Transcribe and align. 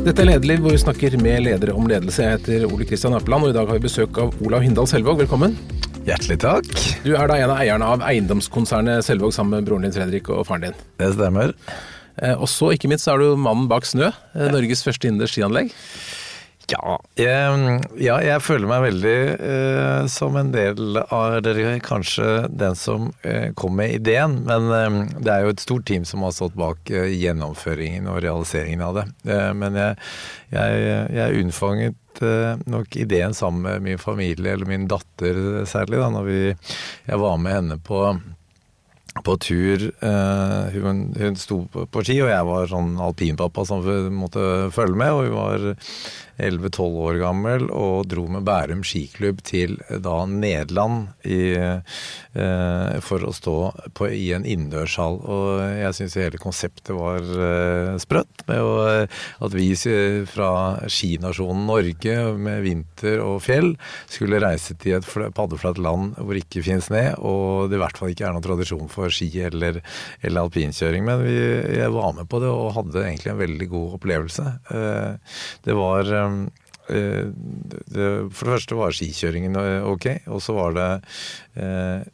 Dette 0.00 0.22
er 0.22 0.30
Lederliv, 0.30 0.62
hvor 0.64 0.72
vi 0.72 0.80
snakker 0.80 1.14
med 1.20 1.42
ledere 1.44 1.74
om 1.76 1.84
ledelse. 1.84 2.24
Jeg 2.24 2.38
heter 2.38 2.62
Ole 2.70 2.86
Kristian 2.88 3.12
Appeland, 3.12 3.44
og 3.44 3.50
i 3.52 3.56
dag 3.56 3.66
har 3.68 3.76
vi 3.76 3.84
besøk 3.84 4.16
av 4.22 4.32
Olav 4.40 4.62
Hindal 4.64 4.88
Selvåg. 4.88 5.18
Velkommen. 5.20 5.58
Hjertelig 6.06 6.38
takk. 6.40 6.70
Du 7.04 7.10
er 7.12 7.28
da 7.28 7.36
en 7.36 7.52
av 7.52 7.60
eierne 7.60 7.90
av 7.96 8.04
eiendomskonsernet 8.08 9.04
Selvåg 9.04 9.34
sammen 9.36 9.58
med 9.58 9.68
broren 9.68 9.84
din 9.84 9.92
Fredrik 9.92 10.30
og 10.32 10.46
faren 10.48 10.70
din. 10.70 10.78
Det 11.02 11.10
stemmer. 11.18 11.52
Eh, 12.16 12.32
og 12.32 12.48
så, 12.48 12.70
ikke 12.72 12.88
minst, 12.88 13.04
så 13.04 13.12
er 13.12 13.20
du 13.20 13.36
mannen 13.36 13.68
bak 13.68 13.84
Snø, 13.84 14.08
eh, 14.08 14.48
Norges 14.54 14.86
første 14.86 15.10
innendørs 15.10 15.36
skianlegg. 15.36 15.68
Ja 16.70 16.96
jeg, 17.18 17.78
ja, 17.98 18.16
jeg 18.22 18.42
føler 18.44 18.68
meg 18.70 18.84
veldig 18.84 19.16
eh, 19.34 20.04
som 20.12 20.36
en 20.38 20.52
del 20.54 21.00
av 21.02 21.40
dere, 21.44 21.74
kanskje 21.84 22.46
den 22.48 22.76
som 22.78 23.10
eh, 23.26 23.50
kom 23.58 23.76
med 23.80 23.96
ideen. 23.98 24.40
Men 24.46 24.70
eh, 24.76 24.98
det 25.18 25.34
er 25.34 25.44
jo 25.44 25.54
et 25.54 25.64
stort 25.64 25.88
team 25.90 26.06
som 26.08 26.24
har 26.26 26.34
stått 26.36 26.56
bak 26.58 26.92
eh, 26.94 27.10
gjennomføringen 27.12 28.08
og 28.10 28.22
realiseringen 28.24 28.84
av 28.86 29.00
det. 29.00 29.06
Eh, 29.28 29.50
men 29.56 29.78
jeg, 29.80 30.10
jeg, 30.54 30.98
jeg 31.18 31.44
unnfanget 31.44 32.24
eh, 32.26 32.66
nok 32.70 32.98
ideen 33.02 33.36
sammen 33.36 33.66
med 33.66 33.88
min 33.90 34.02
familie, 34.02 34.54
eller 34.54 34.70
min 34.70 34.88
datter 34.90 35.64
særlig, 35.68 36.00
da 36.00 36.12
når 36.14 36.28
vi, 36.28 36.42
jeg 37.10 37.24
var 37.26 37.40
med 37.40 37.58
henne 37.60 37.80
på 37.82 38.04
på 39.26 39.32
tur. 39.42 39.82
Hun, 40.70 41.00
hun, 41.18 41.34
sto 41.36 41.56
på, 41.66 42.02
ski, 42.06 42.14
og 42.22 42.28
jeg 42.30 42.46
var 42.46 42.68
sånn 42.70 42.92
alpinpappa 43.02 43.64
som 43.66 43.82
måtte 44.14 44.70
følge 44.72 44.96
med. 44.96 45.10
Og 45.10 45.26
hun 45.26 45.34
var 45.34 45.64
11-12 46.40 46.98
år 47.06 47.18
gammel 47.20 47.66
og 47.70 48.08
dro 48.10 48.26
med 48.32 48.44
Bærum 48.46 48.82
skiklubb 48.86 49.42
til 49.46 49.76
da 49.90 50.16
Nederland 50.28 51.10
i, 51.28 51.54
uh, 51.56 52.96
for 53.04 53.26
å 53.26 53.32
stå 53.34 53.56
på, 53.96 54.08
i 54.14 54.30
en 54.36 54.46
innendørshall. 54.48 55.20
Og 55.20 55.62
jeg 55.80 55.96
syns 55.98 56.18
hele 56.20 56.40
konseptet 56.42 56.92
var 56.96 57.24
uh, 57.24 57.96
sprøtt. 58.02 58.44
med 58.48 58.62
å, 58.64 58.74
At 59.44 59.56
vi 59.56 59.70
fra 60.30 60.50
skinasjonen 60.90 61.66
Norge 61.68 62.16
med 62.36 62.64
vinter 62.64 63.20
og 63.24 63.40
fjell 63.44 63.72
skulle 64.10 64.40
reise 64.42 64.74
til 64.80 64.98
et 64.98 65.34
paddeflatt 65.36 65.78
land 65.80 66.16
hvor 66.18 66.34
det 66.34 66.44
ikke 66.44 66.64
finnes 66.66 66.90
ned, 66.92 67.14
og 67.18 67.70
det 67.70 67.78
i 67.78 67.82
hvert 67.82 68.00
fall 68.00 68.12
ikke 68.12 68.26
er 68.28 68.34
noen 68.34 68.44
tradisjon 68.44 68.90
for 68.92 69.12
ski 69.14 69.30
eller, 69.46 69.80
eller 70.22 70.46
alpinkjøring. 70.46 71.06
Men 71.06 71.24
vi, 71.24 71.36
jeg 71.80 71.94
var 71.94 72.14
med 72.16 72.28
på 72.30 72.42
det 72.42 72.50
og 72.50 72.74
hadde 72.76 73.04
egentlig 73.04 73.32
en 73.34 73.40
veldig 73.40 73.70
god 73.70 73.96
opplevelse. 73.98 74.46
Det 75.64 75.76
var 75.76 76.10
for 76.90 77.92
det 77.94 78.54
første 78.54 78.78
var 78.78 78.94
skikjøringen 78.96 79.54
ok, 79.86 80.06
og 80.26 80.40
så 80.42 80.56
var 80.56 80.72
det 80.74 80.88
eh, 81.62 82.08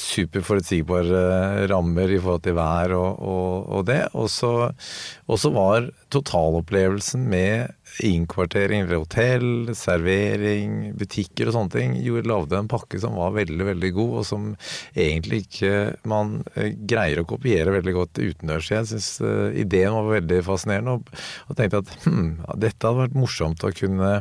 superforutsigbare 0.00 1.68
rammer 1.70 2.10
i 2.10 2.18
forhold 2.18 2.42
til 2.46 2.56
vær 2.58 2.94
og, 2.96 3.22
og, 3.22 3.70
og 3.78 3.86
det. 3.86 4.02
Og 4.14 4.30
så 4.30 5.52
var 5.54 5.90
totalopplevelsen 6.10 7.28
med 7.30 7.70
innkvartering 7.98 8.80
eller 8.80 9.02
hotell, 9.02 9.74
servering, 9.76 10.92
butikker 10.98 11.50
og 11.50 11.56
sånne 11.56 11.74
ting, 11.74 11.96
jo 12.04 12.20
lagde 12.24 12.58
en 12.58 12.70
pakke 12.70 13.00
som 13.02 13.16
var 13.18 13.34
veldig, 13.34 13.66
veldig 13.72 13.90
god, 13.96 14.14
og 14.20 14.26
som 14.28 14.46
egentlig 14.94 15.42
ikke 15.44 15.72
man 16.08 16.38
eh, 16.54 16.72
greier 16.88 17.22
å 17.22 17.26
kopiere 17.28 17.74
veldig 17.74 17.96
godt 17.96 18.22
utendørs. 18.22 18.70
Jeg 18.72 18.88
syns 18.92 19.10
uh, 19.24 19.50
ideen 19.58 19.96
var 19.96 20.10
veldig 20.14 20.40
fascinerende, 20.46 20.96
og, 20.98 21.22
og 21.48 21.58
tenkte 21.58 21.82
at 21.82 21.94
hm, 22.06 22.30
dette 22.54 22.86
hadde 22.86 23.02
vært 23.02 23.18
morsomt 23.18 23.66
å 23.66 23.72
kunne 23.74 24.12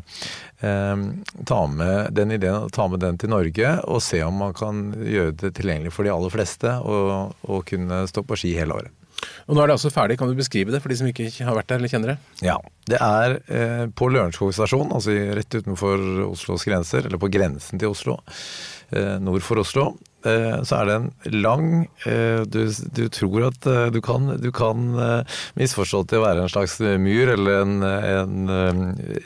um, 0.66 1.08
ta 1.50 1.62
med 1.72 2.14
den 2.18 2.36
ideen, 2.36 2.70
ta 2.76 2.90
med 2.92 3.04
den 3.06 3.20
til 3.22 3.34
Norge, 3.34 3.76
og 3.86 4.04
se 4.04 4.24
om 4.26 4.42
man 4.44 4.56
kan 4.58 4.90
gjøre 4.98 5.38
det 5.46 5.56
tilgjengelig 5.60 5.94
for 5.96 6.08
de 6.08 6.16
aller 6.16 6.34
fleste, 6.34 6.80
og, 6.84 7.36
og 7.48 7.68
kunne 7.70 8.06
stå 8.10 8.26
på 8.26 8.40
ski 8.40 8.56
hele 8.58 8.82
året. 8.82 8.99
Og 9.48 9.56
Nå 9.56 9.64
er 9.64 9.70
det 9.70 9.78
altså 9.78 9.92
ferdig, 9.94 10.18
kan 10.20 10.30
du 10.30 10.38
beskrive 10.38 10.74
det 10.74 10.82
for 10.84 10.92
de 10.92 11.00
som 11.00 11.10
ikke 11.10 11.30
har 11.46 11.58
vært 11.58 11.72
der 11.72 11.82
eller 11.82 11.92
kjenner 11.92 12.14
det? 12.14 12.18
Ja, 12.46 12.58
det 12.90 13.00
er 13.02 13.38
eh, 13.48 13.86
på 13.92 14.10
Lørenskog 14.14 14.54
stasjon, 14.56 14.92
altså 14.96 15.16
rett 15.38 15.60
utenfor 15.60 16.04
Oslos 16.30 16.68
grenser, 16.68 17.08
eller 17.10 17.22
på 17.22 17.32
grensen 17.34 17.82
til 17.82 17.94
Oslo, 17.96 18.20
eh, 18.94 19.18
nord 19.24 19.46
for 19.46 19.64
Oslo. 19.64 19.92
Eh, 20.28 20.64
så 20.68 20.82
er 20.82 20.88
det 20.88 20.96
en 20.98 21.36
lang 21.40 21.68
eh, 22.04 22.42
du, 22.44 22.66
du 22.92 23.06
tror 23.08 23.46
at 23.48 23.68
eh, 23.72 23.86
du 23.94 24.02
kan, 24.04 24.34
du 24.44 24.50
kan 24.52 24.82
misforstå 25.56 26.02
til 26.12 26.20
å 26.20 26.26
være 26.26 26.44
en 26.44 26.52
slags 26.52 26.76
mur, 27.00 27.32
eller 27.32 27.62
en, 27.64 27.76
en, 27.86 28.50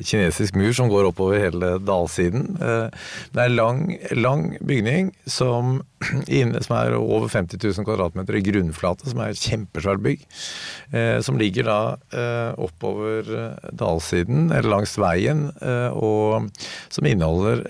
kinesisk 0.04 0.58
mur 0.60 0.74
som 0.76 0.92
går 0.92 1.10
oppover 1.10 1.42
hele 1.42 1.74
dalsiden. 1.82 2.58
Det 2.60 3.40
er 3.42 3.50
en 3.50 3.58
lang, 3.58 3.82
lang 4.14 4.46
bygning 4.62 5.12
som, 5.26 5.80
som, 6.66 6.76
er 6.78 6.98
over 7.00 7.32
50 7.32 7.58
000 7.58 7.88
kvadratmeter 7.88 8.38
i 8.38 8.44
grunnflate, 8.46 9.10
som 9.10 9.24
er 9.24 9.34
et 9.34 9.42
kjempesvært 9.42 10.04
bygg. 10.06 10.26
Som 11.26 11.40
ligger 11.42 11.68
da 11.70 11.80
oppover 12.62 13.30
dalsiden, 13.74 14.52
eller 14.52 14.70
langs 14.76 14.94
veien, 15.02 15.48
og 15.94 16.50
som 16.94 17.10
inneholder 17.10 17.64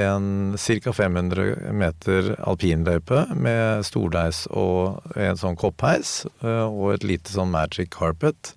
en 0.00 0.56
ca. 0.60 0.94
500 0.94 1.74
meter 1.74 2.34
alpin 2.44 2.53
alpinløype 2.54 3.24
med 3.34 3.84
stordeis 3.86 4.44
og 4.50 5.02
en 5.18 5.38
sånn 5.38 5.58
koppheis, 5.58 6.24
eh, 6.42 6.66
og 6.66 6.94
et 6.94 7.06
lite 7.06 7.32
sånn 7.32 7.52
magic 7.52 7.90
carpet, 7.94 8.54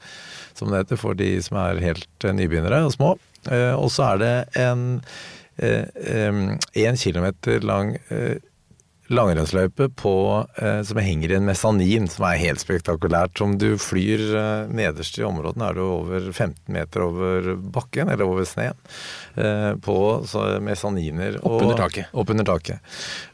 som 0.57 0.71
det 0.71 0.85
heter 0.85 1.01
for 1.01 1.17
de 1.17 1.35
som 1.41 1.57
er 1.57 1.81
helt 1.83 2.25
eh, 2.25 2.35
nybegynnere 2.35 2.85
og 2.85 2.93
små. 2.95 3.15
Eh, 3.49 3.73
og 3.75 3.89
så 3.93 4.13
er 4.13 4.23
det 4.23 4.35
en 4.61 5.01
én 5.57 6.97
kilometer 7.01 7.63
lang 7.65 7.95
langrennsløype 9.13 9.89
som 10.87 10.99
henger 11.01 11.31
i 11.31 11.37
en 11.37 11.47
mesanin, 11.47 12.07
som 12.11 12.25
er 12.27 12.41
helt 12.41 12.61
spektakulært. 12.61 13.37
Som 13.39 13.57
du 13.61 13.77
flyr 13.79 14.67
nederst 14.67 15.19
i 15.19 15.25
områdene, 15.27 15.69
er 15.69 15.77
du 15.77 15.83
over 15.85 16.31
15 16.31 16.57
meter 16.73 17.05
over 17.05 17.53
bakken, 17.55 18.11
eller 18.11 18.27
over 18.27 18.47
sneen. 18.47 18.77
Eh, 19.37 19.75
på 19.75 20.25
mesaniner. 20.61 21.37
Oppunder 21.45 21.77
taket. 21.77 22.05
Opp 22.11 22.31
taket. 22.45 22.79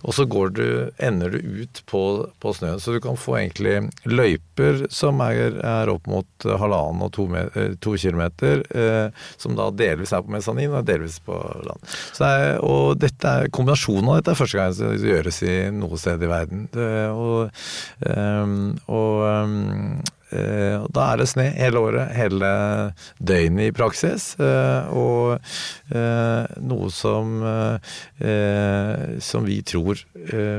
Og 0.02 0.14
så 0.14 0.26
går 0.26 0.50
du, 0.50 0.66
ender 0.98 1.30
du 1.30 1.38
ut 1.64 1.80
på, 1.86 2.02
på, 2.40 2.54
snøen. 2.54 2.80
Så 2.80 2.92
du 2.92 3.00
kan 3.00 3.16
få 3.16 3.38
egentlig 3.40 3.78
løyper 4.04 4.84
som 4.92 5.22
er, 5.24 5.62
er 5.64 5.92
opp 5.94 6.10
mot 6.12 6.28
halvannen 6.44 7.06
og 7.06 7.14
to, 7.16 7.30
eh, 7.40 7.78
to 7.80 7.96
kilometer, 7.96 8.66
eh, 8.76 9.16
som 9.38 9.56
da 9.56 9.70
delvis 9.72 10.12
er 10.12 10.26
på 10.26 10.36
mesanin 10.36 10.76
og 10.76 10.84
delvis 10.90 11.22
på 11.24 11.40
land. 11.64 11.88
Er, 12.20 12.60
og 12.60 13.00
dette 13.00 13.34
kombinasjonen 13.56 14.12
av 14.12 14.20
dette 14.20 14.36
er 14.36 14.42
første 14.42 14.60
gang 14.60 14.76
det 15.00 15.08
gjøres 15.08 15.40
i 15.48 15.56
noe 15.72 16.00
sted 16.02 16.24
i 16.24 16.32
verden. 16.32 16.68
Det, 16.74 16.90
og, 17.14 17.54
og 18.92 19.24
um, 19.24 20.02
Eh, 20.34 20.86
da 20.94 21.08
er 21.12 21.22
det 21.22 21.28
sne 21.30 21.46
hele 21.54 21.82
året, 21.84 22.14
hele 22.18 22.50
døgnet 23.22 23.70
i 23.70 23.76
praksis. 23.76 24.32
Eh, 24.42 24.94
og 24.98 25.36
eh, 25.94 26.56
noe 26.64 26.90
som, 26.94 27.36
som 29.24 29.46
vi 29.48 29.60
tror 29.68 30.00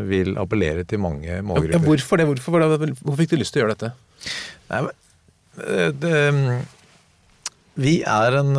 vil 0.09 0.35
appellere 0.41 0.85
til 0.89 1.03
mange 1.03 1.41
målgrupper. 1.47 1.83
Hvorfor 1.89 2.21
det? 2.21 2.29
Hvorfor, 2.31 2.69
hvorfor, 2.69 3.19
fikk 3.19 3.35
du 3.35 3.41
lyst 3.41 3.55
til 3.57 3.63
å 3.63 3.65
gjøre 3.65 3.77
dette? 3.77 3.93
Nei, 4.71 4.83
det, 6.03 6.21
vi 7.81 7.95
er 8.07 8.39
en 8.41 8.53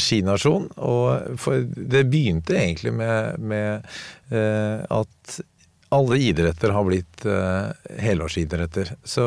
skinasjon, 0.00 0.68
og 0.80 1.46
det 1.94 2.04
begynte 2.10 2.58
egentlig 2.58 2.94
med, 2.96 3.40
med 3.40 3.88
at 4.30 5.40
alle 5.90 6.18
idretter 6.22 6.70
har 6.70 6.84
blitt 6.86 7.24
uh, 7.26 7.70
helårsidretter. 7.98 8.92
Så 9.02 9.24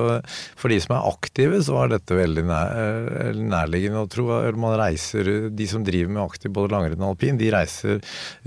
for 0.55 0.71
de 0.71 0.79
som 0.79 0.95
er 0.95 1.07
aktive, 1.09 1.59
så 1.65 1.75
var 1.75 1.91
dette 1.91 2.15
veldig 2.15 2.43
nær, 2.47 2.71
eh, 2.79 3.35
nærliggende 3.35 4.03
å 4.05 4.09
tro. 4.11 4.29
Man 4.55 4.77
reiser, 4.79 5.49
De 5.51 5.67
som 5.67 5.83
driver 5.83 6.13
med 6.15 6.23
aktiv 6.23 6.53
både 6.55 6.71
langrenn 6.71 7.03
og 7.03 7.13
alpin, 7.13 7.39
de 7.39 7.51
reiser 7.51 7.99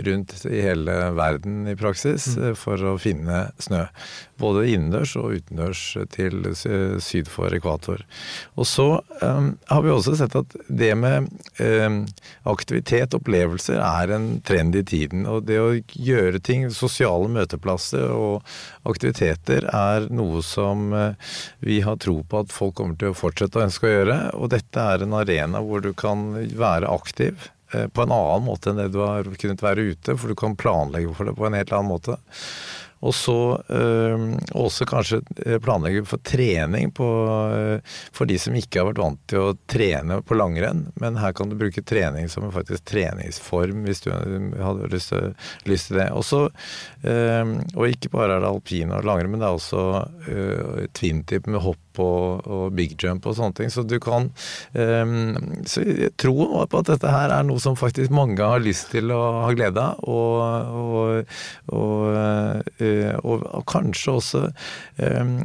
rundt 0.09 0.33
i 0.49 0.63
hele 0.65 0.95
verden 1.17 1.67
i 1.69 1.77
praksis 1.77 2.31
mm. 2.33 2.47
Eh, 2.47 2.55
for 2.57 2.81
å 2.89 2.97
finne 3.01 3.51
snø. 3.61 3.85
Både 4.41 4.65
innendørs 4.69 5.15
og 5.21 5.37
utendørs 5.37 5.83
til 6.13 6.51
syd 6.57 7.29
for 7.33 7.53
ekvator. 7.57 8.03
Og 8.57 8.69
så 8.69 8.89
um, 9.23 9.55
har 9.71 9.85
vi 9.85 9.93
også 9.93 10.17
sett 10.19 10.37
at 10.37 10.53
det 10.69 10.91
med 10.99 11.31
um, 11.57 12.03
aktivitet, 12.45 13.17
opplevelser, 13.17 13.81
er 13.81 14.13
en 14.13 14.29
trend 14.45 14.77
i 14.77 14.85
tiden. 14.85 15.25
Og 15.31 15.47
det 15.49 15.57
å 15.61 15.73
gjøre 15.97 16.43
ting, 16.45 16.69
sosiale 16.75 17.31
møteplasser 17.33 18.06
og 18.13 18.89
aktiviteter 18.89 19.67
er 19.71 20.09
noe 20.15 20.43
som 20.45 20.93
eh, 20.97 21.35
vi 21.65 21.81
har 21.87 21.99
tro 22.03 22.21
på 22.23 22.45
at 22.45 22.55
folk 22.55 22.77
kommer 22.79 22.99
til 23.01 23.13
å 23.13 23.19
fortsette 23.19 23.61
å 23.61 23.67
ønske 23.67 23.89
å 23.89 23.93
gjøre. 23.93 24.19
Og 24.39 24.51
dette 24.55 24.87
er 24.95 25.05
en 25.05 25.19
arena 25.19 25.63
hvor 25.65 25.85
du 25.85 25.93
kan 25.97 26.29
være 26.37 26.91
aktiv 26.93 27.49
eh, 27.75 27.87
på 27.89 28.07
en 28.07 28.15
annen 28.15 28.47
måte 28.47 28.73
enn 28.73 28.81
det 28.83 28.91
du 28.95 29.03
har 29.05 29.29
kunnet 29.37 29.65
være 29.65 29.91
ute, 29.93 30.17
for 30.17 30.33
du 30.33 30.39
kan 30.39 30.59
planlegge 30.59 31.15
for 31.17 31.31
det 31.31 31.37
på 31.39 31.49
en 31.49 31.59
helt 31.59 31.75
annen 31.75 31.93
måte. 31.95 32.19
Og 33.05 33.15
så 33.15 33.39
øh, 33.69 34.27
også 34.57 34.87
kanskje 34.89 35.21
eh, 35.45 35.59
planlegge 35.63 36.05
for 36.09 36.23
trening 36.25 36.93
på, 36.97 37.09
øh, 37.53 37.97
for 38.17 38.29
de 38.29 38.39
som 38.41 38.57
ikke 38.57 38.81
har 38.81 38.89
vært 38.91 39.03
vant 39.03 39.23
til 39.31 39.43
å 39.43 39.57
trene 39.69 40.21
på 40.27 40.39
langrenn. 40.39 40.87
Men 41.03 41.21
her 41.21 41.35
kan 41.37 41.51
du 41.51 41.59
bruke 41.59 41.85
trening 41.85 42.31
som 42.33 42.47
en 42.47 42.55
faktisk 42.55 42.87
treningsform 42.89 43.85
hvis 43.87 44.05
du 44.07 44.13
hadde 44.13 44.91
lyst 44.93 45.13
lyst 45.67 45.91
til 45.91 46.01
det. 46.01 46.09
Også, 46.17 46.47
øh, 47.07 47.53
og 47.75 47.89
ikke 47.89 48.11
bare 48.13 48.37
er 48.37 48.45
det 48.45 48.51
alpin 48.51 48.95
og 48.95 49.07
langrenn, 49.07 49.33
men 49.35 49.43
det 49.43 49.49
er 49.49 49.59
også 49.59 49.85
øh, 50.33 50.87
twintip 50.97 51.51
med 51.51 51.63
hopp 51.65 51.86
og, 52.03 52.47
og, 52.47 52.65
big 52.77 52.97
jump 53.03 53.27
og 53.27 53.37
sånne 53.39 53.59
ting. 53.61 53.73
Så 53.73 53.85
du 53.87 53.99
kan 54.03 54.31
um, 54.75 55.37
Så 55.69 55.85
var 55.85 56.69
på 56.71 56.83
at 56.83 56.91
dette 56.93 57.13
her 57.13 57.35
er 57.35 57.47
noe 57.47 57.63
som 57.63 57.79
faktisk 57.79 58.15
mange 58.15 58.43
har 58.43 58.63
lyst 58.63 58.91
til 58.95 59.13
å 59.15 59.23
ha 59.45 59.55
glede 59.57 59.83
av. 59.83 60.03
Og, 60.07 61.25
og, 61.73 61.97
og, 63.25 63.47
og 63.47 63.65
kanskje 63.71 64.19
også 64.19 64.45
um, 65.01 65.41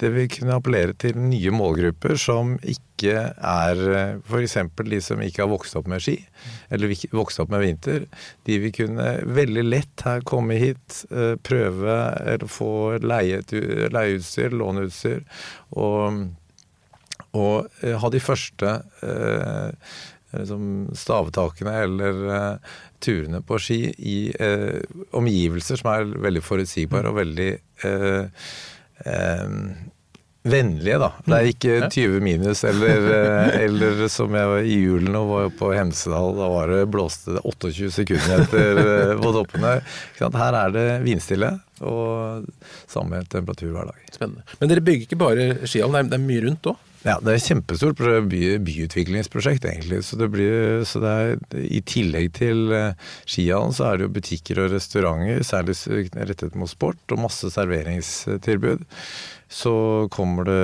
det 0.00 0.10
vil 0.10 0.30
kunne 0.30 0.56
appellere 0.58 0.96
til 0.98 1.18
nye 1.18 1.52
målgrupper 1.54 2.18
som 2.20 2.56
ikke 2.60 2.93
er 3.12 3.82
f.eks. 4.24 4.56
de 4.88 5.00
som 5.04 5.20
ikke 5.24 5.44
har 5.44 5.50
vokst 5.50 5.76
opp 5.78 5.88
med 5.90 6.02
ski, 6.04 6.16
eller 6.72 6.94
vokst 7.14 7.42
opp 7.42 7.52
med 7.52 7.64
vinter. 7.64 8.06
De 8.48 8.58
vil 8.62 8.74
kunne 8.74 9.08
veldig 9.24 9.66
lett 9.66 10.06
her 10.06 10.24
komme 10.26 10.58
hit, 10.60 11.04
eh, 11.10 11.34
prøve 11.42 11.98
eller 12.24 12.50
få 12.50 12.72
leieutstyr, 13.02 14.56
låneutstyr, 14.56 15.22
og, 15.76 16.24
og 17.34 17.84
eh, 17.84 17.96
ha 18.00 18.12
de 18.12 18.22
første 18.22 18.76
eh, 19.04 19.94
liksom 20.34 20.90
stavtakene 20.98 21.74
eller 21.84 22.22
eh, 22.36 22.76
turene 23.04 23.40
på 23.44 23.58
ski 23.62 23.80
i 23.98 24.18
eh, 24.32 24.80
omgivelser 25.16 25.80
som 25.80 25.90
er 25.92 26.14
veldig 26.26 26.42
forutsigbare 26.44 27.10
og 27.10 27.18
veldig 27.20 27.50
eh, 27.88 28.46
eh, 29.04 29.58
vennlige, 30.44 30.98
da. 31.00 31.10
Det 31.24 31.36
er 31.36 31.48
ikke 31.48 31.76
20 31.88 32.20
minus, 32.24 32.64
eller, 32.68 33.06
eh, 33.16 33.54
eller 33.64 34.02
som 34.12 34.34
jeg 34.36 34.50
var 34.50 34.66
i 34.68 34.76
julen 34.76 35.16
og 35.16 35.30
var 35.30 35.52
på 35.56 35.70
Hemsedal, 35.72 36.34
da 36.36 36.48
var 36.52 36.72
det 36.72 36.82
blåste 36.92 37.38
28 37.40 37.90
sekunder 37.94 38.44
etter 38.44 38.80
eh, 38.82 39.14
på 39.22 39.32
toppene. 39.38 39.76
Her 40.20 40.58
er 40.60 40.74
det 40.74 40.86
vindstille 41.06 41.54
og 41.84 42.44
samme 42.90 43.22
temperatur 43.32 43.72
hver 43.72 43.88
dag. 43.88 44.02
Spennende. 44.12 44.44
Men 44.60 44.72
dere 44.72 44.84
bygger 44.84 45.08
ikke 45.08 45.22
bare 45.24 45.48
skihallen, 45.64 46.12
det 46.12 46.20
er 46.20 46.26
mye 46.28 46.44
rundt 46.44 46.74
òg? 46.74 46.90
Ja, 47.04 47.18
det 47.20 47.34
er 47.34 47.36
et 47.36 47.46
kjempestort 47.50 47.98
by, 48.30 48.40
byutviklingsprosjekt, 48.64 49.66
egentlig. 49.68 50.00
Så 50.06 50.16
det 50.16 50.30
blir, 50.32 50.86
så 50.88 51.02
det 51.02 51.12
er, 51.12 51.34
I 51.60 51.82
tillegg 51.84 52.30
til 52.38 52.72
uh, 52.72 52.96
skihallen, 53.28 53.76
så 53.76 53.90
er 53.90 54.00
det 54.00 54.06
jo 54.06 54.14
butikker 54.16 54.62
og 54.62 54.72
restauranter, 54.72 55.44
særlig 55.44 55.76
rettet 56.16 56.56
mot 56.56 56.70
sport, 56.72 57.02
og 57.12 57.20
masse 57.26 57.52
serveringstilbud. 57.52 58.86
Så 59.52 59.74
kommer 60.10 60.48
det 60.48 60.62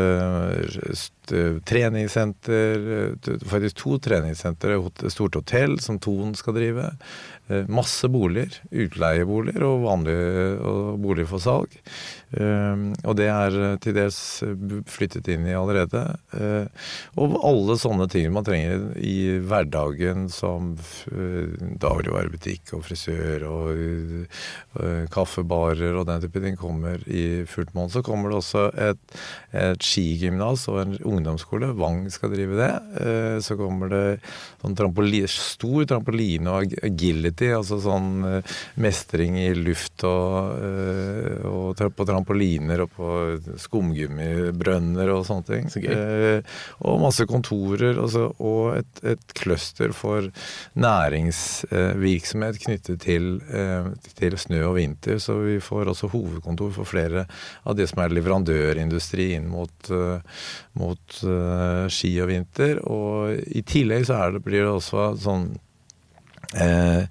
treningssenter, 1.69 2.89
faktisk 3.47 3.77
to 3.79 3.99
treningssentre, 4.03 4.81
stort 5.13 5.37
hotell 5.39 5.77
som 5.85 6.01
Thon 6.03 6.33
skal 6.35 6.57
drive. 6.57 6.89
Eh, 7.51 7.69
masse 7.71 8.09
boliger. 8.11 8.57
Utleieboliger 8.71 9.65
og 9.67 9.85
vanlige 9.85 10.57
boliger 11.03 11.31
for 11.31 11.43
salg. 11.43 11.77
Ehm, 12.38 12.91
og 13.03 13.17
det 13.19 13.27
er 13.27 13.56
eh, 13.59 13.77
til 13.82 13.97
dels 13.97 14.19
flyttet 14.91 15.29
inn 15.32 15.49
i 15.49 15.56
allerede. 15.56 16.03
Uh, 16.31 16.67
og 17.19 17.35
alle 17.47 17.75
sånne 17.81 18.06
ting 18.11 18.29
man 18.32 18.47
trenger 18.47 18.85
i 19.03 19.41
hverdagen 19.43 20.29
som 20.32 20.73
dagligvarebutikk 21.11 22.75
og 22.77 22.85
frisør 22.87 23.44
og 23.49 23.81
kaffebarer 25.12 25.97
og 25.99 26.06
den 26.09 26.23
type 26.23 26.43
ting 26.44 26.56
kommer 26.59 27.03
i 27.11 27.43
fullt 27.50 27.75
monn. 27.77 27.91
Så 27.93 28.05
kommer 28.06 28.31
det 28.31 28.41
også 28.41 28.67
et, 28.88 29.17
et 29.56 29.85
skigymnas 29.85 30.67
og 30.71 30.81
en 30.85 30.97
ungdomsskole. 30.99 31.73
Vang 31.81 32.05
skal 32.12 32.35
drive 32.35 32.59
det. 32.61 32.71
Så 33.44 33.56
kommer 33.61 33.91
det 33.93 34.05
sånn 34.62 34.76
trampoline, 34.79 35.31
stor 35.31 35.87
trampoline 35.91 36.53
og 36.53 36.75
agility 36.87 37.50
altså 37.56 37.81
sånn 37.83 38.11
uh, 38.26 38.56
mestring 38.81 39.38
i 39.41 39.50
luft 39.56 40.05
uh, 40.05 40.11
og 40.11 40.61
på 41.88 42.06
trampoliner 42.09 42.85
og 42.85 42.91
på 42.97 43.11
skumgummibrønner 43.61 45.12
og 45.15 45.25
sånne 45.29 45.47
ting. 45.49 45.71
Så 45.73 45.82
eh, 45.85 46.43
og 46.85 47.00
masse 47.03 47.27
kontorer 47.31 47.99
altså, 48.00 48.29
og 48.38 48.77
et, 48.79 49.03
et 49.15 49.35
cluster 49.38 49.94
for 49.97 50.29
næringsvirksomhet 50.81 52.61
knyttet 52.67 53.00
til, 53.06 53.31
til, 54.19 54.38
snø 54.41 54.62
og 54.69 54.77
vinter. 54.77 55.19
Så 55.23 55.38
vi 55.44 55.56
får 55.65 55.94
også 55.94 56.11
hovedkontor 56.12 56.75
for 56.77 56.88
flere 56.88 57.27
av 57.65 57.79
det 57.79 57.88
som 57.91 58.05
er 58.05 58.15
leverandørindustri 58.15 59.33
inn 59.38 59.49
mot, 59.50 59.91
mot 60.79 61.19
ski 61.91 62.12
og 62.21 62.31
vinter. 62.31 62.83
Og 62.91 63.41
i 63.49 63.65
tillegg 63.67 64.06
så 64.09 64.21
det, 64.35 64.44
blir 64.44 64.67
det 64.67 64.73
også 64.75 65.12
sånn 65.21 65.50
Eh, 66.50 67.02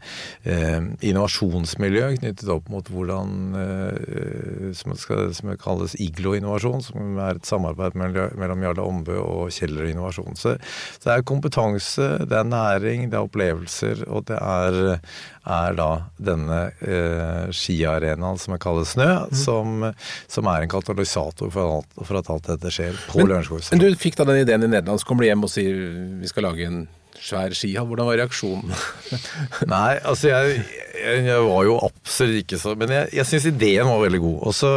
eh, 0.44 0.82
innovasjonsmiljø 1.00 2.10
knyttet 2.18 2.50
opp 2.52 2.66
mot 2.68 2.90
hvordan 2.92 3.54
eh, 3.56 4.74
som, 4.76 4.92
skal, 5.00 5.30
som 5.36 5.54
kalles 5.62 5.96
IGLO-innovasjon, 5.96 6.84
som 6.84 7.16
er 7.24 7.40
et 7.40 7.48
samarbeid 7.48 7.96
mellom, 8.00 8.66
Jarle 8.68 8.84
Ombø 8.84 9.16
og 9.22 9.54
Kjeller 9.56 9.88
Innovasjon. 9.94 10.36
Så, 10.36 10.58
så, 10.98 11.06
det 11.06 11.16
er 11.16 11.26
kompetanse, 11.32 12.10
det 12.28 12.36
er 12.36 12.52
næring, 12.52 13.08
det 13.08 13.20
er 13.20 13.30
opplevelser, 13.30 14.04
og 14.12 14.28
det 14.28 14.42
er, 14.44 15.00
er 15.48 15.80
da 15.80 15.90
denne 16.20 16.60
eh, 16.84 17.48
skiarenaen 17.56 18.44
som 18.44 18.58
jeg 18.58 18.64
kaller 18.68 18.92
Snø, 18.92 19.10
mm. 19.24 19.40
som, 19.40 19.90
som, 20.28 20.52
er 20.52 20.68
en 20.68 20.76
katalysator 20.76 21.56
for, 21.56 21.80
alt, 21.80 22.00
for 22.04 22.20
at 22.20 22.36
alt 22.36 22.52
dette 22.58 22.76
skjer 22.76 23.00
på 23.08 23.24
Lørenskog. 23.24 23.64
Men 23.72 23.88
du 23.88 24.04
fikk 24.04 24.20
da 24.20 24.28
den 24.28 24.44
ideen 24.44 24.68
i 24.68 24.74
Nederland, 24.76 25.00
så 25.00 25.08
kommer 25.08 25.24
du 25.24 25.32
hjem 25.32 25.48
og 25.48 25.56
sier 25.56 25.86
vi 26.20 26.28
skal 26.28 26.52
lage 26.52 26.68
en 26.68 26.88
svær 27.24 27.54
skihall. 27.56 27.88
Hvordan 27.90 28.10
var 28.10 28.20
reaksjonen? 28.22 28.74
Nei, 29.74 29.98
altså 30.08 30.32
jeg, 30.32 30.62
jeg, 31.00 31.40
var 31.46 31.66
jo 31.68 31.78
absolutt 31.88 32.44
ikke 32.44 32.60
så 32.62 32.76
Men 32.80 32.92
jeg, 32.94 33.10
jeg 33.18 33.28
syns 33.30 33.48
ideen 33.50 33.90
var 33.90 34.04
veldig 34.04 34.22
god. 34.24 34.38
Også, 34.52 34.72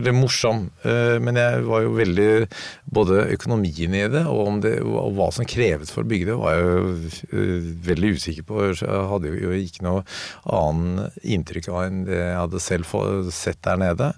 eller 0.00 0.16
morsom. 0.16 0.66
Eh, 0.86 1.16
men 1.22 1.40
jeg 1.40 1.64
var 1.68 1.84
jo 1.84 1.94
veldig 1.98 2.30
Både 2.94 3.24
økonomien 3.34 3.94
i 3.96 4.04
det 4.12 4.22
og, 4.30 4.60
det, 4.62 4.76
og 4.84 5.14
hva 5.16 5.30
som 5.34 5.48
kreves 5.48 5.90
for 5.90 6.04
å 6.04 6.08
bygge 6.10 6.28
det, 6.30 6.36
var 6.38 6.54
jeg 6.54 6.64
jo 6.64 7.40
eh, 7.40 7.70
veldig 7.88 8.12
usikker 8.18 8.48
på. 8.48 8.60
Jeg 8.70 9.08
hadde 9.10 9.34
jo 9.34 9.54
ikke 9.58 9.86
noe 9.86 10.04
annen 10.44 11.08
inntrykk 11.22 11.70
av 11.72 11.80
enn 11.86 12.04
det 12.08 12.20
jeg 12.20 12.38
hadde 12.38 12.62
selv 12.62 12.94
sett 13.34 13.60
der 13.64 13.80
nede. 13.80 14.12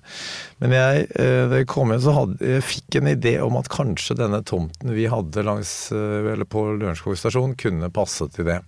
Men 0.63 0.73
jeg, 0.73 1.09
eh, 1.21 1.43
da 1.51 1.61
jeg 1.61 1.69
kom 1.69 1.93
hjem, 1.93 2.03
så 2.05 2.15
hadde, 2.17 2.39
jeg 2.41 2.65
fikk 2.65 3.01
en 3.01 3.11
idé 3.13 3.35
om 3.45 3.59
at 3.61 3.69
kanskje 3.73 4.17
denne 4.17 4.41
tomten 4.47 4.95
vi 4.97 5.09
hadde 5.13 5.45
langs, 5.45 5.75
eller 5.93 6.49
på 6.49 6.65
Lørenskog 6.79 7.19
stasjon, 7.21 7.57
kunne 7.61 7.93
passe 7.93 8.29
til 8.33 8.49
det. 8.49 8.63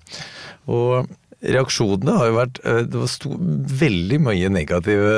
Og 0.68 1.08
reaksjonene 1.44 2.14
har 2.18 2.30
jo 2.30 2.36
vært 2.36 2.60
eh, 2.66 2.80
Det 2.90 2.98
var 2.98 3.10
sto, 3.10 3.32
veldig 3.82 4.18
mye 4.26 4.50
negative. 4.52 5.10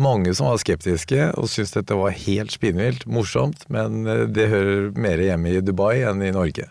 Mange 0.00 0.32
som 0.36 0.48
var 0.48 0.60
skeptiske 0.62 1.28
og 1.36 1.50
syntes 1.52 1.74
dette 1.76 1.98
var 1.98 2.14
helt 2.16 2.54
spinnvilt. 2.54 3.04
Morsomt, 3.10 3.66
men 3.72 4.06
eh, 4.08 4.24
det 4.32 4.48
hører 4.52 4.92
mer 4.96 5.20
hjemme 5.22 5.52
i 5.52 5.64
Dubai 5.64 6.02
enn 6.08 6.24
i 6.24 6.32
Norge. 6.34 6.68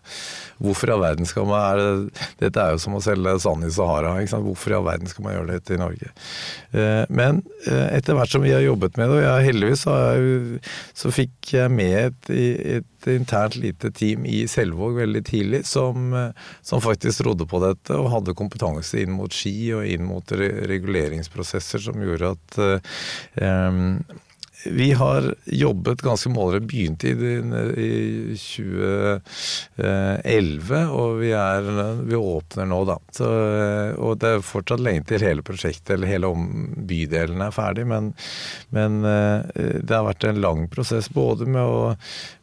Hvorfor 0.62 0.90
i 0.90 0.96
all 0.96 1.04
verden 1.04 1.30
skal 1.30 1.48
man 1.50 1.62
er 1.62 2.26
Dette 2.42 2.62
er 2.62 2.76
jo 2.76 2.82
som 2.82 2.98
å 2.98 3.04
selge 3.04 3.38
sand 3.44 3.66
i 3.66 3.74
Sahara. 3.74 4.16
Hvorfor 4.32 4.74
i 4.74 4.78
all 4.78 4.88
verden 4.88 5.10
skal 5.10 5.28
man 5.28 5.38
gjøre 5.38 5.56
dette 5.56 5.78
i 5.78 5.82
Norge? 5.82 6.14
Eh, 6.74 7.04
men 7.10 7.44
etter 7.72 8.18
hvert 8.18 8.34
som 8.34 8.44
vi 8.44 8.54
har 8.56 8.64
jobbet 8.66 8.98
med 8.98 9.12
det, 9.12 9.20
og 9.20 9.26
jeg, 9.26 9.50
heldigvis 9.52 9.86
så, 9.86 9.96
så 10.98 11.14
fikk 11.14 11.54
jeg 11.54 11.74
med 11.74 11.98
et, 12.08 12.34
et 12.80 12.91
internt 13.08 13.56
lite 13.56 13.92
team 13.96 14.26
i 14.26 14.44
Selvåg 14.52 15.00
veldig 15.02 15.24
tidlig 15.28 15.62
som, 15.68 16.12
som, 16.62 16.82
faktisk 16.82 17.24
trodde 17.24 17.48
på 17.50 17.62
dette 17.64 17.98
og 17.98 18.12
hadde 18.14 18.38
kompetanse 18.38 19.02
inn 19.02 19.16
mot 19.16 19.34
ski 19.34 19.72
og 19.78 19.88
inn 19.88 20.06
mot 20.08 20.36
reguleringsprosesser 20.38 21.88
som 21.88 22.04
gjorde 22.04 22.36
at 22.36 22.60
um, 23.42 23.96
vi 24.66 24.92
har 24.92 25.36
jobbet 25.46 26.02
ganske 26.02 26.30
målrettet. 26.30 26.68
Begynte 26.68 27.08
i, 27.08 27.14
i 27.82 28.38
2011, 28.38 30.88
og 30.92 31.20
vi, 31.22 31.32
er, 31.36 31.62
vi 32.06 32.16
åpner 32.16 32.66
nå, 32.70 32.86
da. 32.86 33.00
Så, 33.16 33.26
og 33.98 34.18
det 34.22 34.30
er 34.36 34.42
fortsatt 34.46 34.80
lenge 34.84 35.04
til 35.10 35.22
hele 35.26 35.42
prosjektet, 35.46 35.94
eller 35.96 36.08
hele 36.12 36.28
bydelen 36.88 37.42
er 37.46 37.52
ferdig. 37.56 37.86
Men, 37.90 38.04
men 38.76 38.92
eh, 39.08 39.40
det 39.82 39.96
har 39.96 40.08
vært 40.08 40.24
en 40.30 40.44
lang 40.44 40.62
prosess 40.72 41.08
både 41.14 41.44
med 41.50 41.66
å 41.66 41.96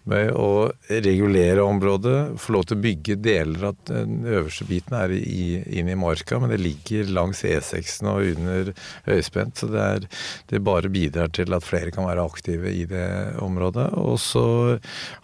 med 0.08 0.32
å 0.36 0.70
regulere 0.88 1.64
området, 1.64 2.16
få 2.40 2.54
lov 2.56 2.68
til 2.68 2.78
å 2.78 2.82
bygge 2.84 3.16
deler 3.20 3.68
av 3.70 3.76
den 3.88 4.22
øverste 4.26 4.66
biten 4.68 4.96
er 4.96 5.12
i, 5.14 5.60
inn 5.78 5.90
i 5.90 5.96
marka, 5.98 6.38
men 6.40 6.52
det 6.52 6.60
ligger 6.62 7.10
langs 7.12 7.44
E6-en 7.46 8.10
og 8.12 8.24
under 8.32 8.72
høyspent, 9.08 9.60
så 9.60 9.68
det, 9.72 9.84
er, 9.84 10.06
det, 10.50 10.62
bare 10.64 10.90
bidrar 10.92 11.32
til 11.36 11.54
at 11.56 11.66
flere 11.66 11.92
kan 11.94 12.08
være 12.08 12.24
aktive 12.24 12.72
i 12.72 12.84
det 12.88 13.06
området. 13.44 13.86
Og 14.00 14.18
så 14.22 14.46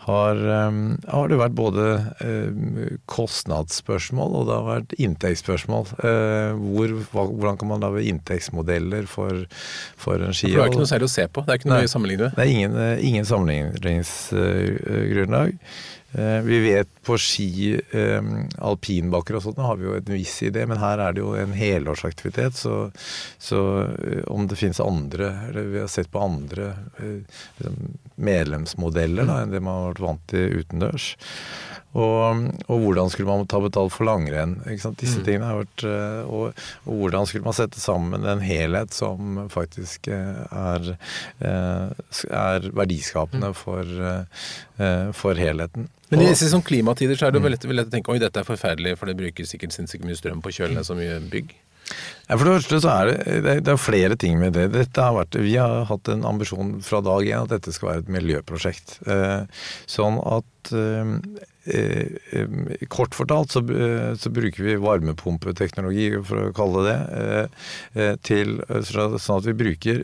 har, 0.06 0.40
um, 0.68 0.96
har 1.08 1.32
det 1.32 1.40
vært 1.40 1.56
både 1.58 1.88
um, 2.20 2.78
kostnadsspørsmål 3.10 4.38
og 4.40 4.48
det 4.48 4.58
har 4.58 4.68
vært 4.68 4.96
inntektsspørsmål. 4.98 5.90
Uh, 6.00 6.60
hvor, 6.60 6.96
hvordan 7.12 7.60
kan 7.60 7.72
man 7.72 7.84
lage 7.84 8.04
inntektsmodeller 8.10 9.08
for, 9.10 9.44
for 10.00 10.20
en 10.20 10.36
ski? 10.36 10.52
For 10.52 10.60
det 10.60 10.68
er 10.68 10.74
ikke 10.74 10.84
noe 10.84 10.92
særlig 10.92 11.10
å 11.10 11.14
se 11.14 11.28
på? 11.28 11.44
Det 11.44 11.56
er 11.56 11.62
ikke 11.62 11.72
noe 11.72 11.80
Nei, 11.80 11.88
å 11.88 11.94
sammenligne 11.94 12.28
med? 12.28 12.38
Det 12.38 12.44
er 12.44 12.54
ingen, 12.54 12.78
ingen 13.10 13.28
sammenlignings 13.28 14.14
faktagrunnlag. 14.78 15.58
Eh, 16.12 16.40
vi 16.40 16.58
vet 16.60 16.88
på 17.02 17.18
ski, 17.18 17.80
eh, 17.90 18.22
alpinbakker 18.58 19.34
og 19.34 19.42
sånt, 19.42 19.58
har 19.58 19.76
vi 19.76 19.88
jo 19.88 19.96
en 19.96 20.12
viss 20.14 20.36
idé, 20.46 20.62
men 20.66 20.78
her 20.78 20.98
er 21.02 21.12
det 21.12 21.20
jo 21.24 21.32
en 21.34 21.52
helårsaktivitet. 21.52 22.54
Så, 22.54 22.92
så 23.38 23.60
eh, 23.82 24.22
om 24.30 24.46
det 24.46 24.58
finnes 24.60 24.80
andre, 24.80 25.32
eller 25.48 25.72
vi 25.72 25.80
har 25.82 25.90
sett 25.90 26.12
på 26.12 26.22
andre 26.22 26.74
medlemsmodeller 28.14 29.26
da, 29.26 29.40
enn 29.42 29.54
det 29.54 29.62
man 29.64 29.80
har 29.80 29.94
vært 29.94 30.04
vant 30.06 30.26
til 30.30 30.60
utendørs. 30.62 31.08
Og, 31.94 32.44
og, 32.66 32.76
hvordan 32.82 33.10
skulle 33.12 33.30
man 33.30 33.46
ta 33.50 33.60
betalt 33.62 33.94
for 33.94 34.08
langrenn? 34.08 34.56
Disse 34.66 35.20
mm. 35.20 35.24
tingene 35.26 35.50
har 35.50 35.60
vært 35.62 35.84
og, 35.86 36.62
og, 36.84 36.94
hvordan 37.02 37.28
skulle 37.30 37.46
man 37.46 37.56
sette 37.56 37.80
sammen 37.82 38.26
en 38.26 38.42
helhet 38.44 38.94
som 38.94 39.44
faktisk 39.52 40.08
er, 40.10 40.94
er 41.40 42.70
verdiskapende 42.74 43.52
mm. 43.52 43.58
for, 43.60 43.92
for 45.14 45.38
helheten. 45.38 45.88
Men 46.10 46.24
i 46.24 46.30
disse 46.30 46.50
sånn 46.50 46.64
klimatider 46.66 47.18
så 47.18 47.28
er 47.28 47.34
det 47.34 47.42
mm. 47.42 47.46
veldig 47.48 47.78
lett 47.78 47.92
å 47.92 47.94
tenke 47.94 48.14
oi, 48.14 48.20
dette 48.22 48.42
er 48.42 48.48
forferdelig, 48.48 48.96
for 49.00 49.10
det 49.10 49.18
bruker 49.18 49.48
sikkert 49.48 49.74
sinnssykt 49.76 50.06
mye 50.06 50.18
strøm 50.18 50.42
på 50.44 50.52
å 50.52 50.58
kjøle 50.58 50.76
ned 50.76 50.86
så 50.86 50.98
mye 50.98 51.20
bygg. 51.30 51.54
Ja, 52.24 52.38
for 52.38 52.46
det 52.46 52.54
første 52.56 52.80
så 52.80 52.92
er 52.92 53.10
det, 53.44 53.56
det 53.66 53.72
er 53.74 53.80
flere 53.80 54.16
ting 54.20 54.38
med 54.40 54.56
det. 54.56 54.86
Har 54.96 55.16
vært, 55.18 55.36
vi 55.44 55.56
har 55.60 55.84
hatt 55.90 56.08
en 56.12 56.24
ambisjon 56.28 56.78
fra 56.84 57.02
dag 57.04 57.26
én 57.28 57.44
at 57.44 57.52
dette 57.52 57.74
skal 57.76 57.90
være 57.90 58.04
et 58.04 58.14
miljøprosjekt. 58.14 58.96
Eh, 59.04 59.66
sånn 59.90 60.16
at 60.22 60.72
eh, 60.72 61.02
eh, 61.04 61.50
Kort 62.92 63.16
fortalt 63.16 63.54
så, 63.54 63.62
så, 64.20 64.32
bruker 64.34 64.66
vi 64.66 64.74
varmepumpeteknologi, 64.82 66.10
for 66.28 66.50
å 66.50 66.54
kalle 66.56 66.82
det 66.84 66.96
det, 67.94 68.08
til, 68.26 68.58
sånn 68.84 69.38
at 69.38 69.48
vi 69.48 69.56
bruker 69.56 70.02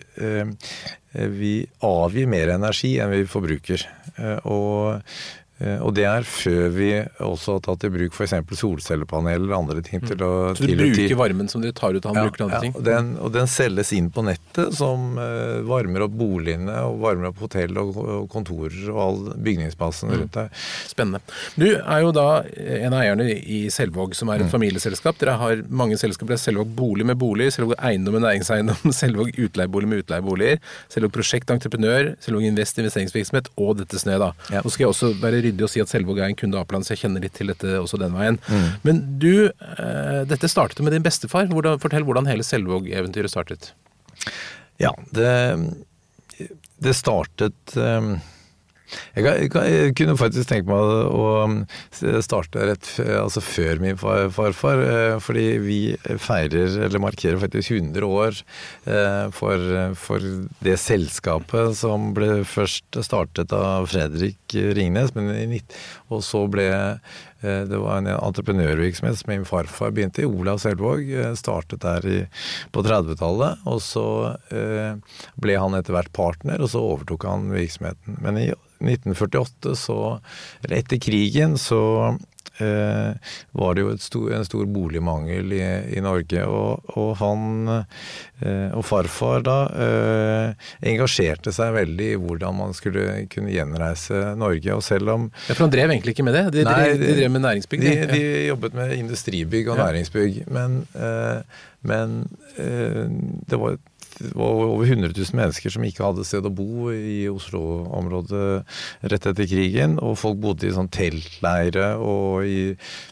Vi 1.11 1.55
avgir 1.85 2.31
mer 2.31 2.55
energi 2.55 2.95
enn 3.03 3.13
vi 3.13 3.27
forbruker. 3.29 3.85
Og 4.49 5.01
Eh, 5.01 5.40
og 5.61 5.93
det 5.97 6.07
er 6.09 6.25
før 6.25 6.71
vi 6.73 6.91
også 7.21 7.59
har 7.59 7.65
tatt 7.67 7.85
i 7.85 7.91
bruk 7.93 8.15
f.eks. 8.17 8.35
solcellepaneler 8.61 9.45
eller 9.45 9.57
andre 9.59 9.83
ting. 9.85 10.01
til 10.07 10.23
å 10.25 10.55
Så 10.57 10.65
du 10.67 10.75
bruker 10.79 11.17
varmen 11.19 11.51
som 11.53 11.61
dere 11.61 11.77
tar 11.77 11.95
ut 11.95 12.07
av 12.07 12.15
den, 12.15 12.23
ja, 12.23 12.29
bruker 12.29 12.47
andre 12.47 12.57
ja, 12.57 12.63
ting? 12.65 12.75
Og 12.79 12.87
den, 12.87 13.11
og 13.21 13.35
den 13.35 13.51
selges 13.51 13.93
inn 13.97 14.09
på 14.15 14.25
nettet, 14.25 14.73
som 14.77 15.19
uh, 15.21 15.61
varmer 15.69 16.07
opp 16.07 16.15
boligene 16.17 16.77
og 16.89 17.01
varmer 17.05 17.31
opp 17.31 17.43
hotell 17.45 17.77
og, 17.81 17.99
kontorer 18.33 18.89
og 18.93 19.01
all 19.05 19.21
bygningsmassen 19.37 20.11
mm. 20.11 20.17
rundt 20.23 20.39
der. 20.39 20.51
Spennende. 20.89 21.21
Du 21.61 21.69
er 21.69 22.05
jo 22.07 22.15
da 22.17 22.29
en 22.47 22.97
av 22.97 23.03
eierne 23.03 23.29
i 23.29 23.61
Selvåg, 23.73 24.17
som 24.17 24.33
er 24.33 24.41
et 24.41 24.49
mm. 24.49 24.55
familieselskap. 24.55 25.21
Dere 25.21 25.37
har 25.41 25.65
mange 25.69 25.99
selskaper. 26.01 26.35
Det 26.35 26.41
er 26.41 26.45
Selvåg 26.47 26.73
bolig 26.77 27.07
med 27.09 27.21
bolig, 27.21 27.51
Selvåg 27.55 27.77
eiendom 27.77 28.17
med 28.19 28.27
næringseiendom, 28.27 28.95
Selvåg 29.01 29.35
utleiebolig 29.37 29.93
med 29.93 30.05
utleieboliger, 30.05 30.61
Selvåg 30.93 31.15
prosjekt 31.19 31.53
entreprenør, 31.53 32.15
Selvåg 32.25 32.49
invest 32.49 32.81
investeringsvirksomhet 32.81 33.53
og 33.61 33.77
dette 33.83 34.01
Snø, 34.01 34.17
da. 34.23 34.33
Ja. 34.53 34.65
Nå 34.65 34.73
skal 34.73 34.87
jeg 34.87 34.95
også 34.95 35.13
være 35.21 35.43
ryddig 35.51 35.67
å 35.67 35.71
si 35.71 35.83
at 35.83 35.93
Selvåg 35.93 36.23
er 36.23 36.31
en 36.31 36.39
kunde 36.39 36.57
av 36.59 36.65
Apeland, 36.65 36.87
så 36.87 36.95
jeg 36.95 37.05
kjenner 37.05 37.25
litt 37.27 37.37
til 37.37 37.53
dette 37.53 37.77
også 37.81 38.01
den 38.01 38.17
veien. 38.17 38.41
Mm. 38.49 38.67
Men 38.87 39.05
du, 39.23 39.35
eh, 39.51 40.23
dette 40.31 40.51
startet 40.51 40.81
med 40.87 40.97
din 40.97 41.05
bestefar. 41.05 41.51
Hvordan, 41.51 41.81
fortell 41.83 42.07
hvordan 42.09 42.31
hele 42.31 42.47
Selvåg-eventyret 42.47 43.33
startet. 43.33 43.73
Ja, 44.81 44.95
det, 45.13 45.31
det 46.81 46.97
startet 46.97 47.77
eh, 47.77 48.13
jeg, 49.15 49.25
jeg, 49.25 49.51
jeg, 49.55 49.95
kunne 49.99 50.17
faktisk 50.19 50.51
tenke 50.51 50.71
meg 50.71 51.11
å, 51.11 51.29
starte 52.25 52.67
rett 52.71 52.89
altså 53.21 53.43
før 53.45 53.81
min 53.83 53.99
far, 54.01 54.29
farfar. 54.35 54.83
Eh, 54.85 55.17
fordi 55.23 55.47
vi 55.63 55.79
feirer, 56.21 56.77
eller 56.87 57.03
markerer 57.03 57.41
faktisk 57.43 57.75
100 57.77 58.07
år 58.07 58.43
eh, 58.91 59.27
for, 59.37 59.67
for, 60.01 60.29
det 60.65 60.77
selskapet 60.81 61.77
som 61.79 62.11
ble 62.17 62.43
først 62.49 63.01
startet 63.07 63.53
av 63.57 63.89
Fredrik 63.91 64.57
Ringnes, 64.77 65.15
men, 65.17 65.59
og 66.11 66.25
så 66.27 66.45
ble 66.51 66.69
det 67.43 67.79
var 67.81 67.99
en 67.99 68.11
entreprenørvirksomhet 68.13 69.21
som 69.21 69.31
min 69.33 69.47
farfar 69.49 69.95
begynte 69.97 70.25
i. 70.25 70.29
Olav 70.29 70.61
Selvåg 70.63 71.13
eh, 71.13 71.33
startet 71.39 71.85
der 71.85 72.09
på 72.75 72.85
30-tallet. 72.85 73.63
Og 73.71 73.81
så 73.85 74.07
eh, 74.53 75.21
ble 75.41 75.57
han 75.57 75.77
etter 75.79 75.97
hvert 75.97 76.13
partner, 76.17 76.61
og 76.61 76.73
så 76.73 76.83
overtok 76.85 77.29
han 77.29 77.49
virksomheten. 77.55 78.19
Men 78.25 78.41
i 78.41 78.51
1948, 78.81 79.77
så, 79.77 79.99
eller 80.65 80.81
etter 80.81 81.01
krigen, 81.03 81.57
så 81.61 81.81
eh, 82.63 83.35
var 83.57 83.77
det 83.77 83.85
jo 83.85 83.95
stor, 84.01 84.31
en 84.37 84.47
stor 84.47 84.67
boligmangel 84.71 85.53
i, 85.57 85.63
i 85.97 86.03
Norge. 86.05 86.45
Og, 86.47 86.93
og 86.97 87.11
han 87.21 87.73
eh, 87.73 88.71
og 88.77 88.85
farfar 88.87 89.45
da 89.47 89.59
eh, 89.87 90.71
engasjerte 90.93 91.53
seg 91.55 91.75
veldig 91.77 92.09
i 92.15 92.19
hvordan 92.21 92.59
man 92.61 92.77
skulle 92.77 93.25
kunne 93.33 93.55
gjenreise 93.55 94.35
Norge. 94.41 94.77
Og 94.77 94.85
selv 94.87 95.15
om 95.17 95.29
Ja, 95.49 95.55
For 95.55 95.67
han 95.67 95.75
drev 95.75 95.95
egentlig 95.95 96.17
ikke 96.17 96.27
med 96.27 96.39
det? 96.39 96.47
De, 96.59 96.67
nei, 96.69 96.81
de, 96.95 97.05
de 97.05 97.19
drev 97.21 97.35
med 97.37 97.47
næringsbygg? 97.47 97.87
De, 97.87 97.95
de, 98.15 98.25
jobbet 98.51 98.77
med 98.79 98.97
industribygg 98.99 99.71
og 99.71 99.79
ja. 99.79 99.91
næringsbygg. 99.91 100.43
Men, 100.51 100.83
eh, 100.95 101.63
men 101.87 102.21
eh, 102.57 103.07
det 103.51 103.61
var 103.61 103.79
det 103.81 103.81
var 103.81 103.81
over 104.35 104.85
100 104.87 105.13
000 105.17 105.39
mennesker 105.39 105.75
som 105.75 105.85
ikke 105.87 106.05
hadde 106.07 106.27
sted 106.29 106.47
å 106.47 106.53
bo 106.55 106.91
i 106.95 107.25
Oslo-området 107.31 108.47
rett 109.13 109.31
etter 109.33 109.49
krigen. 109.51 109.99
Og 110.03 110.19
folk 110.21 110.41
bodde 110.43 110.69
i 110.69 110.75
sånn 110.75 110.91
teltleire 110.93 111.95
og 112.01 112.47
i 112.49 112.61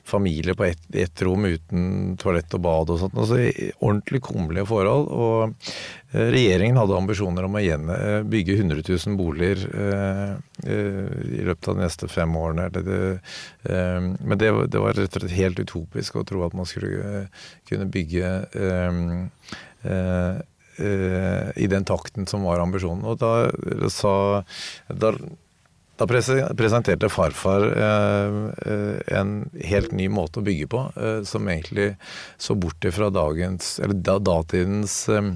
familie 0.09 0.57
på 0.59 0.69
ett 0.69 0.89
et 0.97 1.23
rom 1.23 1.45
uten 1.45 2.17
toalett 2.21 2.55
og 2.57 2.63
bad 2.65 2.93
og 2.93 3.01
sånt. 3.03 3.17
Altså 3.19 3.39
ordentlig 3.85 4.23
kummerlige 4.25 4.69
forhold. 4.69 5.09
Og 5.13 5.55
eh, 6.13 6.29
regjeringen 6.35 6.79
hadde 6.81 6.99
ambisjoner 6.99 7.49
om 7.49 7.59
å 7.59 7.63
eh, 7.63 8.21
bygge 8.29 8.59
100 8.59 8.85
000 8.89 9.19
boliger 9.19 9.65
eh, 9.69 10.35
i 10.69 11.45
løpet 11.47 11.71
av 11.71 11.79
de 11.79 11.85
neste 11.85 12.11
fem 12.11 12.37
årene. 12.37 12.69
Men 13.69 14.41
det, 14.41 14.53
var 14.53 14.97
rett 14.97 15.17
og 15.17 15.23
slett 15.23 15.37
helt 15.37 15.61
utopisk 15.63 16.19
å 16.19 16.27
tro 16.29 16.45
at 16.47 16.57
man 16.57 16.69
skulle 16.69 17.27
kunne 17.69 17.89
bygge 17.93 18.33
i 20.79 21.67
den 21.71 21.85
takten 21.89 22.27
som 22.31 22.45
var 22.47 22.63
ambisjonen. 22.63 23.05
Og 23.09 23.19
da 23.21 23.89
sa 23.91 24.13
da, 24.89 25.13
da 25.99 26.07
presenterte 26.07 27.11
farfar 27.11 27.65
eh, 27.75 28.39
eh, 28.71 28.99
en 29.19 29.33
helt 29.67 29.95
ny 29.97 30.07
måte 30.13 30.39
å 30.41 30.47
bygge 30.47 30.69
på, 30.71 30.83
eh, 30.95 31.21
som 31.27 31.49
egentlig 31.51 31.93
så 32.39 32.55
bort 32.55 32.87
fra 32.95 33.11
dagens, 33.11 33.79
eller 33.83 33.99
da, 34.07 34.19
datidens 34.23 35.01
eh, 35.11 35.33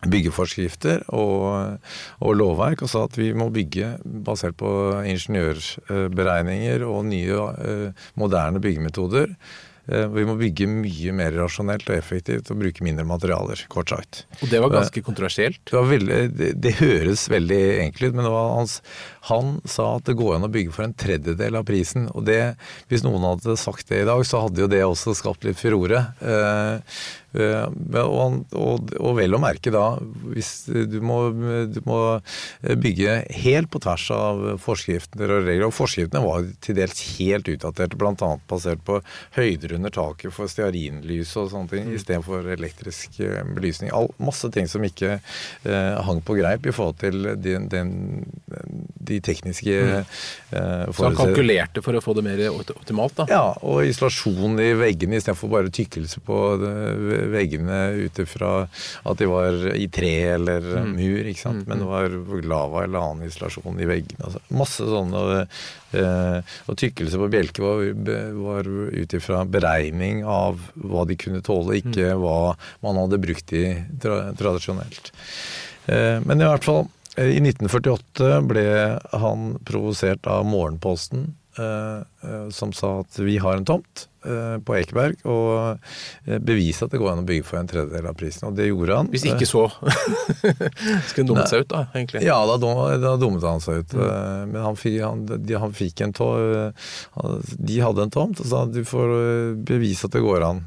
byggeforskrifter 0.00 1.02
og, 1.12 1.80
og, 2.20 2.30
lovverk, 2.36 2.84
og 2.84 2.92
sa 2.92 3.06
at 3.08 3.16
vi 3.20 3.32
må 3.36 3.50
bygge 3.52 3.94
basert 4.24 4.56
på 4.60 4.70
ingeniørberegninger 5.14 6.84
og 6.84 7.08
nye, 7.08 7.42
eh, 7.64 8.06
moderne 8.20 8.60
byggemetoder. 8.60 9.32
Eh, 9.90 10.06
vi 10.14 10.24
må 10.28 10.36
bygge 10.38 10.68
mye 10.70 11.14
mer 11.16 11.34
rasjonelt 11.34 11.88
og 11.90 11.96
effektivt 11.96 12.50
og 12.52 12.60
bruke 12.62 12.84
mindre 12.86 13.04
materialer, 13.08 13.64
kort 13.72 13.90
sagt. 13.90 14.22
Og 14.38 14.52
det 14.52 14.60
var 14.62 14.70
ganske 14.70 15.02
kontroversielt? 15.02 15.62
Det, 15.66 15.82
veldig, 15.90 16.20
det, 16.36 16.50
det 16.62 16.76
høres 16.78 17.26
veldig 17.32 17.60
enkelt 17.86 18.10
ut, 18.10 18.18
men 18.18 18.28
det 18.28 18.34
var 18.36 18.52
hans, 18.54 18.76
han 19.28 19.58
sa 19.68 19.96
at 19.98 20.06
det 20.08 20.16
går 20.18 20.38
an 20.38 20.48
å 20.48 20.52
bygge 20.52 20.72
for 20.74 20.86
en 20.86 20.96
tredjedel 20.96 21.58
av 21.60 21.66
prisen. 21.68 22.08
Og 22.14 22.24
det, 22.28 22.40
hvis 22.88 23.04
noen 23.04 23.26
hadde 23.26 23.58
sagt 23.60 23.90
det 23.92 24.04
i 24.04 24.08
dag, 24.08 24.22
så 24.26 24.44
hadde 24.46 24.64
jo 24.64 24.70
det 24.70 24.84
også 24.86 25.16
skapt 25.18 25.44
litt 25.44 25.60
furore. 25.60 26.06
Eh, 26.20 27.00
Eh, 27.30 27.66
og, 28.02 28.40
og, 28.58 28.90
og, 28.98 29.12
vel 29.14 29.36
å 29.36 29.40
merke 29.42 29.70
da, 29.70 29.84
hvis 30.32 30.64
du 30.66 30.98
må, 31.04 31.18
du 31.70 31.78
må, 31.86 31.98
bygge 32.60 33.20
helt 33.44 33.70
på 33.70 33.80
tvers 33.82 34.08
av 34.14 34.42
forskrifter 34.62 35.30
og 35.30 35.46
regler. 35.46 35.68
Og 35.68 35.76
forskriftene 35.76 36.24
var 36.24 36.48
til 36.64 36.78
dels 36.80 37.04
helt 37.20 37.50
utdaterte, 37.52 37.98
bl.a. 38.00 38.32
basert 38.50 38.82
på 38.86 38.98
høyder 39.38 39.76
under 39.78 39.94
taket 39.94 40.34
for 40.34 40.50
stearinlys 40.50 41.36
og 41.38 41.52
sånne 41.52 41.74
ting, 41.74 41.90
mm. 41.90 41.94
istedenfor 42.00 42.50
elektrisk 42.56 43.20
eh, 43.22 43.42
belysning. 43.54 43.92
All, 43.94 44.10
masse 44.18 44.50
ting 44.54 44.68
som 44.70 44.84
ikke 44.86 45.18
eh, 45.20 46.00
hang 46.06 46.24
på 46.26 46.38
greip 46.40 46.66
i 46.66 46.74
forhold 46.74 46.98
til 47.04 47.30
den, 47.38 47.70
den, 47.70 47.94
de 49.10 49.20
tekniske 49.24 49.74
mm. 49.74 50.12
uh, 50.54 50.86
Så 50.94 51.08
han 51.08 51.18
kalkulerte 51.18 51.82
for 51.84 51.98
å 51.98 52.02
få 52.04 52.14
det 52.18 52.24
mer 52.26 52.42
optimalt, 52.52 53.16
da? 53.18 53.26
Ja, 53.30 53.44
og 53.66 53.84
isolasjon 53.88 54.58
i 54.62 54.70
veggene 54.78 55.20
istedenfor 55.20 55.52
bare 55.52 55.74
tykkelse 55.74 56.22
på 56.26 56.38
veggene 57.34 57.80
ut 58.00 58.22
ifra 58.22 58.54
at 58.64 59.20
de 59.20 59.28
var 59.30 59.58
i 59.74 59.88
tre 59.92 60.14
eller 60.36 60.64
mm. 60.64 60.94
mur, 60.94 61.30
ikke 61.32 61.44
sant. 61.44 61.66
Men 61.66 61.82
det 61.82 61.88
mm. 61.88 61.92
var 61.92 62.48
lava 62.54 62.86
eller 62.86 63.10
annen 63.10 63.28
isolasjon 63.30 63.82
i 63.82 63.90
veggene. 63.90 64.24
Altså. 64.28 64.42
Masse 64.62 64.88
sånne 64.88 65.44
Uh, 65.90 66.38
Og 66.70 66.76
tykkelse 66.78 67.18
på 67.18 67.26
bjelke 67.32 67.64
var, 67.64 67.80
var 68.38 68.68
ut 68.94 69.14
ifra 69.16 69.40
beregning 69.42 70.20
av 70.22 70.60
hva 70.78 71.02
de 71.08 71.16
kunne 71.18 71.42
tåle, 71.42 71.80
ikke 71.80 72.12
mm. 72.12 72.22
hva 72.22 72.36
man 72.86 73.00
hadde 73.00 73.18
brukt 73.22 73.50
de 73.50 73.64
tra 73.98 74.20
tradisjonelt. 74.38 75.10
Eh, 75.90 76.18
men 76.22 76.40
i 76.40 76.46
hvert 76.46 76.66
fall 76.66 76.84
eh, 76.84 76.90
i 77.26 77.40
1948 77.42 78.40
ble 78.48 78.64
han 79.12 79.58
provosert 79.64 80.26
av 80.30 80.44
Morgenposten, 80.48 81.34
eh, 81.58 82.00
eh, 82.24 82.48
som 82.54 82.72
sa 82.72 83.00
at 83.00 83.18
vi 83.18 83.38
har 83.38 83.56
en 83.56 83.64
tomt. 83.64 84.08
eh, 84.19 84.19
på 84.64 84.76
Ekeberg 84.76 85.22
og 85.28 85.78
eh, 86.26 86.38
bevise 86.42 86.84
at 86.84 86.92
det 86.92 87.00
går 87.00 87.12
an 87.14 87.22
å 87.22 87.26
bygge 87.28 87.46
for 87.48 87.60
en 87.60 87.70
tredjedel 87.70 88.08
av 88.10 88.16
prisen. 88.18 88.48
Og 88.50 88.56
det 88.58 88.68
gjorde 88.68 88.98
han. 88.98 89.10
Hvis 89.12 89.26
ikke 89.30 89.48
så 89.48 89.66
skulle 91.08 91.22
han 91.22 91.30
dummet 91.30 91.52
seg 91.52 91.64
ut, 91.64 91.70
da, 91.72 91.84
egentlig. 91.94 92.24
Ja, 92.26 92.38
da, 92.48 92.58
da 93.00 93.14
dummet 93.20 93.46
han 93.46 93.64
seg 93.64 93.84
ut. 93.84 93.96
Mm. 93.96 94.52
Men 94.52 94.60
han, 94.66 94.78
han, 95.06 95.24
de, 95.30 95.56
han, 95.64 95.76
fikk 95.76 96.04
en 96.04 96.14
tomt 96.16 96.76
De 97.56 97.78
hadde 97.80 98.04
en 98.04 98.12
tomt, 98.12 98.40
og 98.42 98.48
sa 98.50 98.64
du 98.68 98.82
får 98.86 99.12
bevise 99.66 100.08
at 100.08 100.14
det 100.16 100.22
går 100.24 100.44
an. 100.46 100.62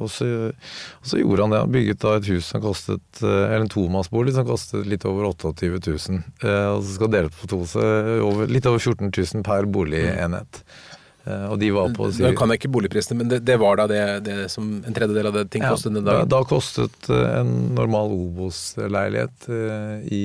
Og 0.00 0.10
så, 0.12 0.28
og 0.50 1.10
så 1.12 1.20
gjorde 1.20 1.46
han 1.46 1.54
det. 1.54 1.62
Han 1.64 1.74
bygget 1.74 2.02
da 2.02 2.16
et 2.18 2.30
hus 2.32 2.50
som 2.50 2.62
kostet 2.64 3.22
Eller 3.22 3.64
en 3.64 3.70
tomannsbolig 3.70 4.34
som 4.36 4.48
kostet 4.48 4.88
litt 4.88 5.06
over 5.08 5.30
28 5.30 5.70
000. 5.78 6.22
Og 6.42 6.82
så 6.84 6.96
skal 6.96 7.12
dele 7.12 7.32
på 7.34 7.50
to, 7.50 7.62
så 7.68 7.84
over, 8.24 8.50
litt 8.50 8.66
over 8.70 8.80
14 8.80 9.10
000 9.10 9.44
per 9.46 9.68
boligenhet. 9.70 10.62
Eh, 10.62 10.89
og 11.28 11.58
de 11.60 11.68
var 11.74 11.90
på 11.96 12.08
Nå 12.16 12.30
kan 12.38 12.52
jeg 12.52 12.62
ikke 12.62 12.72
boligprisene, 12.72 13.18
men 13.20 13.28
det, 13.28 13.42
det 13.44 13.58
var 13.60 13.76
da 13.80 13.86
det, 13.90 14.02
det, 14.24 14.36
som 14.52 14.70
en 14.78 14.96
tredjedel 14.96 15.28
av 15.28 15.36
det 15.36 15.46
ting 15.52 15.64
ja, 15.66 15.72
kostet 15.74 15.92
den 15.92 16.06
dagen? 16.06 16.28
Da, 16.30 16.38
da 16.38 16.48
kostet 16.48 17.10
eh, 17.12 17.26
en 17.42 17.52
normal 17.76 18.14
Obos-leilighet 18.16 19.50
eh, 19.52 19.96
i 20.08 20.24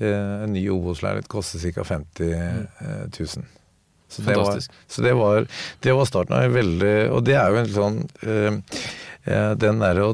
En 0.00 0.54
ny 0.54 0.64
Obos-leilighet 0.72 1.28
kostet 1.30 1.76
ca. 1.76 1.84
50 1.84 2.24
000. 3.18 3.44
Så 4.14 4.22
det, 4.22 4.36
var, 4.38 4.58
så 4.86 5.02
det 5.02 5.12
var, 5.18 5.46
det 5.82 5.94
var 5.98 6.06
starten 6.06 6.36
av 6.36 6.44
en 6.46 6.52
veldig 6.54 6.92
Og 7.16 7.24
det 7.26 7.34
er 7.34 7.50
jo 7.50 7.62
en 7.64 7.72
sånn 7.74 7.96
Den 9.24 9.80
derre 9.80 10.10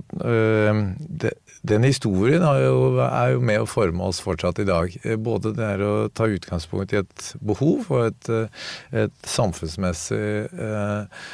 den 1.63 1.85
historien 1.85 2.45
jo, 2.57 2.77
er 3.05 3.35
jo, 3.35 3.41
med 3.45 3.61
å 3.61 3.69
forme 3.69 4.07
oss 4.09 4.21
fortsatt 4.25 4.63
i 4.63 4.69
dag. 4.69 4.95
Både 5.21 5.53
det 5.57 5.67
er 5.67 5.83
å 5.85 5.95
ta 6.09 6.29
utgangspunkt 6.31 6.95
i 6.95 7.01
et 7.03 7.25
behov 7.45 7.91
og 7.93 8.07
et, 8.07 8.31
eh, 8.33 8.69
et 9.05 9.29
samfunnsmessig 9.29 10.23
eh, 10.49 11.25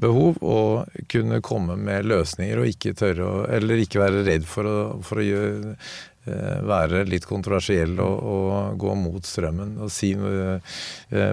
behov, 0.00 0.40
og 0.44 0.98
kunne 1.08 1.40
komme 1.44 1.78
med 1.80 2.10
løsninger 2.10 2.60
og 2.60 2.72
ikke 2.74 2.96
tørre 2.98 3.24
å 3.24 3.44
Eller 3.54 3.80
ikke 3.80 4.02
være 4.02 4.24
redd 4.26 4.44
for 4.48 4.68
å, 4.68 4.78
for 5.04 5.22
å 5.22 5.24
gjøre, 5.24 5.76
være 6.64 7.02
litt 7.04 7.26
kontroversiell 7.28 7.98
og, 8.00 8.14
og, 8.24 8.78
gå 8.80 8.94
mot 8.96 9.26
strømmen. 9.28 9.74
Og 9.84 9.92
si, 9.92 10.14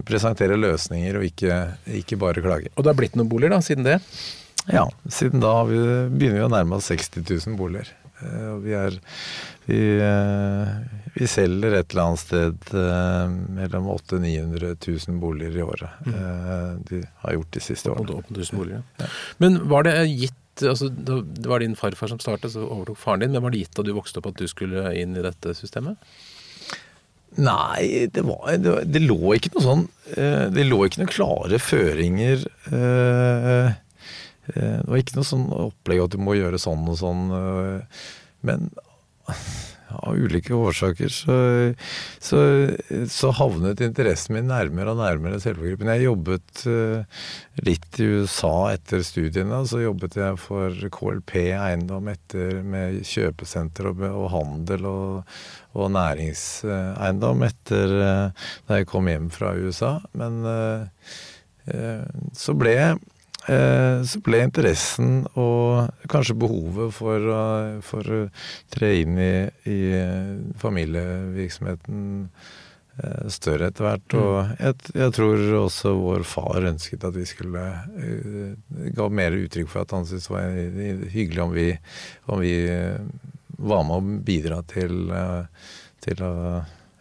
presentere 0.08 0.60
løsninger 0.60 1.20
og 1.20 1.28
ikke, 1.30 1.60
ikke 2.02 2.20
bare 2.20 2.44
klage. 2.44 2.72
Og 2.76 2.84
det 2.84 2.92
har 2.92 3.00
blitt 3.00 3.16
noen 3.16 3.32
boliger 3.32 3.56
da, 3.56 3.62
siden 3.64 3.88
det? 3.88 4.02
Ja, 4.70 4.86
siden 5.10 5.41
da 5.41 5.56
vi, 5.65 5.80
begynner 6.12 6.41
vi 6.41 6.46
å 6.46 6.51
nærme 6.51 6.77
oss 6.77 6.91
60 6.91 7.25
000 7.25 7.58
boliger. 7.60 7.89
Eh, 8.22 8.56
vi 8.62 8.74
er 8.77 8.98
vi, 9.65 9.80
eh, 10.03 10.74
vi, 11.15 11.27
selger 11.30 11.77
et 11.77 11.94
eller 11.94 12.10
annet 12.10 12.22
sted 12.22 12.74
eh, 12.77 13.32
mellom 13.58 13.89
800 13.94 14.22
900 14.25 14.75
000 14.75 15.22
boliger 15.22 15.58
i 15.58 15.65
året. 15.65 16.03
Mm. 16.06 16.84
De 16.89 17.01
har 17.24 17.38
gjort 17.38 17.56
de 17.58 17.63
siste 17.63 17.94
årene. 17.94 18.20
800 18.25 18.58
boliger, 18.58 18.84
ja. 19.00 19.10
Men 19.44 19.62
var 19.72 19.88
det 19.88 19.96
gitt 20.10 20.65
altså, 20.68 20.89
Det 20.91 21.48
var 21.50 21.63
din 21.63 21.77
farfar 21.80 22.12
som 22.12 22.20
startet, 22.22 22.53
så 22.53 22.65
overtok 22.68 23.00
faren 23.01 23.25
din. 23.25 23.34
Men 23.36 23.48
var 23.48 23.56
det 23.56 23.63
gitt 23.63 23.77
da 23.77 23.88
du 23.88 23.96
vokste 23.98 24.22
opp 24.22 24.32
at 24.34 24.41
du 24.41 24.50
skulle 24.51 24.91
inn 24.98 25.18
i 25.18 25.25
dette 25.25 25.56
systemet? 25.58 25.98
Nei, 27.39 28.10
det, 28.12 28.25
var, 28.27 28.58
det, 28.60 28.74
det 28.91 29.06
lå 29.06 29.38
ikke 29.38 29.53
noe 29.53 29.63
sånn 29.63 29.84
Det 30.51 30.65
lå 30.68 30.82
ikke 30.84 31.00
noen 31.00 31.13
klare 31.13 31.62
føringer. 31.63 32.44
Eh, 34.55 34.79
det 34.81 34.88
var 34.89 35.01
ikke 35.01 35.20
noe 35.20 35.27
sånn 35.27 35.50
opplegg 35.55 36.05
at 36.05 36.15
du 36.15 36.24
må 36.24 36.38
gjøre 36.38 36.62
sånn 36.62 36.88
og 36.89 36.98
sånn. 37.00 37.27
Eh, 37.36 38.08
men 38.48 38.72
av 39.91 40.15
ulike 40.15 40.55
årsaker 40.55 41.12
så, 41.12 41.36
så, 42.24 42.39
så, 43.12 43.31
havnet 43.36 43.84
interessen 43.84 44.38
min 44.38 44.48
nærmere 44.48 44.93
og 44.93 45.01
nærmere 45.01 45.39
selvgruppen. 45.43 45.91
Jeg 45.91 46.08
jobbet 46.08 46.63
eh, 46.72 47.20
litt 47.67 48.00
i 48.00 48.08
USA 48.15 48.72
etter 48.72 49.03
studiene. 49.08 49.62
Så 49.67 49.84
jobbet 49.84 50.15
jeg 50.20 50.39
for 50.41 50.88
KLP 50.96 51.36
Eiendom 51.60 52.08
etter 52.12 52.62
med 52.63 53.01
kjøpesenter 53.08 53.91
og, 53.91 54.03
og 54.10 54.27
handel 54.36 54.89
og, 54.89 55.38
og 55.75 55.93
næringseiendom 55.96 57.48
etter 57.48 57.98
da 58.00 58.79
jeg 58.79 58.89
kom 58.91 59.12
hjem 59.12 59.31
fra 59.31 59.53
USA. 59.60 59.98
Men 60.17 60.41
så 62.36 62.55
ble 62.58 62.74
jeg 62.74 62.96
Eh, 62.96 63.11
så 63.41 64.19
ble 64.21 64.43
interessen 64.45 65.24
og 65.39 65.89
kanskje 66.12 66.38
behovet 66.38 66.93
for, 66.93 67.29
for 67.86 68.12
å 68.13 68.19
tre 68.74 68.91
inn 69.01 69.17
i, 69.17 69.33
i 69.65 69.79
familievirksomheten 70.62 72.03
eh, 73.01 73.24
større 73.33 73.71
etter 73.71 73.88
hvert. 73.88 74.17
Og 74.19 74.36
mm. 74.36 74.51
jeg, 74.60 74.75
jeg, 75.01 75.15
tror 75.17 75.45
også 75.63 75.95
vår 75.98 76.27
far 76.29 76.69
ønsket 76.69 77.07
at 77.10 77.17
vi 77.17 77.25
skulle 77.29 77.65
Ga 78.98 79.07
mer 79.10 79.38
uttrykk 79.39 79.71
for 79.71 79.86
at 79.86 79.95
han 79.97 80.06
syntes 80.10 80.30
det 80.30 80.36
var 80.36 81.10
hyggelig 81.15 81.45
om 81.47 81.56
vi, 81.56 81.67
om 82.30 82.43
vi 82.43 82.56
var 83.62 83.84
med 83.88 83.97
å 83.97 84.21
bidra 84.25 84.62
til, 84.69 85.10
til 86.06 86.23
å 86.25 86.36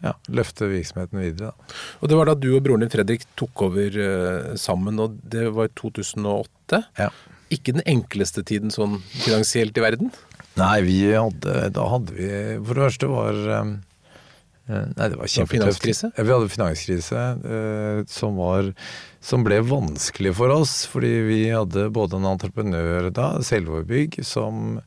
ja, 0.01 0.15
løfte 0.33 0.69
virksomheten 0.71 1.21
videre. 1.21 1.51
Da. 1.51 1.75
Og 2.01 2.09
Det 2.09 2.17
var 2.17 2.29
da 2.29 2.37
du 2.37 2.49
og 2.55 2.63
broren 2.65 2.85
din 2.85 2.93
Fredrik 2.93 3.25
tok 3.39 3.67
over 3.67 3.99
uh, 3.99 4.55
sammen, 4.59 4.99
og 5.01 5.19
det 5.21 5.47
var 5.55 5.69
i 5.69 5.75
2008. 5.77 6.81
Ja. 6.99 7.11
Ikke 7.53 7.75
den 7.75 7.85
enkleste 7.89 8.43
tiden 8.47 8.73
sånn 8.73 8.99
finansielt 9.11 9.77
i 9.77 9.83
verden? 9.83 10.11
Nei, 10.59 10.81
vi 10.83 10.99
hadde, 11.13 11.69
da 11.71 11.85
hadde 11.87 12.11
vi 12.11 12.27
For 12.59 12.75
det 12.75 12.83
første 12.89 13.07
var 13.07 13.37
um, 13.61 13.77
Nei, 14.71 15.07
det 15.11 15.17
var 15.19 15.27
kjempetøft. 15.31 15.87
Ja, 16.15 16.23
vi 16.23 16.31
hadde 16.31 16.51
finanskrise 16.51 17.23
uh, 17.43 18.03
som, 18.07 18.37
var, 18.39 18.69
som 19.23 19.43
ble 19.43 19.57
vanskelig 19.67 20.35
for 20.37 20.53
oss. 20.53 20.85
Fordi 20.91 21.11
vi 21.27 21.41
hadde 21.51 21.89
både 21.91 22.19
en 22.19 22.29
entreprenør 22.29 23.09
da, 23.15 23.33
Selvårbygg, 23.43 24.21
som 24.27 24.77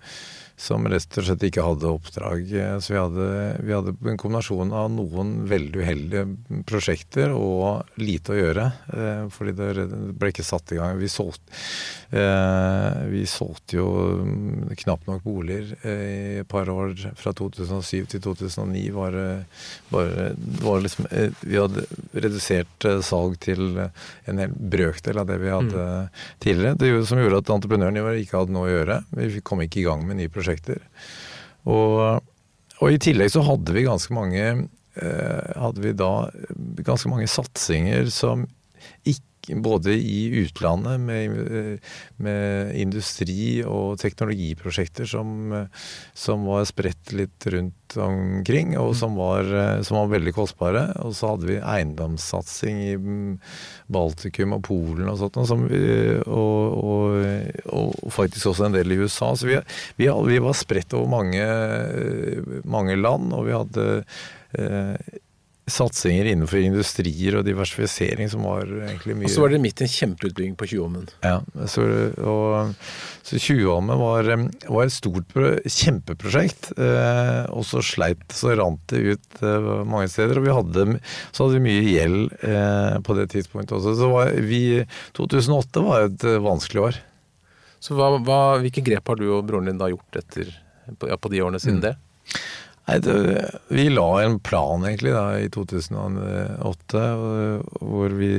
som 0.57 0.87
rett 0.87 1.19
og 1.19 1.27
slett 1.27 1.45
ikke 1.49 1.65
hadde 1.67 1.91
oppdrag. 1.91 2.51
Så 2.79 2.95
vi 2.95 2.99
hadde, 3.01 3.27
vi 3.67 3.75
hadde 3.75 3.95
en 4.07 4.19
kombinasjon 4.21 4.71
av 4.75 4.91
noen 4.95 5.33
veldig 5.51 5.81
uheldige 5.83 6.63
prosjekter 6.69 7.35
og 7.35 7.99
lite 7.99 8.35
å 8.35 8.39
gjøre. 8.39 8.67
Eh, 8.95 9.25
fordi 9.35 9.55
det 9.59 9.89
ble 10.15 10.31
ikke 10.31 10.47
satt 10.47 10.71
i 10.73 10.79
gang. 10.79 10.95
Vi 11.01 11.11
solgte, 11.11 11.59
eh, 12.15 13.01
vi 13.11 13.25
solgte 13.27 13.81
jo 13.81 13.89
knapt 14.85 15.11
nok 15.11 15.25
boliger 15.27 15.75
eh, 15.83 16.05
i 16.07 16.39
et 16.45 16.51
par 16.51 16.71
år. 16.71 16.95
Fra 17.19 17.35
2007 17.35 18.07
til 18.15 18.23
2009 18.23 18.85
var 18.95 19.19
det 19.19 19.29
bare 19.91 20.31
var 20.63 20.81
liksom, 20.85 21.11
Vi 21.43 21.59
hadde 21.59 21.85
redusert 22.15 22.89
salg 23.05 23.37
til 23.43 23.75
en 23.81 24.41
hel 24.41 24.55
brøkdel 24.55 25.19
av 25.19 25.27
det 25.29 25.41
vi 25.43 25.51
hadde 25.51 25.85
mm. 26.07 26.23
tidligere. 26.43 26.79
Det 26.79 26.95
som 27.11 27.19
gjorde 27.19 27.43
at 27.43 27.53
entreprenøren 27.59 28.23
ikke 28.23 28.39
hadde 28.39 28.55
noe 28.55 28.71
å 28.71 28.73
gjøre. 28.73 29.01
Vi 29.19 29.43
kom 29.45 29.63
ikke 29.65 29.83
i 29.83 29.87
gang 29.89 30.07
med 30.07 30.21
nye 30.21 30.31
prosjekter 30.31 30.44
prosjekter. 30.45 30.85
Og, 31.65 32.21
og, 32.79 32.89
i 32.93 33.01
tillegg 33.01 33.33
så 33.33 33.45
hadde 33.47 33.73
vi 33.73 33.87
ganske 33.89 34.15
mange 34.15 34.45
eh, 34.45 35.53
hadde 35.57 35.81
vi 35.81 35.95
da 35.97 36.29
ganske 36.85 37.11
mange 37.11 37.31
satsinger 37.31 38.13
som 38.13 38.45
ikke 39.09 39.23
både 39.49 39.95
i 39.95 40.45
utlandet 40.45 41.01
med, 41.01 41.81
med, 42.17 42.75
industri 42.81 43.63
og 43.67 43.99
teknologiprosjekter 44.01 45.09
som, 45.09 45.53
som, 46.17 46.47
var 46.49 46.65
spredt 46.69 47.13
litt 47.17 47.47
rundt 47.53 47.97
omkring, 48.01 48.75
og 48.81 48.95
som 48.99 49.19
var, 49.19 49.49
som 49.87 50.01
var, 50.01 50.13
veldig 50.15 50.35
kostbare. 50.37 50.87
Og 51.05 51.15
så 51.17 51.35
hadde 51.35 51.51
vi 51.51 51.59
eiendomssatsing 51.61 52.81
i 52.85 52.95
Baltikum 53.93 54.57
og 54.57 54.65
Polen 54.67 55.11
og 55.13 55.21
sånt, 55.21 55.39
og, 55.41 55.67
og, 56.27 56.79
og, 56.85 57.91
og, 58.01 58.15
faktisk 58.15 58.53
også 58.53 58.69
en 58.69 58.79
del 58.79 58.95
i 58.95 59.01
USA. 59.05 59.35
Så 59.37 59.51
vi, 59.51 59.61
vi, 60.01 60.09
vi 60.09 60.41
var 60.43 60.57
spredt 60.59 60.97
over 60.97 61.13
mange, 61.19 61.45
mange 62.65 62.97
land, 62.99 63.35
og 63.37 63.47
vi 63.49 63.59
hadde 63.59 63.89
eh, 64.59 65.21
satsinger 65.71 66.29
innenfor 66.29 66.61
industrier 66.61 67.39
og 67.39 67.47
diversifisering 67.47 68.29
som 68.29 68.45
var 68.45 68.69
egentlig 68.69 69.17
mye 69.17 69.29
Og 69.29 69.33
så 69.33 69.45
var 69.45 69.55
det 69.55 69.61
midt 69.65 69.81
i 69.81 69.87
en 69.87 69.93
kjempeutbygging 69.95 70.57
på 70.61 70.69
Tjuvholmen. 70.69 71.07
Ja, 71.25 71.39
så, 71.71 71.85
og, 72.21 72.75
så 73.25 73.41
Tjuvholmen 73.41 73.97
var, 74.01 74.29
var, 74.69 74.83
et 74.85 74.93
stort 74.93 75.33
kjempeprosjekt. 75.65 76.75
Eh, 76.77 77.41
og 77.49 77.65
så 77.69 77.81
sleit 77.85 78.37
så 78.37 78.53
rant 78.61 78.83
det 78.93 79.17
ut 79.17 79.41
eh, 79.41 79.71
mange 79.89 80.11
steder. 80.13 80.41
Og 80.41 80.49
vi 80.49 80.59
hadde, 80.59 80.87
så 81.31 81.47
hadde 81.47 81.57
vi 81.57 81.65
mye 81.71 81.89
gjeld 81.89 82.37
eh, 82.45 83.01
på 83.07 83.17
det 83.21 83.31
tidspunktet 83.33 83.79
også. 83.79 83.97
Så 84.03 84.13
var 84.13 84.37
vi, 84.45 84.63
2008 85.17 85.87
var 85.89 86.09
et 86.11 86.29
eh, 86.29 86.43
vanskelig 86.45 86.89
år. 86.91 87.01
Så 87.85 87.97
hva, 87.97 88.15
hva, 88.21 88.43
Hvilke 88.61 88.85
grep 88.85 89.09
har 89.09 89.21
du 89.21 89.31
og 89.31 89.47
broren 89.49 89.73
din 89.73 89.81
da 89.81 89.89
gjort 89.93 90.21
etter, 90.21 90.53
på, 91.01 91.09
ja, 91.09 91.17
på 91.21 91.33
de 91.33 91.41
årene 91.45 91.61
siden 91.61 91.81
mm. 91.81 91.87
det? 91.89 91.97
Nei, 92.85 92.99
det, 93.01 93.61
Vi 93.73 93.87
la 93.93 94.09
en 94.23 94.41
plan 94.45 94.85
egentlig 94.85 95.15
da, 95.15 95.29
i 95.41 95.49
2008 95.53 97.05
hvor 97.81 98.19
vi, 98.19 98.35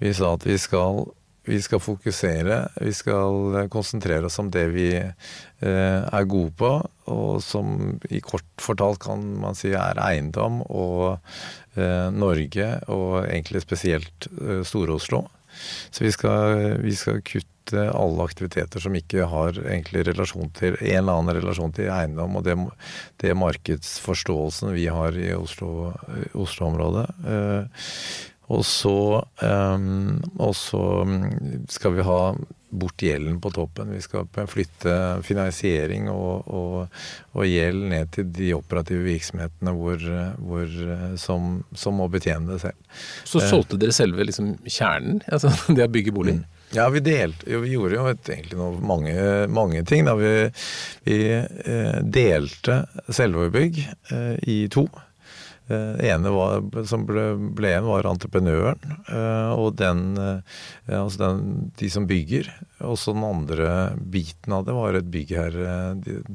vi 0.00 0.14
sa 0.16 0.32
at 0.36 0.46
vi 0.48 0.56
skal, 0.60 1.04
vi 1.48 1.60
skal, 1.60 1.82
fokusere. 1.82 2.58
Vi 2.80 2.94
skal 2.96 3.68
konsentrere 3.72 4.30
oss 4.30 4.40
om 4.40 4.48
det 4.54 4.64
vi 4.72 4.88
eh, 4.96 6.00
er 6.00 6.30
gode 6.30 6.54
på, 6.56 6.72
og 7.12 7.44
som 7.44 7.98
i 8.08 8.22
kort 8.24 8.48
fortalt 8.62 9.02
kan 9.04 9.26
man 9.42 9.58
si 9.58 9.74
er 9.76 10.00
eiendom 10.00 10.62
og 10.70 11.18
eh, 11.76 12.08
Norge, 12.16 12.72
og 12.88 13.26
egentlig 13.26 13.64
spesielt 13.66 14.30
eh, 14.40 14.64
Store-Oslo. 14.64 15.26
Så 15.92 16.06
vi 16.06 16.14
skal, 16.14 16.78
vi 16.80 16.96
skal 16.96 17.20
kutte 17.20 17.51
til 17.72 17.90
alle 17.90 18.26
aktiviteter 18.28 18.82
som 18.84 18.96
ikke 18.98 19.28
har 19.32 19.58
egentlig 19.62 20.06
relasjon 20.10 20.52
til 20.56 20.76
en 20.78 20.98
eller 21.02 21.18
annen 21.18 21.40
relasjon 21.40 21.74
til 21.76 21.90
eiendom, 21.92 22.38
og 22.38 22.46
det, 22.46 22.56
det 23.22 23.36
markedsforståelsen 23.38 24.74
vi 24.76 24.88
har 24.92 25.16
i 25.18 25.32
Oslo-området. 25.36 27.08
Oslo 27.12 28.28
og 28.52 28.64
så, 28.68 29.22
um, 29.40 30.18
og 30.42 30.56
så 30.58 30.82
skal 31.72 31.94
vi 31.96 32.04
ha 32.04 32.18
bort 32.72 33.04
gjelden 33.04 33.36
på 33.40 33.52
toppen. 33.52 33.92
Vi 33.92 34.00
skal 34.04 34.26
flytte 34.48 34.94
finansiering 35.24 36.08
og, 36.12 36.48
og, 36.48 37.02
og 37.36 37.48
gjeld 37.48 37.84
ned 37.92 38.12
til 38.16 38.30
de 38.32 38.52
operative 38.56 39.04
virksomhetene 39.06 39.74
hvor, 39.76 40.04
hvor, 40.40 40.78
som, 41.20 41.62
som, 41.76 42.00
må 42.00 42.08
betjene 42.12 42.48
det 42.48 42.62
selv. 42.64 42.98
Så 43.28 43.44
solgte 43.44 43.80
dere 43.80 43.96
selve 43.96 44.24
liksom, 44.28 44.54
kjernen? 44.64 45.20
Altså 45.28 45.52
det 45.76 45.86
å 45.86 45.92
bygge 45.92 46.16
boligen? 46.16 46.44
Mm. 46.44 46.58
Ja, 46.74 46.88
vi, 46.88 47.00
delte, 47.04 47.50
jo, 47.50 47.60
vi 47.60 47.74
gjorde 47.74 47.98
jo 47.98 48.04
et, 48.08 48.28
egentlig 48.32 48.56
noe, 48.56 48.78
mange, 48.80 49.14
mange, 49.52 49.82
ting. 49.84 50.06
Da 50.08 50.14
vi, 50.16 50.32
vi 51.04 51.18
eh, 51.36 51.98
delte 52.00 52.78
Selvågbygg 53.12 53.80
eh, 53.84 54.36
i 54.48 54.56
to. 54.72 54.86
Eh, 55.68 56.06
ene 56.10 56.30
var, 56.30 56.62
som 56.86 57.04
ble, 57.06 57.22
ble 57.54 57.70
igjen, 57.70 57.86
var 57.86 58.08
entreprenøren. 58.10 58.80
Eh, 59.06 59.52
og 59.54 59.76
den, 59.78 60.16
eh, 60.18 60.98
altså 60.98 61.22
den, 61.22 61.70
de 61.78 61.90
som 61.92 62.08
bygger. 62.10 62.50
Og 62.82 62.98
så 62.98 63.14
den 63.14 63.24
andre 63.24 63.68
biten 63.96 64.56
av 64.56 64.66
det 64.66 64.74
var 64.74 64.98
et 64.98 65.08
byggherre, 65.12 65.76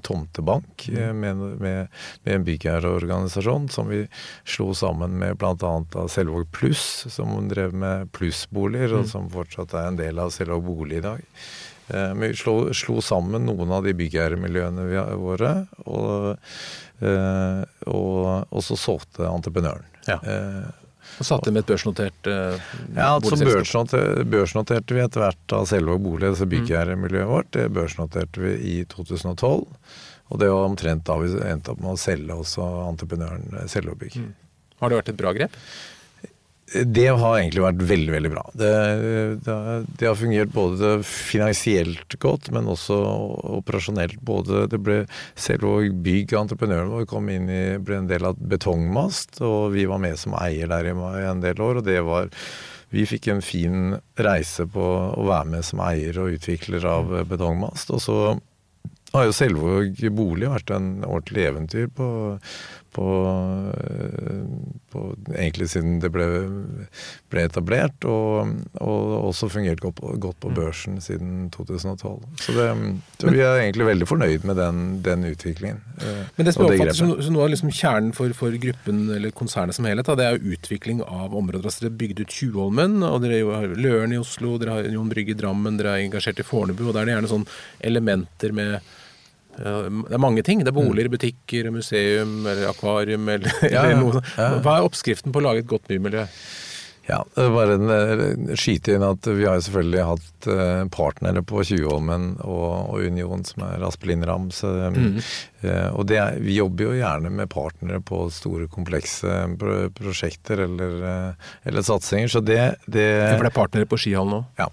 tomtebank, 0.08 0.88
mm. 0.88 1.20
med, 1.20 1.44
med, 1.44 1.60
med, 2.24 2.34
en 2.38 2.48
byggherreorganisasjon 2.48 3.68
som 3.74 3.92
vi 3.92 4.06
slo 4.48 4.72
sammen 4.78 5.20
med 5.20 5.38
bl.a. 5.42 5.76
Selvåg 6.08 6.48
Pluss, 6.56 7.06
som 7.12 7.36
drev 7.52 7.76
med 7.76 8.12
plussboliger, 8.16 8.96
og 8.96 9.08
mm. 9.08 9.12
som 9.12 9.32
fortsatt 9.34 9.76
er 9.76 9.92
en 9.92 10.00
del 10.00 10.24
av 10.24 10.32
Selvåg 10.36 10.64
bolig 10.72 11.02
i 11.02 11.08
dag. 11.10 11.26
Vi 11.88 12.30
slo, 12.36 12.56
slo, 12.76 12.98
sammen 13.06 13.46
noen 13.48 13.72
av 13.72 13.86
de 13.86 13.94
byggherremiljøene 13.96 14.88
våre. 15.22 15.54
og 15.88 16.36
Eh, 17.00 17.64
og, 17.94 18.20
og, 18.50 18.62
så 18.66 18.78
solgte 18.80 19.28
entreprenøren. 19.30 19.86
Ja. 20.08 20.18
Eh, 20.18 20.86
og 21.18 21.26
satte 21.26 21.54
med 21.54 21.64
et 21.64 21.70
børsnotert 21.70 22.28
uh, 22.30 22.58
Ja, 22.94 23.14
så 23.24 23.38
børsnoterte, 23.40 24.26
børsnoterte 24.28 24.94
vi 24.94 25.02
etter 25.02 25.24
hvert 25.24 25.54
av 25.56 25.64
Selvåg 25.70 26.02
bolig, 26.04 26.28
altså 26.30 26.46
byggherremiljøet 26.52 27.30
vårt. 27.30 27.50
Det 27.56 27.70
børsnoterte 27.74 28.44
vi 28.44 28.52
i 28.70 28.76
2012. 28.92 29.64
Og 30.28 30.42
det 30.42 30.50
var 30.52 30.68
omtrent 30.68 31.06
da 31.08 31.16
vi 31.22 31.32
endte 31.48 31.74
opp 31.74 31.80
med 31.82 31.94
å 31.94 32.02
selge 32.02 32.36
også 32.36 32.66
entreprenøren 32.90 33.70
Selvåg 33.72 34.02
Bygg. 34.04 34.20
Mm. 34.20 34.34
Har 34.82 34.92
det 34.92 35.00
vært 35.00 35.14
et 35.14 35.22
bra 35.22 35.34
grep? 35.38 35.56
Det 36.68 37.08
har 37.08 37.38
egentlig 37.38 37.64
vært 37.64 37.84
veldig 37.88 38.12
veldig 38.12 38.32
bra. 38.34 38.42
Det, 38.60 38.72
det, 39.46 39.58
det, 40.00 40.08
har 40.08 40.18
fungert 40.20 40.52
både 40.52 40.98
finansielt 41.08 42.18
godt, 42.20 42.50
men 42.52 42.68
også 42.68 42.98
operasjonelt. 43.62 44.20
Både 44.28 44.66
det 44.72 44.82
ble 44.84 44.98
selv 45.40 45.70
og 45.70 46.02
bygg 46.04 46.36
entreprenøren 46.36 46.92
vår 46.92 47.08
kom 47.08 47.32
inn 47.32 47.48
i, 47.48 47.62
ble 47.80 48.02
en 48.02 48.10
del 48.12 48.28
av 48.28 48.42
Betongmast, 48.52 49.40
og 49.48 49.72
vi 49.78 49.88
var 49.88 50.04
med 50.04 50.20
som 50.20 50.36
eier 50.42 50.68
der 50.74 50.92
i 50.92 50.98
en 51.30 51.46
del 51.46 51.64
år. 51.64 51.80
og 51.80 51.88
det 51.88 52.02
var 52.04 52.28
vi 52.90 53.04
fikk 53.08 53.28
en 53.32 53.42
fin 53.44 53.98
reise 54.16 54.64
på 54.72 54.84
å 55.12 55.24
være 55.28 55.52
med 55.58 55.66
som 55.68 55.82
eier 55.84 56.20
og 56.24 56.38
utvikler 56.38 56.86
av 56.88 57.12
Betongmast. 57.28 57.92
Og 57.92 58.04
så 58.04 58.20
har 59.14 59.28
jo 59.28 59.36
Selvåg 59.36 60.02
bolig 60.16 60.50
vært 60.52 60.72
en 60.76 60.90
ordentlig 61.08 61.48
eventyr 61.48 61.88
på 61.96 62.08
på, 62.98 63.08
på, 64.92 65.02
egentlig 65.36 65.70
siden 65.70 66.00
det 66.02 66.10
ble, 66.14 66.26
ble 67.30 67.44
etablert, 67.46 68.08
og, 68.10 68.56
og, 68.82 69.12
også 69.30 69.50
fungert 69.54 69.82
godt 69.84 70.00
på, 70.00 70.14
godt 70.24 70.40
på, 70.42 70.52
mm. 70.52 70.56
børsen 70.58 70.98
siden 71.04 71.48
2012. 71.54 72.26
Så, 72.42 72.56
det, 72.58 72.66
så 73.22 73.34
vi 73.34 73.44
er 73.46 73.62
egentlig 73.62 73.88
veldig 73.92 74.10
fornøyd 74.10 74.48
med 74.50 74.58
den, 74.58 74.82
den 75.06 75.28
utviklingen. 75.30 75.84
Men 76.38 76.50
det 76.50 76.56
som 76.56 76.66
jeg 76.66 76.80
oppfatter 76.80 76.98
som, 76.98 77.14
som 77.22 77.38
noe 77.38 77.46
av 77.46 77.54
liksom 77.54 77.74
kjernen 77.74 78.14
for, 78.18 78.34
for, 78.38 78.58
gruppen 78.58 79.06
eller 79.14 79.34
konsernet 79.38 79.78
som 79.78 79.86
helhet, 79.90 80.10
da, 80.10 80.18
det 80.18 80.28
er 80.28 80.38
jo 80.38 80.58
utvikling 80.58 81.04
av 81.06 81.36
områder. 81.38 81.68
Altså 81.68 81.86
Dere 81.86 82.00
bygde 82.02 82.26
ut 82.26 82.34
Tjuvholmen, 82.34 83.02
og 83.06 83.22
dere 83.26 83.44
har 83.46 83.78
Løren 83.78 84.16
i 84.16 84.22
Oslo, 84.22 84.56
dere 84.62 84.80
har 84.80 84.94
Jon 84.96 85.12
Brygge 85.14 85.36
i 85.36 85.38
Drammen, 85.38 85.78
dere 85.78 85.98
er 85.98 86.08
engasjert 86.08 86.42
i 86.42 86.48
Fornebu, 86.48 86.88
og 86.88 86.96
der 86.96 87.04
er 87.04 87.12
det 87.12 87.18
gjerne 87.20 87.36
sånn 87.36 87.52
elementer 87.92 88.56
med 88.58 88.96
det 89.58 90.16
er 90.16 90.22
mange 90.22 90.46
ting. 90.46 90.62
Det 90.64 90.72
er 90.72 90.78
boliger, 90.78 91.12
butikker, 91.14 91.72
museum 91.74 92.40
eller 92.46 92.70
akvarium 92.72 93.28
eller, 93.36 93.60
ja, 93.66 93.84
eller 93.84 94.00
noe 94.04 94.20
sånt. 94.20 94.64
Hva 94.64 94.78
er 94.78 94.88
oppskriften 94.88 95.36
på 95.36 95.44
å 95.44 95.50
lage 95.50 95.66
et 95.66 95.70
godt 95.70 95.90
bymiljø? 95.92 96.28
Ja, 97.08 97.22
det 97.36 97.44
er 97.46 97.54
bare 97.56 97.76
en 97.78 97.92
eh, 97.94 98.56
skyte 98.60 98.98
inn 98.98 99.04
at 99.06 99.28
vi 99.32 99.46
har 99.48 99.62
selvfølgelig 99.64 100.08
hatt 100.10 100.48
eh, 100.52 100.82
partnere 100.92 101.40
på 101.48 101.64
Tjuvholmen 101.70 102.34
og, 102.44 102.66
og, 102.92 103.06
Union, 103.08 103.46
som 103.48 103.64
er 103.64 103.86
Aspelin 103.88 104.26
Rams. 104.28 104.60
Mm. 104.68 105.22
Eh, 105.64 105.88
og 105.96 106.12
er, 106.12 106.36
vi 106.44 106.58
jobber 106.58 106.90
jo 106.90 106.98
gjerne 106.98 107.32
med 107.32 107.48
partnere 107.54 108.02
på 108.04 108.26
store, 108.36 108.68
komplekse 108.72 109.40
prosjekter 109.96 110.66
eller, 110.66 111.00
eller 111.64 111.88
satsinger, 111.88 112.34
så 112.34 112.44
det, 112.44 112.60
det 112.86 113.08
For 113.38 113.48
det 113.48 113.54
er 113.54 113.56
partnere 113.56 113.88
på 113.88 114.02
skihallen 114.04 114.42
òg? 114.42 114.52
Ja. 114.60 114.68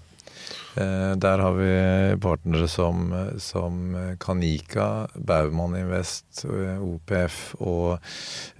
Eh, 0.75 1.11
der 1.15 1.39
har 1.39 1.53
vi 1.55 1.71
partnere 2.19 2.67
som, 2.67 3.13
som 3.39 3.95
Kanika, 4.19 5.07
Baumann 5.15 5.75
Invest, 5.79 6.43
OPF 6.83 7.37
og 7.63 7.93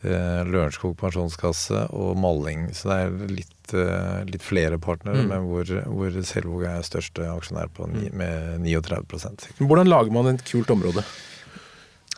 eh, 0.05 0.41
Lørenskog 0.47 0.95
pensjonskasse 1.01 1.89
og 1.91 2.15
Malling. 2.23 2.69
Så 2.71 2.87
det 2.91 2.99
er 3.03 3.33
litt, 3.33 3.73
eh, 3.75 4.21
litt 4.31 4.45
flere 4.45 4.79
partnere, 4.79 5.25
mm. 5.25 5.33
men 5.33 5.49
hvor, 5.49 5.73
hvor 5.91 6.19
Selvåg 6.31 6.63
er 6.71 6.87
største 6.87 7.27
aksjonær 7.33 7.73
på 7.75 7.89
mm. 7.91 7.97
med 8.15 8.63
39% 8.63 9.49
Hvordan 9.59 9.91
lager 9.91 10.15
man 10.15 10.31
et 10.31 10.45
kult 10.47 10.71
område? 10.71 11.03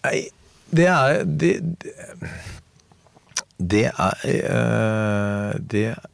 Nei, 0.03 0.27
det 0.69 0.85
er 0.91 1.23
Det, 1.25 1.51
det 3.57 3.87
er 3.89 5.57
Det 5.57 5.87
er 5.95 6.05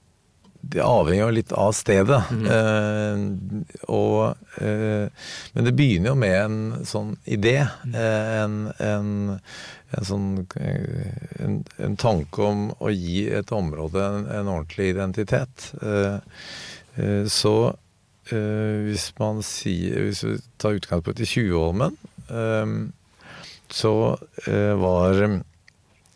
det 0.64 0.80
avhenger 0.80 1.26
jo 1.26 1.36
litt 1.36 1.52
av 1.60 1.74
stedet. 1.76 2.22
Mm. 2.32 2.46
Eh, 2.56 3.78
og, 3.92 4.40
eh, 4.64 5.28
men 5.54 5.68
det 5.68 5.76
begynner 5.76 6.14
jo 6.14 6.20
med 6.22 6.36
en 6.40 6.86
sånn 6.88 7.12
idé. 7.28 7.58
Mm. 7.84 7.98
Eh, 8.00 8.32
en, 8.40 8.56
en, 8.88 9.10
en, 9.92 10.08
sånn 10.08 10.30
en, 10.56 11.60
en, 11.76 11.98
tanke 12.00 12.48
om 12.48 12.70
å 12.80 12.94
gi 12.96 13.26
et 13.36 13.52
område 13.52 14.08
en, 14.08 14.28
en 14.32 14.54
ordentlig 14.56 14.94
identitet. 14.94 15.74
Eh, 15.84 16.20
eh, 16.96 17.24
så 17.28 17.58
hvis 18.24 19.10
man 19.20 19.42
sier 19.44 20.06
Hvis 20.06 20.22
vi 20.24 20.38
tar 20.56 20.78
utgangspunkt 20.78 21.20
i 21.20 21.26
Tjuvholmen, 21.28 21.98
så 23.68 23.92
var 24.80 25.20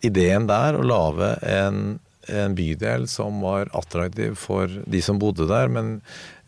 ideen 0.08 0.48
der 0.48 0.78
å 0.80 0.86
lage 0.88 1.34
en 1.44 1.98
en 2.28 2.56
bydel 2.58 3.08
som 3.12 3.42
var 3.44 3.72
attraktiv 3.78 4.36
for 4.40 4.72
de 4.86 5.02
som 5.04 5.20
bodde 5.22 5.48
der, 5.50 5.72
men 5.72 5.98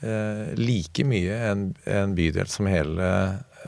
eh, 0.02 0.56
like 0.60 1.06
mye 1.08 1.38
en, 1.50 1.70
en, 1.86 2.16
bydel 2.18 2.50
som 2.52 2.70
hele 2.70 3.10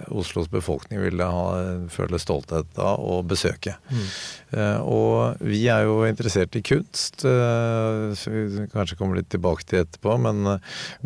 Oslos 0.10 0.50
befolkning 0.52 1.02
ville 1.02 1.26
ha, 1.26 1.46
føle 1.92 2.20
stolthet 2.22 2.80
av 2.82 3.02
å 3.02 3.22
besøke. 3.28 3.76
Mm. 3.92 4.06
Eh, 4.52 4.80
og 4.84 5.42
vi 5.48 5.62
er 5.72 5.86
jo 5.88 6.02
interessert 6.08 6.56
i 6.60 6.64
kunst, 6.66 7.24
eh, 7.28 8.12
så 8.18 8.34
vi 8.34 8.66
kanskje 8.74 8.98
kommer 9.00 9.20
litt 9.20 9.30
tilbake 9.32 9.66
til 9.68 9.84
etterpå. 9.84 10.18
Men, 10.26 10.58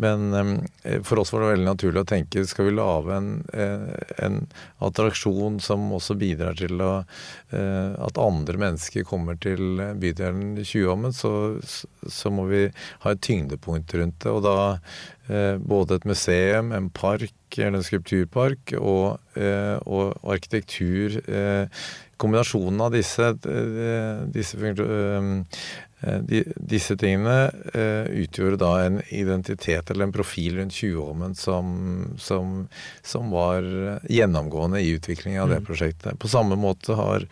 men 0.02 0.26
eh, 0.82 0.98
for 1.06 1.22
oss 1.22 1.32
var 1.34 1.44
det 1.44 1.52
veldig 1.54 1.68
naturlig 1.68 2.02
å 2.02 2.10
tenke 2.10 2.46
skal 2.46 2.70
vi 2.70 2.76
lage 2.76 3.16
en, 3.16 3.30
en 4.22 4.40
attraksjon 4.84 5.60
som 5.62 5.86
også 5.96 6.16
bidrar 6.18 6.58
til 6.58 6.80
å, 6.82 6.92
at 7.50 8.18
andre 8.20 8.58
mennesker 8.60 9.06
kommer 9.06 9.38
til 9.40 9.80
bydelen 10.00 10.56
Tjuvholmen, 10.66 11.14
så, 11.14 11.56
så 11.62 12.32
må 12.34 12.46
vi 12.50 12.66
ha 13.04 13.12
et 13.12 13.22
tyngdepunkt 13.24 13.94
rundt 13.96 14.18
det. 14.24 14.32
Og 14.32 14.42
da 14.46 15.58
både 15.62 16.00
et 16.00 16.08
museum, 16.08 16.72
en 16.74 16.90
park 16.94 17.34
eller 17.64 17.80
en 17.80 17.86
skulpturpark 17.86 18.74
og, 18.78 19.16
og 19.36 20.32
arkitektur 20.32 21.20
kombinasjonen 22.16 22.80
av 22.80 22.94
disse, 22.94 23.28
eh, 23.28 24.24
disse, 24.32 24.72
eh, 24.72 26.20
disse 26.56 26.96
tingene 27.00 27.36
eh, 27.74 28.08
utgjorde 28.24 28.60
da 28.60 28.72
en 28.84 29.00
identitet 29.08 29.90
eller 29.90 30.08
en 30.08 30.14
profil 30.16 30.60
rundt 30.60 30.76
Tjuvholmen 30.76 31.34
som, 31.38 32.14
som, 32.18 32.68
som, 33.02 33.32
var 33.32 33.66
gjennomgående 34.08 34.80
i 34.80 34.94
utviklingen 34.96 35.42
av 35.42 35.52
det 35.52 35.62
mm. 35.62 35.66
prosjektet. 35.68 36.18
På 36.18 36.28
samme 36.32 36.58
måte 36.60 36.96
har 36.96 37.26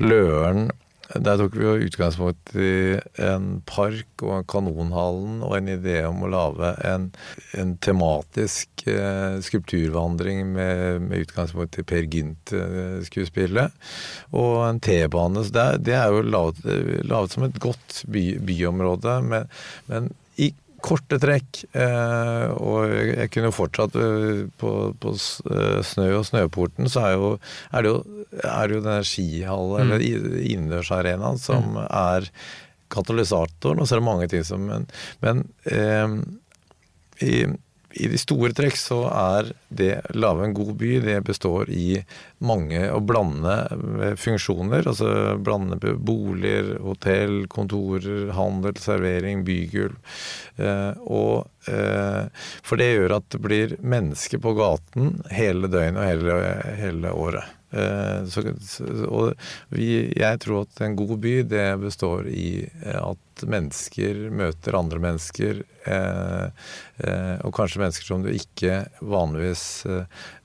Løren 0.00 0.70
der 1.18 1.40
tok 1.40 1.56
vi 1.58 1.64
jo 1.64 1.88
utgangspunkt 1.88 2.52
i 2.54 2.98
en 3.18 3.48
park 3.66 4.22
og 4.22 4.34
en 4.36 4.46
Kanonhallen 4.50 5.40
og 5.42 5.56
en 5.56 5.70
idé 5.72 5.96
om 6.06 6.22
å 6.22 6.30
lage 6.30 6.70
en, 6.86 7.08
en 7.58 7.72
tematisk 7.82 8.84
eh, 8.86 9.40
skulpturvandring 9.42 10.44
med, 10.54 11.02
med, 11.08 11.26
utgangspunkt 11.26 11.80
i 11.82 11.86
Per 11.90 12.06
Gynt-skuespillet. 12.14 13.74
Og 14.38 14.54
en 14.68 14.80
T-bane. 14.86 15.42
Det, 15.50 15.66
det, 15.88 15.98
er 15.98 16.14
jo 16.14 16.22
laget, 16.22 16.62
laget, 17.02 17.34
som 17.34 17.48
et 17.48 17.58
godt 17.62 18.02
by, 18.10 18.24
byområde. 18.46 19.18
Men, 19.26 19.50
men 19.90 20.10
korte 20.84 21.18
trekk. 21.22 21.62
Eh, 21.76 22.46
og 22.56 22.92
jeg 22.92 23.30
kunne 23.34 23.52
fortsatt 23.54 23.96
eh, 24.00 24.42
på, 24.60 24.72
på 25.00 25.14
eh, 25.14 25.78
Snø 25.86 26.08
og 26.18 26.26
Snøporten, 26.28 26.90
så 26.90 27.06
er, 27.06 27.14
jo, 27.16 27.30
er 27.70 27.86
det 27.86 27.92
jo, 27.92 28.26
er 28.42 28.74
jo 28.74 28.82
denne 28.84 29.06
skihallen, 29.06 29.78
mm. 29.78 29.84
eller 29.86 30.06
innendørsarenaen, 30.40 31.40
som 31.40 31.72
mm. 31.76 31.80
er 31.86 32.30
katalysatoren. 32.90 33.80
Og 33.80 33.88
så 33.88 33.96
er 33.96 34.02
det 34.02 34.10
mange 34.10 34.30
ting 34.32 34.46
som 34.46 34.66
Men, 34.66 34.86
men 35.24 35.44
eh, 35.70 36.20
i 37.20 37.34
i 37.92 38.08
de 38.10 38.18
store 38.20 38.52
trekk 38.56 38.76
så 38.78 39.00
er 39.10 39.50
det 39.68 39.92
lage 40.14 40.44
en 40.46 40.54
god 40.54 40.72
by, 40.78 40.90
det 41.02 41.16
består 41.26 41.70
i 41.74 42.00
mange 42.46 42.82
og 42.92 43.04
blande 43.08 43.56
funksjoner. 44.20 44.86
Altså 44.86 45.36
blande 45.42 45.78
boliger, 45.98 46.76
hotell, 46.84 47.44
kontorer, 47.50 48.30
handel, 48.36 48.78
servering, 48.80 49.44
bygulv. 49.46 49.98
Eh, 50.60 50.92
og 51.06 51.70
eh, 51.70 52.26
For 52.62 52.80
det 52.80 52.92
gjør 52.94 53.16
at 53.20 53.30
det 53.34 53.42
blir 53.44 53.78
mennesker 53.82 54.42
på 54.42 54.54
gaten 54.58 55.16
hele 55.34 55.70
døgnet 55.70 56.00
og 56.00 56.10
hele, 56.12 56.42
hele 56.80 57.16
året. 57.16 57.59
Eh, 57.70 58.24
så, 58.26 58.42
og 59.06 59.32
vi, 59.70 60.10
jeg 60.18 60.40
tror 60.42 60.64
at 60.66 60.82
en 60.82 60.96
god 60.98 61.16
by, 61.22 61.34
det 61.50 61.66
består 61.82 62.28
i 62.30 62.64
eh, 62.66 62.98
at 62.98 63.44
mennesker 63.50 64.26
møter 64.34 64.76
andre 64.78 65.00
mennesker. 65.02 65.62
Eh, 65.86 66.46
eh, 67.06 67.36
og 67.46 67.54
kanskje 67.56 67.82
mennesker 67.84 68.10
som 68.10 68.24
du 68.26 68.30
ikke 68.34 68.82
vanligvis 69.00 69.64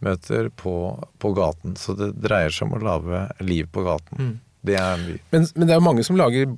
møter 0.05 0.51
på, 0.53 0.75
på, 1.19 1.33
gaten. 1.38 1.75
Så 1.79 1.97
det 1.97 2.13
dreier 2.21 2.53
seg 2.53 2.69
om 2.69 2.77
å 2.77 2.85
lage 2.85 3.25
liv 3.43 3.69
på 3.73 3.85
gaten. 3.88 4.21
Mm. 4.21 4.35
Det 4.65 4.78
er 4.80 4.95
en. 4.95 5.06
Men, 5.34 5.47
men, 5.56 5.67
det 5.67 5.75
er 5.75 5.80
jo 5.80 5.86
mange 5.86 6.06
som 6.08 6.19
lager 6.19 6.49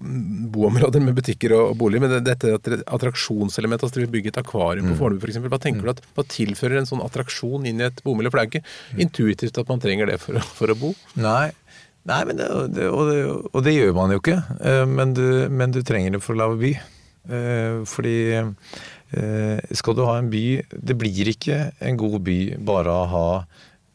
boområder 0.53 1.03
med 1.03 1.17
butikker 1.17 1.55
og, 1.57 1.73
og 1.73 1.77
boliger. 1.81 2.05
Men 2.05 2.15
det, 2.17 2.23
dette 2.29 2.81
attraksjonselementet, 2.85 3.87
altså 3.87 3.99
dere 3.99 4.07
vil 4.07 4.15
bygge 4.17 4.33
et 4.33 4.41
akvarium 4.41 4.89
på 4.89 4.95
mm. 4.95 4.99
Fornebu 5.01 5.27
f.eks. 5.27 5.39
Hva 5.45 5.61
tenker 5.63 5.83
mm. 5.83 5.87
du 5.87 5.93
at, 5.93 6.03
hva 6.17 6.27
tilfører 6.37 6.81
en 6.81 6.89
sånn 6.89 7.03
attraksjon 7.05 7.67
inn 7.69 7.83
i 7.83 7.87
et 7.89 8.03
bomiljø? 8.05 8.33
For 8.33 8.39
det 8.39 8.45
er 8.45 8.51
ikke 8.53 8.65
mm. 8.65 9.05
intuitivt 9.07 9.61
at 9.63 9.71
man 9.71 9.83
trenger 9.83 10.11
det 10.11 10.19
for, 10.23 10.39
for 10.59 10.73
å 10.73 10.79
bo. 10.79 10.93
Nei. 11.19 11.49
Nei, 12.07 12.21
det, 12.29 12.35
det, 12.71 12.87
og, 12.87 13.09
det, 13.09 13.23
og, 13.51 13.57
det, 13.65 13.73
gjør 13.75 13.95
man 13.97 14.13
jo 14.13 14.21
ikke. 14.21 14.37
Eh, 14.63 14.83
men 14.87 15.15
du, 15.17 15.25
men 15.51 15.73
du 15.75 15.81
trenger 15.85 16.15
det 16.15 16.23
for 16.23 16.37
å 16.37 16.41
lage 16.45 16.61
by. 16.61 16.73
Eh, 17.27 17.79
fordi 17.89 18.17
eh, 18.37 19.73
skal 19.75 19.97
du 19.97 20.05
ha 20.07 20.13
en 20.15 20.29
by 20.31 20.43
Det 20.71 20.95
blir 20.95 21.27
ikke 21.27 21.57
en 21.83 21.97
god 21.99 22.21
by 22.23 22.37
bare 22.63 22.93
å 22.93 23.09
ha 23.11 23.25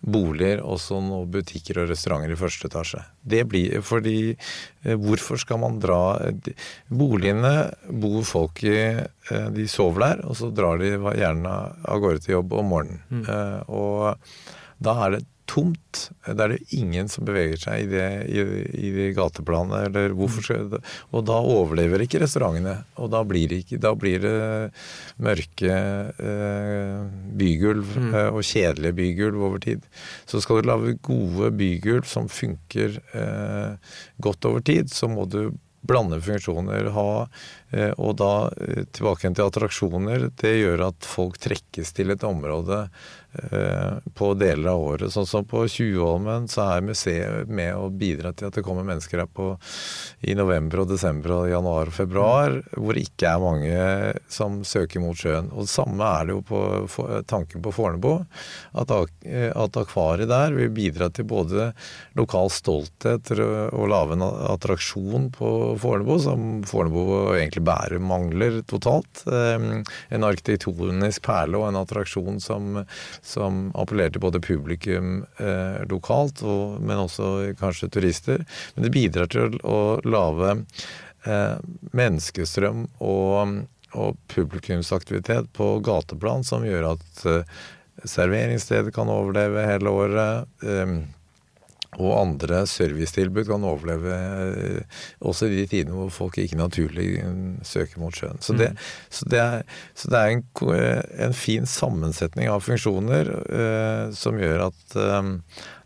boliger, 0.03 0.63
også 0.67 0.99
noen 1.03 1.31
butikker 1.31 1.79
og 1.83 1.91
restauranter 1.93 2.35
i 2.35 2.39
første 2.39 2.69
etasje. 2.69 3.03
Det 3.23 3.45
blir 3.51 3.83
fordi 3.87 4.17
eh, 4.35 4.97
Hvorfor 4.99 5.39
skal 5.41 5.61
man 5.63 5.79
dra 5.83 6.19
Boligene 6.91 7.71
bor 8.03 8.23
folk 8.27 8.65
i, 8.67 8.79
eh, 8.99 9.49
de 9.55 9.69
sover 9.71 10.07
der, 10.07 10.25
og 10.27 10.39
så 10.39 10.51
drar 10.55 10.83
de 10.83 10.97
gjerne 10.99 11.55
av 11.87 12.03
gårde 12.03 12.25
til 12.25 12.39
jobb 12.39 12.57
om 12.59 12.73
morgenen. 12.75 13.05
Mm. 13.13 13.23
Eh, 13.31 13.61
og 13.71 14.83
da 14.83 14.97
er 15.07 15.17
det 15.17 15.25
tomt. 15.53 16.07
Da 16.25 16.47
er 16.47 16.55
det 16.55 16.77
ingen 16.79 17.11
som 17.13 17.27
beveger 17.29 17.61
seg 17.61 17.85
i 17.85 17.89
det, 17.91 18.07
i, 18.33 18.43
i 18.89 18.93
det 18.95 19.09
gateplanet. 19.19 19.89
Eller 19.89 20.15
hvorfor 20.17 20.45
skal, 20.45 20.79
og 21.13 21.27
da 21.29 21.39
overlever 21.41 22.05
ikke 22.05 22.23
restaurantene. 22.23 22.79
Og 23.03 23.11
da 23.13 23.23
blir 23.29 23.51
det, 23.51 23.63
ikke, 23.65 23.81
da 23.83 23.93
blir 23.99 24.23
det 24.25 24.37
mørke 25.23 25.73
eh, 25.73 27.03
bygulv 27.43 27.97
mm. 27.97 28.13
eh, 28.13 28.31
og 28.31 28.47
kjedelige 28.49 28.99
bygulv 29.03 29.49
over 29.51 29.65
tid. 29.65 29.85
Så 30.31 30.41
skal 30.43 30.63
du 30.63 30.71
lage 30.73 30.97
gode 31.05 31.53
bygulv 31.59 32.09
som 32.09 32.31
funker 32.33 32.97
eh, 33.13 33.93
godt 34.23 34.49
over 34.49 34.65
tid, 34.65 34.91
så 34.93 35.11
må 35.11 35.29
du 35.29 35.53
blande 35.83 36.21
funksjoner, 36.23 36.93
ha 36.95 37.07
eh, 37.75 37.91
Og 37.99 38.15
da 38.21 38.53
eh, 38.63 38.85
tilbake 38.95 39.33
til 39.35 39.49
attraksjoner. 39.49 40.29
Det 40.39 40.53
gjør 40.61 40.87
at 40.93 41.09
folk 41.09 41.41
trekkes 41.43 41.91
til 41.97 42.15
et 42.15 42.23
område 42.23 42.85
Eh, 42.87 43.22
på 44.15 44.33
deler 44.37 44.69
av 44.75 44.83
året. 44.85 45.13
Sånn 45.13 45.29
som 45.29 45.47
på 45.49 45.65
Tjuvholmen 45.71 46.49
så 46.53 46.67
er 46.75 46.85
museet 46.85 47.49
med 47.49 47.73
å 47.75 47.89
bidra 47.89 48.35
til 48.37 48.51
at 48.51 48.59
det 48.59 48.65
kommer 48.67 48.85
mennesker 48.87 49.23
her 49.23 49.31
på, 49.31 49.55
i 50.21 50.37
november 50.37 50.83
og 50.83 50.91
desember 50.93 51.35
og 51.39 51.49
januar 51.51 51.89
og 51.89 51.97
februar, 51.97 52.59
hvor 52.77 52.97
det 52.97 53.07
ikke 53.09 53.31
er 53.31 53.43
mange 53.43 53.87
som 54.33 54.61
søker 54.69 55.03
mot 55.03 55.17
sjøen. 55.19 55.49
Og 55.53 55.65
det 55.65 55.73
samme 55.73 56.11
er 56.21 56.29
det 56.29 56.37
jo 56.37 56.43
på 56.45 57.09
tanken 57.31 57.65
på 57.65 57.73
Fornebu. 57.75 58.13
At, 58.79 58.93
at 58.93 59.81
akvariet 59.81 60.31
der 60.31 60.57
vil 60.57 60.73
bidra 60.75 61.09
til 61.13 61.27
både 61.29 61.71
lokal 62.19 62.53
stolthet 62.53 63.33
og 63.33 63.89
lage 63.91 64.17
en 64.17 64.27
attraksjon 64.27 65.31
på 65.35 65.53
Fornebu, 65.83 66.15
som 66.23 66.49
Fornebu 66.69 67.03
egentlig 67.37 67.65
Bærum 67.67 68.07
mangler 68.13 68.61
totalt. 68.69 69.25
Eh, 69.27 69.83
en 70.13 70.27
arkitektonisk 70.27 71.25
perle 71.27 71.61
og 71.61 71.69
en 71.71 71.81
attraksjon 71.83 72.41
som 72.43 72.83
som 73.23 73.71
appellerer 73.79 74.15
til 74.15 74.25
både 74.25 74.43
publikum 74.43 75.23
eh, 75.39 75.83
lokalt, 75.91 76.43
og, 76.43 76.81
men 76.83 77.05
også 77.05 77.55
kanskje 77.61 77.91
turister. 77.95 78.43
Men 78.75 78.87
det 78.87 78.95
bidrar 78.95 79.31
til 79.31 79.57
å 79.63 80.01
lage 80.03 80.57
eh, 80.59 81.57
menneskestrøm 81.95 82.89
og, 82.99 83.63
og, 83.95 84.19
publikumsaktivitet 84.33 85.53
på 85.57 85.77
gateplan 85.87 86.43
som 86.47 86.67
gjør 86.67 86.93
at 86.97 87.25
eh, 87.31 87.63
serveringsstedet 88.03 88.95
kan 88.97 89.11
overleve 89.13 89.69
hele 89.71 89.95
året. 90.03 90.51
Eh, 90.67 90.97
og 92.01 92.13
andre 92.17 92.63
servicetilbud 92.71 93.45
kan 93.51 93.65
overleve 93.69 94.15
eh, 94.17 95.01
også 95.21 95.51
i 95.51 95.59
de 95.59 95.67
tidene 95.69 95.97
hvor 95.99 96.13
folk 96.15 96.39
ikke 96.41 96.57
naturlig 96.57 97.09
eh, 97.21 97.43
søker 97.69 98.01
mot 98.01 98.17
sjøen. 98.17 98.41
Så 98.41 98.57
det, 98.57 98.71
mm. 98.73 98.87
så 99.13 99.29
det 99.29 99.43
er, 99.43 99.67
så 99.95 100.13
det 100.13 100.23
er 100.23 100.33
en, 100.33 100.45
eh, 100.73 101.03
en, 101.27 101.37
fin 101.37 101.69
sammensetning 101.69 102.49
av 102.49 102.65
funksjoner 102.65 103.33
eh, 103.45 104.07
som 104.17 104.41
gjør 104.41 104.71
at 104.71 104.97
eh, 104.97 105.31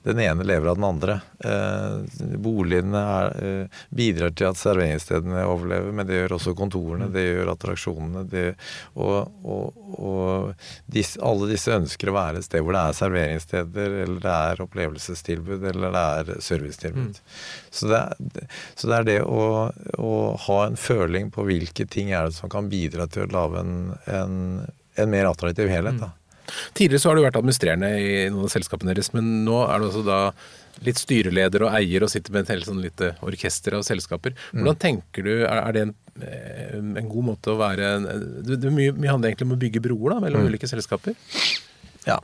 den 0.06 0.20
ene 0.20 0.44
lever 0.44 0.68
av 0.70 0.76
den 0.76 0.84
andre. 0.84 1.20
Eh, 1.38 2.36
boligene 2.38 2.98
er, 2.98 3.44
eh, 3.44 3.80
bidrar 3.90 4.30
til 4.30 4.46
at 4.52 4.60
serveringsstedene 4.60 5.42
overlever, 5.42 5.90
men 5.92 6.06
det 6.06 6.20
gjør 6.20 6.36
også 6.36 6.54
kontorene, 6.54 7.08
det 7.10 7.24
gjør 7.24 7.50
attraksjonene. 7.50 8.22
Det, 8.30 8.44
og, 8.94 9.32
og, 9.42 9.80
og 9.98 10.68
disse, 10.86 11.18
alle 11.18 11.48
disse 11.50 11.74
ønsker 11.74 12.12
å 12.12 12.14
være 12.14 12.38
et 12.38 12.46
sted 12.46 12.62
hvor 12.62 12.76
det 12.76 12.84
er 12.84 12.98
serveringssteder, 13.00 13.96
eller 14.04 14.22
det 14.22 14.36
er 14.36 14.62
opplevelsestilbud, 14.66 15.66
eller 15.72 15.96
det 15.96 16.04
er 16.20 16.44
servicetilbud. 16.50 17.18
Mm. 17.18 17.32
Så, 17.70 17.90
det 17.90 18.02
er, 18.04 18.46
så, 18.76 18.86
det 18.86 19.00
er, 19.00 19.08
det 19.10 19.18
å, 19.26 19.48
å, 19.98 20.12
ha 20.46 20.60
en 20.68 20.78
føling 20.78 21.32
på 21.34 21.48
hvilke 21.50 21.88
ting 21.90 22.14
er 22.14 22.30
det 22.30 22.38
som 22.38 22.52
kan 22.52 22.70
bidra 22.70 23.08
til 23.10 23.26
å 23.26 23.32
lage 23.40 23.66
en, 23.66 23.74
en, 24.06 24.38
en 24.94 25.10
mer 25.10 25.32
attraktiv 25.32 25.66
helhet. 25.72 25.98
da. 25.98 26.12
Tidligere 26.76 27.02
så 27.02 27.10
har 27.10 27.18
du 27.18 27.24
vært 27.24 27.40
administrerende 27.40 27.90
i 27.98 28.14
noen 28.30 28.46
av 28.46 28.54
selskapene 28.54 28.92
deres, 28.92 29.12
men 29.16 29.44
nå 29.46 29.60
er 29.66 29.82
du 29.82 29.88
altså 29.90 30.04
da 30.06 30.20
litt 30.84 31.00
styreleder 31.00 31.64
og 31.66 31.74
eier 31.76 32.04
og 32.04 32.12
sitter 32.12 32.34
med 32.34 32.44
et 32.44 32.54
helt 32.56 32.68
sånn 32.68 32.82
lite 32.84 33.14
orkester 33.24 33.78
av 33.78 33.84
selskaper. 33.86 34.34
Hvordan 34.52 34.80
tenker 34.80 35.24
du, 35.24 35.34
Er 35.46 35.72
det 35.72 35.84
en, 35.86 35.94
eh, 36.20 36.74
en 36.76 37.08
god 37.08 37.24
måte 37.32 37.54
å 37.54 37.60
være 37.60 37.94
Det, 38.44 38.58
det 38.60 38.72
mye, 38.72 38.92
mye 38.92 39.14
handler 39.14 39.30
egentlig 39.30 39.48
om 39.48 39.56
å 39.56 39.62
bygge 39.62 39.84
broer 39.84 40.16
da, 40.16 40.18
mellom 40.26 40.44
mm. 40.44 40.50
ulike 40.52 40.68
selskaper? 40.68 41.16
Ja. 42.06 42.18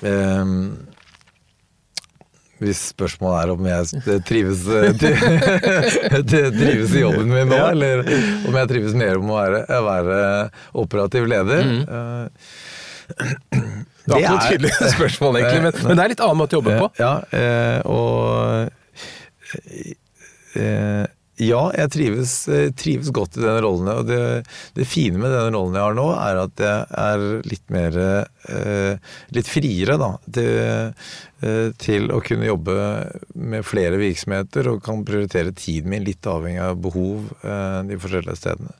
Um, 0.00 0.88
hvis 2.58 2.80
spørsmålet 2.90 3.38
er 3.44 3.52
om 3.52 3.66
jeg 3.68 4.22
trives, 4.26 4.64
trives 6.32 6.94
i 6.96 7.04
jobben 7.04 7.30
min 7.30 7.52
nå, 7.52 7.60
eller 7.68 8.02
om 8.48 8.56
jeg 8.58 8.70
trives 8.72 8.96
mer 8.98 9.20
om 9.20 9.30
å 9.30 9.38
være, 9.38 9.60
være 9.86 10.18
operativ 10.82 11.28
leder. 11.30 11.68
Mm. 11.68 11.84
Det 14.08 14.16
er 14.16 14.24
ikke 14.24 14.32
noe 14.32 14.48
tydelig 14.48 14.72
spørsmål, 14.96 15.38
egentlig, 15.42 15.62
men, 15.66 15.78
men, 15.84 15.98
det 15.98 16.04
er 16.04 16.14
litt 16.14 16.24
annen 16.24 16.40
måte 16.40 16.56
å 16.56 16.60
jobbe 16.60 16.80
på. 16.80 16.88
Ja, 17.00 17.12
eh, 17.36 17.78
og 17.88 18.68
eh, 20.56 21.06
ja, 21.38 21.60
jeg 21.70 21.90
trives, 21.94 22.32
trives, 22.80 23.12
godt 23.14 23.36
i 23.38 23.42
denne 23.44 23.60
rollen. 23.62 23.88
Og 23.92 24.08
det, 24.08 24.20
det, 24.74 24.86
fine 24.90 25.20
med 25.20 25.30
denne 25.30 25.52
rollen 25.54 25.76
jeg 25.78 25.84
har 25.84 25.94
nå, 25.94 26.06
er 26.18 26.40
at 26.42 26.62
jeg 26.64 26.78
er 27.04 27.26
litt 27.46 27.74
mer 27.74 27.98
eh, 28.02 29.12
Litt 29.36 29.50
friere, 29.50 29.98
da. 30.00 30.08
Til, 30.34 30.94
til, 31.78 32.08
å 32.10 32.18
kunne 32.24 32.48
jobbe 32.48 32.74
med 33.38 33.66
flere 33.68 34.00
virksomheter 34.00 34.72
og 34.72 34.80
kan 34.82 35.04
prioritere 35.06 35.52
tiden 35.54 35.92
min 35.92 36.06
litt 36.08 36.26
avhengig 36.26 36.64
av 36.64 36.80
behov 36.82 37.28
de 37.86 38.00
forskjellige 38.00 38.40
stedene. 38.40 38.72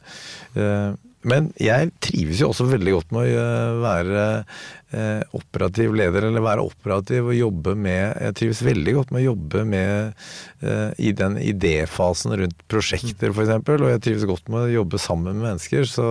Men 1.29 1.51
jeg 1.61 1.93
trives 2.05 2.41
jo 2.43 2.51
også 2.53 2.69
veldig 2.71 2.95
godt 2.97 3.14
med 3.14 3.27
å 3.27 3.43
eh, 3.43 3.79
være 3.83 4.25
eh, 4.38 5.23
operativ 5.37 5.97
leder, 5.99 6.29
eller 6.29 6.45
være 6.45 6.64
operativ 6.64 7.31
og 7.31 7.37
jobbe 7.37 7.75
med 7.79 8.17
Jeg 8.25 8.37
trives 8.41 8.62
veldig 8.67 8.95
godt 8.99 9.12
med 9.14 9.23
å 9.23 9.27
jobbe 9.27 9.64
med 9.69 10.25
eh, 10.62 10.91
i 11.09 11.12
den 11.17 11.38
idéfasen 11.43 12.37
rundt 12.43 12.64
prosjekter, 12.71 13.35
f.eks. 13.35 13.55
Og 13.77 13.88
jeg 13.93 14.05
trives 14.07 14.29
godt 14.31 14.53
med 14.53 14.67
å 14.67 14.77
jobbe 14.79 15.03
sammen 15.03 15.37
med 15.37 15.51
mennesker. 15.51 15.88
Så, 15.88 16.09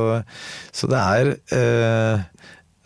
så 0.75 0.91
det 0.91 1.03
er 1.03 1.33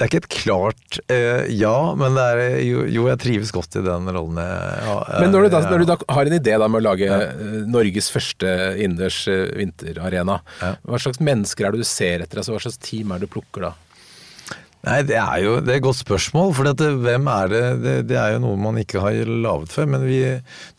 det 0.01 0.07
er 0.07 0.09
ikke 0.09 0.21
et 0.23 0.31
klart 0.33 0.99
uh, 1.13 1.43
ja, 1.53 1.75
men 1.93 2.17
det 2.17 2.23
er 2.33 2.55
jo, 2.65 2.87
jo, 2.89 3.05
jeg 3.11 3.21
trives 3.21 3.53
godt 3.53 3.77
i 3.77 3.83
den 3.85 4.09
rollen. 4.09 4.41
Ja, 4.41 4.95
men 5.21 5.29
når 5.29 5.45
du, 5.45 5.51
da, 5.53 5.61
når 5.69 5.83
du, 5.83 5.87
da, 5.91 5.99
har 6.17 6.31
en 6.31 6.39
idé 6.39 6.57
da 6.57 6.71
med 6.71 6.81
å 6.81 6.87
lage 6.89 7.05
ja. 7.05 7.21
Norges 7.69 8.09
første 8.13 8.49
innendørs 8.81 9.21
vinterarena, 9.29 10.41
ja. 10.63 10.73
hva 10.89 10.99
slags 11.05 11.21
mennesker 11.21 11.69
er 11.69 11.77
det 11.77 11.85
du 11.85 11.87
ser 11.87 12.25
etter? 12.25 12.41
Altså, 12.41 12.55
hva 12.55 12.65
slags 12.65 12.81
team 12.81 13.13
er 13.13 13.21
det 13.21 13.29
du 13.29 13.35
plukker 13.37 13.69
da? 13.69 13.75
Nei, 14.81 15.01
Det 15.05 15.17
er 15.17 15.41
jo 15.43 15.57
det 15.61 15.75
er 15.75 15.77
et 15.77 15.85
godt 15.85 15.99
spørsmål. 15.99 16.53
For 16.57 16.65
dette, 16.65 16.87
hvem 17.03 17.27
er 17.29 17.51
det? 17.51 17.65
det? 17.83 17.95
det? 18.09 18.17
er 18.17 18.35
jo 18.35 18.41
noe 18.47 18.57
man 18.57 18.79
ikke 18.81 19.03
har 19.03 19.29
laget 19.29 19.73
før. 19.75 19.89
Men 19.93 20.05
vi, 20.09 20.21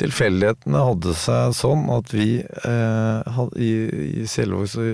tilfeldighetene 0.02 0.86
hadde 0.88 1.14
seg 1.18 1.54
sånn 1.54 1.86
at 1.94 2.10
vi 2.14 2.28
eh, 2.42 3.42
i, 3.62 3.70
i 4.22 4.26
Selvåg 4.30 4.66
så 4.72 4.88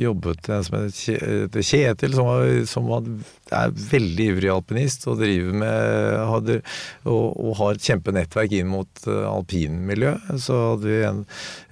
jobbet 0.00 0.48
en 0.48 0.64
som 0.64 0.78
het 0.80 1.60
Kjetil, 1.66 2.16
som, 2.16 2.30
var, 2.30 2.48
som 2.70 2.88
var, 2.88 3.10
er 3.54 3.74
veldig 3.74 4.24
ivrig 4.32 4.50
alpinist 4.50 5.06
og 5.10 5.20
driver 5.20 5.54
med 5.60 6.16
hadde, 6.30 6.56
og, 7.04 7.26
og, 7.30 7.52
har 7.60 7.76
et 7.76 7.86
kjempenettverk 7.86 8.56
inn 8.58 8.70
mot 8.70 9.02
uh, 9.06 9.26
alpinmiljø. 9.30 10.14
Så 10.42 10.56
hadde 10.72 10.90
vi 10.90 10.96
en, 11.06 11.22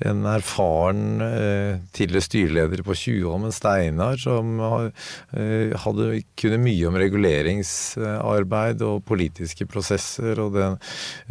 en 0.06 0.28
erfaren 0.30 1.24
eh, 1.24 1.80
tidligere 1.96 2.26
styreleder 2.28 2.84
på 2.86 2.96
Tjuvholmen, 2.98 3.54
Steinar, 3.54 4.18
som 4.20 4.60
eh, 4.62 5.74
hadde 5.84 6.22
kunne 6.40 6.60
mye 6.62 6.88
om 6.88 6.98
reguleringsarbeid 7.00 8.84
og 8.86 9.02
politiske 9.08 9.66
prosesser. 9.70 10.38
Og, 10.44 10.54
den, 10.54 10.78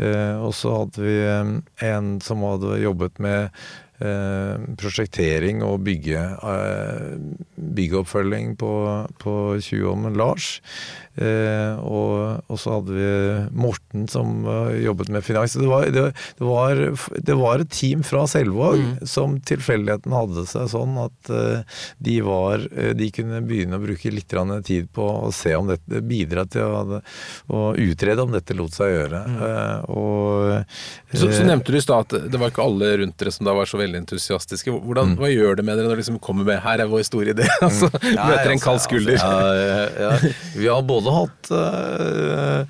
eh, 0.02 0.36
og 0.44 0.54
så 0.58 0.76
hadde 0.82 1.08
vi 1.08 1.18
eh, 1.24 1.56
en 1.94 2.14
som 2.24 2.44
hadde 2.48 2.82
jobbet 2.84 3.24
med 3.24 3.48
Eh, 3.48 3.83
prosjektering 4.80 5.64
og 5.64 5.84
bygge, 5.86 6.24
eh, 6.44 7.14
byggeoppfølging 7.56 8.58
på, 8.60 8.74
på 9.24 9.36
Tjuvholmen, 9.64 10.18
Lars. 10.20 10.58
Eh, 11.16 11.74
og, 11.86 12.42
og, 12.48 12.58
så 12.60 12.78
hadde 12.78 12.96
vi 12.96 13.10
Morten 13.54 14.08
som 14.10 14.48
jobbet 14.80 15.12
med 15.14 15.26
finans. 15.26 15.56
Det 15.60 15.70
var, 15.70 15.88
det, 15.94 16.06
det 16.40 16.48
var, 16.48 16.84
det 17.30 17.38
var 17.40 17.64
et 17.64 17.74
team 17.74 18.04
fra 18.08 18.26
Selvåg 18.30 18.80
mm. 18.82 18.94
som 19.10 19.38
tilfeldigheten 19.46 20.16
hadde 20.16 20.46
seg 20.50 20.72
sånn 20.72 20.98
at 21.02 21.32
de 22.04 22.16
var 22.26 22.64
De 22.98 23.08
kunne 23.14 23.42
begynne 23.46 23.78
å 23.78 23.84
bruke 23.84 24.12
litt 24.12 24.34
tid 24.66 24.88
på 24.94 25.06
å 25.28 25.32
se 25.36 25.54
om 25.56 25.70
dette 25.70 26.02
bidra 26.02 26.46
til 26.50 26.66
å, 26.66 27.00
å 27.54 27.62
utrede 27.78 28.24
om 28.24 28.34
dette 28.34 28.56
lot 28.58 28.74
seg 28.74 28.94
gjøre. 28.94 29.22
Mm. 29.30 29.44
Og, 29.94 30.74
så, 31.14 31.30
så, 31.30 31.44
nevnte 31.46 31.74
du 31.74 31.78
i 31.78 31.84
stad 31.84 32.08
at 32.08 32.32
det 32.32 32.42
var 32.42 32.54
ikke 32.54 32.66
alle 32.66 32.92
rundt 33.04 33.18
dere 33.20 33.34
som 33.34 33.48
da 33.48 33.56
var 33.56 33.70
så 33.70 33.80
veldig 33.82 34.02
entusiastiske. 34.04 34.74
Hvordan, 34.74 35.14
mm. 35.14 35.20
Hva 35.22 35.30
gjør 35.32 35.60
det 35.60 35.68
med 35.68 35.78
dere 35.78 35.88
når 35.88 35.96
dere 35.96 36.04
liksom 36.04 36.20
kommer 36.24 36.48
med 36.48 36.62
'her 36.64 36.84
er 36.84 36.90
vår 36.90 37.06
store 37.08 37.34
idé', 37.36 37.50
og 37.68 37.72
så 37.72 37.90
mm. 37.92 38.10
ja, 38.16 38.28
møter 38.32 38.54
en 38.56 38.64
kald 38.64 38.80
altså, 38.80 38.90
skulder? 38.90 39.18
Ja, 39.20 40.08
ja, 40.08 40.34
Vi 40.56 40.68
har 40.68 40.82
både 40.88 41.03
hatt 41.12 41.50
uh, 41.52 42.64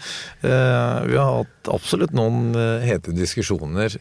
uh, 0.44 1.00
Vi 1.08 1.18
har 1.20 1.40
hatt 1.40 1.70
absolutt 1.72 2.14
noen 2.16 2.52
uh, 2.58 2.84
hete 2.84 3.14
diskusjoner, 3.16 3.96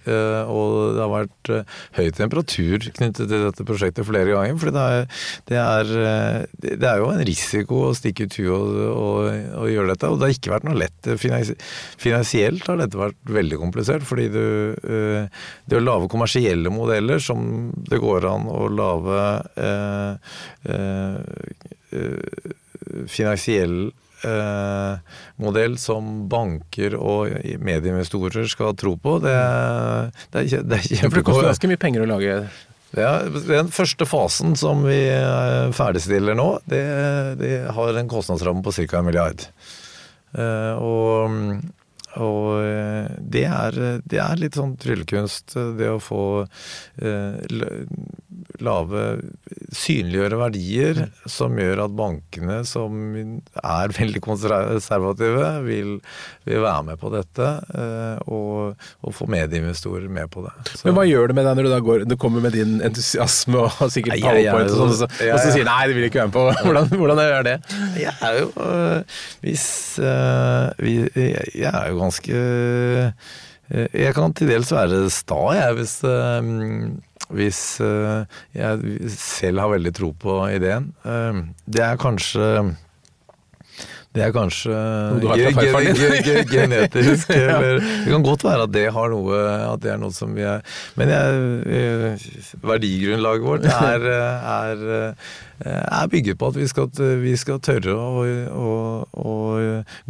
og 0.50 0.96
det 0.96 1.02
har 1.02 1.12
vært 1.12 1.50
høy 1.98 2.08
temperatur 2.16 2.88
knyttet 2.88 3.28
til 3.30 3.44
dette 3.46 3.66
prosjektet 3.66 4.08
flere 4.08 4.34
ganger. 4.34 4.58
For 4.58 4.74
det 4.74 4.82
er, 4.82 5.06
det 5.50 5.60
er, 5.60 5.92
det 6.62 6.88
er 6.88 7.02
jo 7.02 7.10
en 7.12 7.22
risiko 7.26 7.84
å 7.88 7.94
stikke 7.96 8.26
ut 8.26 8.38
huet 8.40 8.50
og, 8.52 8.80
og, 8.92 9.20
og, 9.60 9.68
gjøre 9.70 9.92
dette. 9.92 10.10
Og 10.10 10.18
det 10.18 10.28
har 10.28 10.36
ikke 10.36 10.54
vært 10.54 10.68
noe 10.68 10.80
lett. 10.82 11.12
Finansielt 12.02 12.66
har 12.68 12.80
dette 12.80 13.00
vært 13.00 13.32
veldig 13.38 13.60
komplisert, 13.62 14.06
fordi 14.08 14.28
du, 14.32 14.44
det 14.82 15.78
å 15.78 15.84
lage 15.84 16.10
kommersielle 16.12 16.72
modeller 16.72 17.22
som 17.22 17.70
det 17.88 18.00
går 18.02 18.26
an 18.28 18.48
å 18.50 18.66
lage 18.72 19.22
eh, 19.56 20.12
eh, 20.72 21.16
finansiell 23.10 23.76
eh, 23.88 24.01
modell 25.42 25.78
som 25.80 26.10
banker 26.30 26.94
og 26.98 27.32
medieinvestorer 27.62 28.46
skal 28.50 28.76
tro 28.78 28.94
på. 29.00 29.16
Det, 29.24 29.34
det 30.32 30.44
er, 30.44 30.62
det 30.62 30.78
er 30.78 30.86
kjempegodt. 30.86 31.16
Det 31.16 31.24
koster 31.26 31.48
ganske 31.50 31.72
mye 31.72 31.82
penger 31.82 32.04
å 32.04 32.10
lage 32.12 32.36
ja, 32.92 33.12
Den 33.24 33.70
første 33.72 34.04
fasen 34.04 34.56
som 34.58 34.82
vi 34.84 35.00
eh, 35.08 35.70
ferdigstiller 35.72 36.36
nå, 36.36 36.48
det, 36.68 36.82
det 37.40 37.54
har 37.72 37.98
en 37.98 38.10
kostnadsramme 38.10 38.64
på 38.64 38.74
ca. 38.76 38.98
en 38.98 39.06
milliard. 39.08 39.46
Uh, 40.32 40.74
og 40.80 41.38
og 42.20 42.60
eh, 42.60 43.08
det 43.16 43.46
er, 43.48 43.76
det 44.04 44.18
er, 44.20 44.40
litt 44.40 44.56
sånn 44.58 44.74
tryllekunst, 44.80 45.54
eh, 45.56 45.70
det 45.78 45.88
å 45.94 46.00
få 46.02 46.24
eh, 47.00 47.38
lave 48.64 49.02
Synliggjøre 49.72 50.38
verdier 50.40 50.98
som 51.30 51.56
gjør 51.56 51.84
at 51.86 51.94
bankene, 51.96 52.58
som 52.68 52.96
er 53.16 53.94
veldig 53.96 54.20
konservative, 54.24 55.46
vil, 55.64 55.94
vil 56.48 56.64
være 56.64 56.86
med 56.90 57.00
på 57.00 57.12
dette. 57.14 57.48
Og, 58.26 58.74
og 59.02 59.16
få 59.16 59.28
medieinvestorer 59.32 60.10
med 60.12 60.28
på 60.32 60.44
det. 60.44 60.52
Så. 60.74 60.84
Men 60.88 60.98
hva 60.98 61.06
gjør 61.08 61.30
det 61.30 61.38
med 61.38 61.48
deg 61.48 61.58
når 61.58 61.68
du 61.68 61.72
da 61.72 61.80
går, 61.84 62.06
du 62.08 62.16
kommer 62.20 62.44
med 62.44 62.56
din 62.56 62.78
entusiasme 62.84 63.64
og 63.64 63.80
sikkert 63.92 64.20
powerpoint 64.20 64.72
og 64.72 64.76
sånn, 64.76 64.92
og, 64.92 64.98
så, 65.00 65.08
og 65.30 65.40
så 65.40 65.54
sier 65.56 65.68
nei, 65.68 65.80
det 65.88 65.96
vil 65.96 66.06
jeg 66.06 66.12
ikke 66.12 66.22
være 66.22 66.32
med 66.32 66.36
på? 66.36 66.46
Hvordan, 66.66 66.92
hvordan 67.00 67.22
gjør 67.26 67.46
det? 67.46 67.56
Jeg 68.00 68.12
er 68.22 68.38
jo 68.38 68.50
Hvis 69.42 69.64
vi, 70.78 70.92
Jeg 71.14 71.70
er 71.70 71.88
jo 71.90 71.98
ganske 72.00 72.42
eh, 73.72 73.88
Jeg 74.04 74.14
kan 74.16 74.34
til 74.36 74.50
dels 74.52 74.72
være 74.74 75.04
sta, 75.12 75.40
jeg, 75.56 75.76
hvis, 75.78 75.96
eh, 76.04 76.52
hvis 77.36 77.60
eh, 77.84 78.38
jeg 78.56 79.12
selv 79.16 79.64
har 79.64 79.74
veldig 79.74 79.94
tro 79.96 80.12
på 80.12 80.38
ideen. 80.52 80.92
Det 81.66 81.84
er 81.84 82.00
kanskje 82.00 82.48
det 84.12 84.20
er 84.26 84.32
kanskje 84.34 84.72
genetisk. 86.50 87.30
Eller 87.32 87.78
det 87.80 88.10
kan 88.12 88.24
godt 88.26 88.44
være 88.44 88.66
at 88.66 88.74
det 88.74 88.84
har 88.92 89.08
noe 89.12 89.38
At 89.70 89.80
det 89.84 89.94
er 89.94 90.02
noe 90.02 90.12
som 90.12 90.34
vi 90.36 90.44
er 90.44 90.60
Men 91.00 91.12
jeg, 91.12 92.18
verdigrunnlaget 92.60 93.46
vårt 93.46 93.64
er, 93.72 94.04
er, 94.58 94.84
er 95.64 96.12
bygget 96.12 96.40
på 96.40 96.52
at 96.52 96.60
vi 96.60 96.68
skal, 96.68 96.92
vi 97.22 97.34
skal 97.40 97.62
tørre 97.64 97.96
å, 97.96 98.26
å, 98.52 98.76
å, 99.16 99.34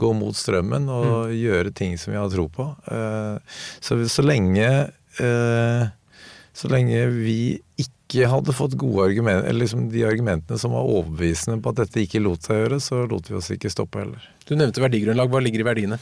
gå 0.02 0.12
mot 0.18 0.36
strømmen 0.36 0.90
og 0.90 1.08
mm. 1.30 1.38
gjøre 1.38 1.74
ting 1.76 1.94
som 2.00 2.14
vi 2.14 2.18
har 2.18 2.30
tro 2.32 2.48
på. 2.50 2.72
Så, 3.78 4.02
så 4.10 4.26
lenge 4.26 4.70
Så 6.56 6.68
lenge 6.68 7.06
vi 7.14 7.36
ikke 7.80 8.28
hadde 8.28 8.52
fått 8.52 8.76
gode 8.80 9.08
argumenter, 9.08 9.48
eller 9.48 9.64
liksom 9.64 9.86
de 9.92 10.04
argumentene 10.04 10.60
som 10.60 10.74
var 10.76 10.84
overbevisende 10.84 11.62
på 11.64 11.72
at 11.72 11.80
dette 11.84 12.04
ikke 12.04 12.20
lot 12.20 12.44
seg 12.44 12.64
gjøre, 12.64 12.80
så 12.84 13.06
lot 13.08 13.30
vi 13.30 13.38
oss 13.38 13.50
ikke 13.54 13.72
stoppe 13.72 14.02
heller. 14.02 14.28
Du 14.44 14.52
nevnte 14.58 14.84
verdigrunnlag. 14.84 15.32
Hva 15.32 15.40
ligger 15.40 15.64
i 15.64 15.68
verdiene? 15.70 15.98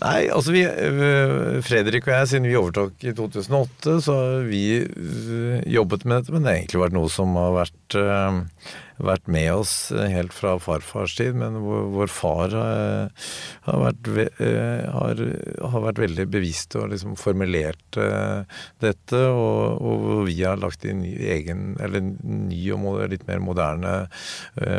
Nei, 0.00 0.30
altså 0.32 0.54
vi, 0.54 0.62
øh, 0.64 1.58
Fredrik 1.64 2.06
og 2.08 2.14
jeg, 2.14 2.28
siden 2.30 2.48
vi 2.48 2.56
overtok 2.56 3.04
i 3.04 3.12
2008, 3.16 3.98
så 4.06 4.14
har 4.16 4.46
vi 4.48 4.62
øh, 4.80 5.58
jobbet 5.68 6.06
med 6.06 6.22
dette. 6.22 6.32
Men 6.32 6.46
det 6.46 6.50
har 6.50 6.60
egentlig 6.62 6.84
vært 6.86 6.96
noe 6.96 7.10
som 7.12 7.36
har 7.36 7.52
vært 7.58 7.98
øh, 8.00 8.38
vært 9.04 9.28
med 9.30 9.48
oss 9.52 9.74
eh, 9.94 10.08
helt 10.12 10.34
fra 10.34 10.56
farfars 10.62 11.16
tid, 11.18 11.36
men 11.38 11.58
vår, 11.64 11.86
vår 11.94 12.12
far 12.12 12.54
uh, 12.54 13.28
har, 13.66 13.78
vært, 13.84 14.10
uh, 14.40 14.84
har, 14.94 15.22
har, 15.72 15.84
vært, 15.86 16.00
veldig 16.00 16.26
bevisst 16.32 16.76
og 16.78 16.90
liksom 16.92 17.16
formulert 17.20 17.98
dette, 18.80 19.18
og, 19.18 19.80
og, 19.82 20.04
vi 20.28 20.36
har 20.42 20.60
lagt 20.60 20.84
inn 20.88 21.02
egen, 21.04 21.74
eller 21.82 22.04
ny 22.04 22.60
og 22.76 23.00
litt 23.10 23.26
mer 23.28 23.40
moderne 23.42 23.94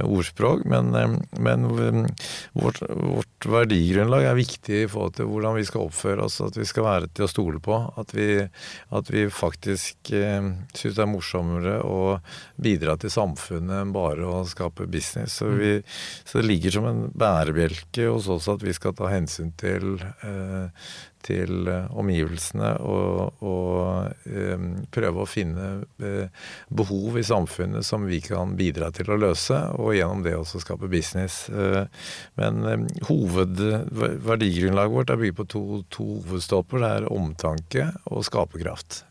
ordspråk. 0.05 0.63
Men, 0.69 0.93
men 1.41 1.67
vårt, 1.67 2.81
vårt, 2.87 3.47
verdigrunnlag 3.51 4.27
er 4.29 4.37
viktig 4.37 4.83
i 4.83 4.89
forhold 4.89 5.17
til 5.17 5.29
hvordan 5.29 5.57
vi 5.57 5.65
skal 5.67 5.87
oppføre 5.87 6.27
oss, 6.27 6.39
at 6.45 6.57
vi 6.57 6.67
skal 6.69 6.87
være 6.87 7.11
til 7.11 7.27
å 7.27 7.31
stole 7.31 7.61
på. 7.63 7.77
At 7.99 8.13
vi, 8.15 8.29
at 8.95 9.11
vi 9.13 9.25
faktisk 9.33 10.13
uh, 10.15 10.51
syns 10.77 10.97
det 10.97 11.05
er 11.05 11.11
morsommere 11.11 11.77
å 11.85 12.01
bidra 12.61 12.97
til 13.01 13.13
samfunnet 13.13 13.81
enn 13.81 13.93
bare 13.95 14.10
bare 14.11 14.27
å 14.27 14.41
skape 14.47 14.87
business. 14.91 15.39
Så, 15.39 15.49
vi, 15.57 15.73
så 16.25 16.39
det 16.39 16.47
ligger 16.49 16.75
som 16.77 16.87
en 16.89 17.01
bærebjelke 17.17 18.09
hos 18.11 18.29
oss 18.31 18.49
at 18.51 18.63
vi 18.65 18.75
skal 18.75 18.95
ta 18.97 19.09
hensyn 19.11 19.53
til, 19.59 19.97
eh, 20.25 20.91
til 21.25 21.67
eh, 21.69 21.87
omgivelsene 21.97 22.71
og, 22.87 23.41
og 23.45 24.27
eh, 24.29 24.65
prøve 24.93 25.23
å 25.23 25.29
finne 25.29 25.67
eh, 26.01 26.27
behov 26.73 27.19
i 27.19 27.25
samfunnet 27.25 27.85
som 27.87 28.05
vi 28.09 28.21
kan 28.25 28.55
bidra 28.59 28.91
til 28.95 29.11
å 29.11 29.19
løse, 29.21 29.57
og 29.77 29.95
gjennom 29.97 30.23
det 30.25 30.35
også 30.37 30.61
skape 30.63 30.89
business. 30.91 31.43
Eh, 31.49 31.85
men 32.39 32.87
hovedverdigrunnlaget 33.09 34.95
vårt 34.95 35.13
er 35.13 35.21
bygd 35.21 35.39
på 35.39 35.47
to, 35.55 35.63
to 35.93 36.07
hovedstolper. 36.27 36.81
Det 36.81 36.91
er 36.97 37.09
omtanke 37.13 37.87
og 38.11 38.25
skaperkraft. 38.27 39.03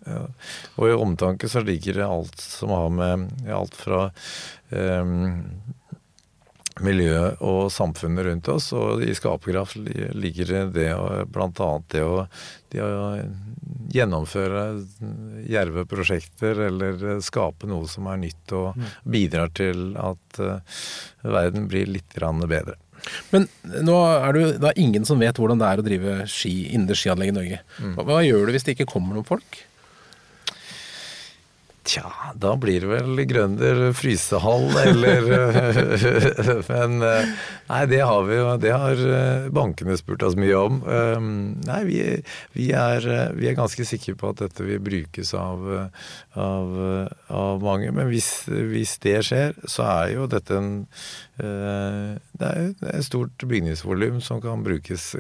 Og 0.79 0.89
i 0.89 0.97
omtanke 0.97 1.49
så 1.51 1.63
ligger 1.65 2.01
det 2.01 2.07
alt 2.09 2.41
som 2.43 2.73
har 2.75 2.91
med 2.95 3.51
alt 3.55 3.77
fra 3.79 4.09
miljøet 6.85 7.41
og 7.45 7.71
samfunnet 7.73 8.27
rundt 8.27 8.51
oss. 8.53 8.71
Og 8.77 9.05
i 9.05 9.15
skaperkraft 9.17 9.79
ligger 10.17 10.53
det 10.75 10.89
bl.a. 11.33 11.71
det 11.93 12.05
å, 12.05 12.27
det 12.73 12.85
å 12.85 12.91
gjennomføre 13.91 14.65
djerve 15.47 15.87
prosjekter 15.91 16.67
eller 16.69 17.21
skape 17.25 17.71
noe 17.71 17.89
som 17.91 18.09
er 18.11 18.21
nytt 18.27 18.55
og 18.57 18.77
mm. 18.77 18.93
bidrar 19.17 19.51
til 19.57 19.91
at 20.01 20.43
uh, 20.43 20.85
verden 21.27 21.67
blir 21.71 21.91
litt 21.91 22.15
bedre. 22.15 22.77
Men 23.33 23.47
nå 23.87 23.97
er 23.97 24.35
det 24.35 24.43
jo 24.43 24.53
da 24.61 24.75
ingen 24.77 25.07
som 25.09 25.21
vet 25.23 25.39
hvordan 25.41 25.61
det 25.61 25.69
er 25.71 25.81
å 25.81 25.85
drive 25.87 26.17
ski 26.29 26.53
innendørs 26.69 27.01
skianlegg 27.01 27.33
i 27.33 27.37
Norge. 27.37 27.61
Hva, 27.97 28.05
hva 28.05 28.21
gjør 28.27 28.47
du 28.47 28.55
hvis 28.55 28.67
det 28.67 28.77
ikke 28.77 28.91
kommer 28.93 29.17
noen 29.17 29.29
folk? 29.29 29.63
Tja, 31.91 32.07
da 32.39 32.53
blir 32.61 32.85
det 32.85 32.89
vel 32.93 33.21
Grønder 33.27 33.79
frysehall, 33.99 34.69
eller 34.79 35.25
Men 36.69 37.03
eh, 37.03 37.33
nei, 37.67 37.81
det 37.91 37.99
har 38.07 38.29
vi 38.29 38.37
jo 38.37 38.53
Det 38.63 38.71
har 38.71 39.03
eh, 39.17 39.49
bankene 39.51 39.97
spurt 39.99 40.23
oss 40.29 40.37
mye 40.39 40.55
om. 40.55 40.79
Um, 40.87 41.33
nei, 41.67 41.81
vi, 41.89 41.99
vi, 42.55 42.69
er, 42.79 43.09
eh, 43.11 43.33
vi 43.35 43.51
er 43.51 43.59
ganske 43.59 43.89
sikre 43.89 44.15
på 44.21 44.31
at 44.31 44.45
dette 44.45 44.69
vil 44.69 44.79
brukes 44.87 45.35
av, 45.35 45.67
av, 46.39 46.79
av 47.27 47.67
mange. 47.67 47.91
Men 47.97 48.07
hvis, 48.13 48.31
hvis, 48.47 48.95
det 49.03 49.19
skjer, 49.27 49.59
så 49.67 49.89
er 49.89 50.15
jo 50.15 50.31
dette 50.31 50.61
en 50.61 50.73
Det 51.41 52.47
er 52.47 52.73
et 52.93 53.07
stort 53.07 53.43
bygningsvolum 53.51 54.23
som 54.23 54.39
kan 54.45 54.63
brukes 54.63 55.11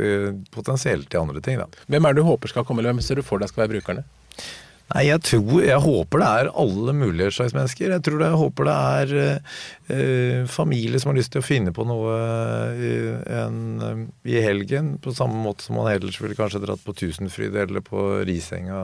potensielt 0.54 1.10
til 1.10 1.24
andre 1.24 1.42
ting, 1.42 1.58
da. 1.58 1.66
Hvem 1.90 2.06
er 2.06 2.14
det 2.14 2.22
du 2.22 2.28
håper 2.30 2.52
skal 2.52 2.68
komme, 2.68 2.84
eller 2.84 2.94
hvem 2.94 3.02
ser 3.02 3.18
du 3.18 3.26
for 3.26 3.42
deg 3.42 3.50
skal 3.50 3.66
være 3.66 3.80
brukerne? 3.80 4.06
Nei, 4.90 5.04
jeg 5.06 5.22
tror 5.22 5.62
Jeg 5.62 5.82
håper 5.84 6.22
det 6.22 6.28
er 6.40 6.48
alle 6.58 6.94
mulige 6.96 7.30
slags 7.36 7.54
mennesker. 7.54 7.92
Jeg 7.94 8.02
tror 8.06 8.18
det, 8.18 8.30
jeg 8.32 8.40
håper 8.40 8.66
det 8.66 8.74
er 8.74 9.12
eh, 9.20 10.48
familie 10.50 10.98
som 11.00 11.12
har 11.12 11.18
lyst 11.20 11.32
til 11.34 11.42
å 11.42 11.46
finne 11.46 11.72
på 11.74 11.84
noe 11.86 12.16
i, 12.74 12.90
en, 13.38 14.08
i 14.26 14.40
helgen, 14.42 14.96
på 15.02 15.14
samme 15.14 15.38
måte 15.44 15.66
som 15.66 15.78
man 15.78 15.90
ellers 15.92 16.18
ville 16.22 16.34
kanskje 16.38 16.62
dratt 16.64 16.82
på 16.82 16.94
Tusenfryd 16.98 17.54
eller 17.62 17.84
på 17.86 18.02
Risenga 18.26 18.80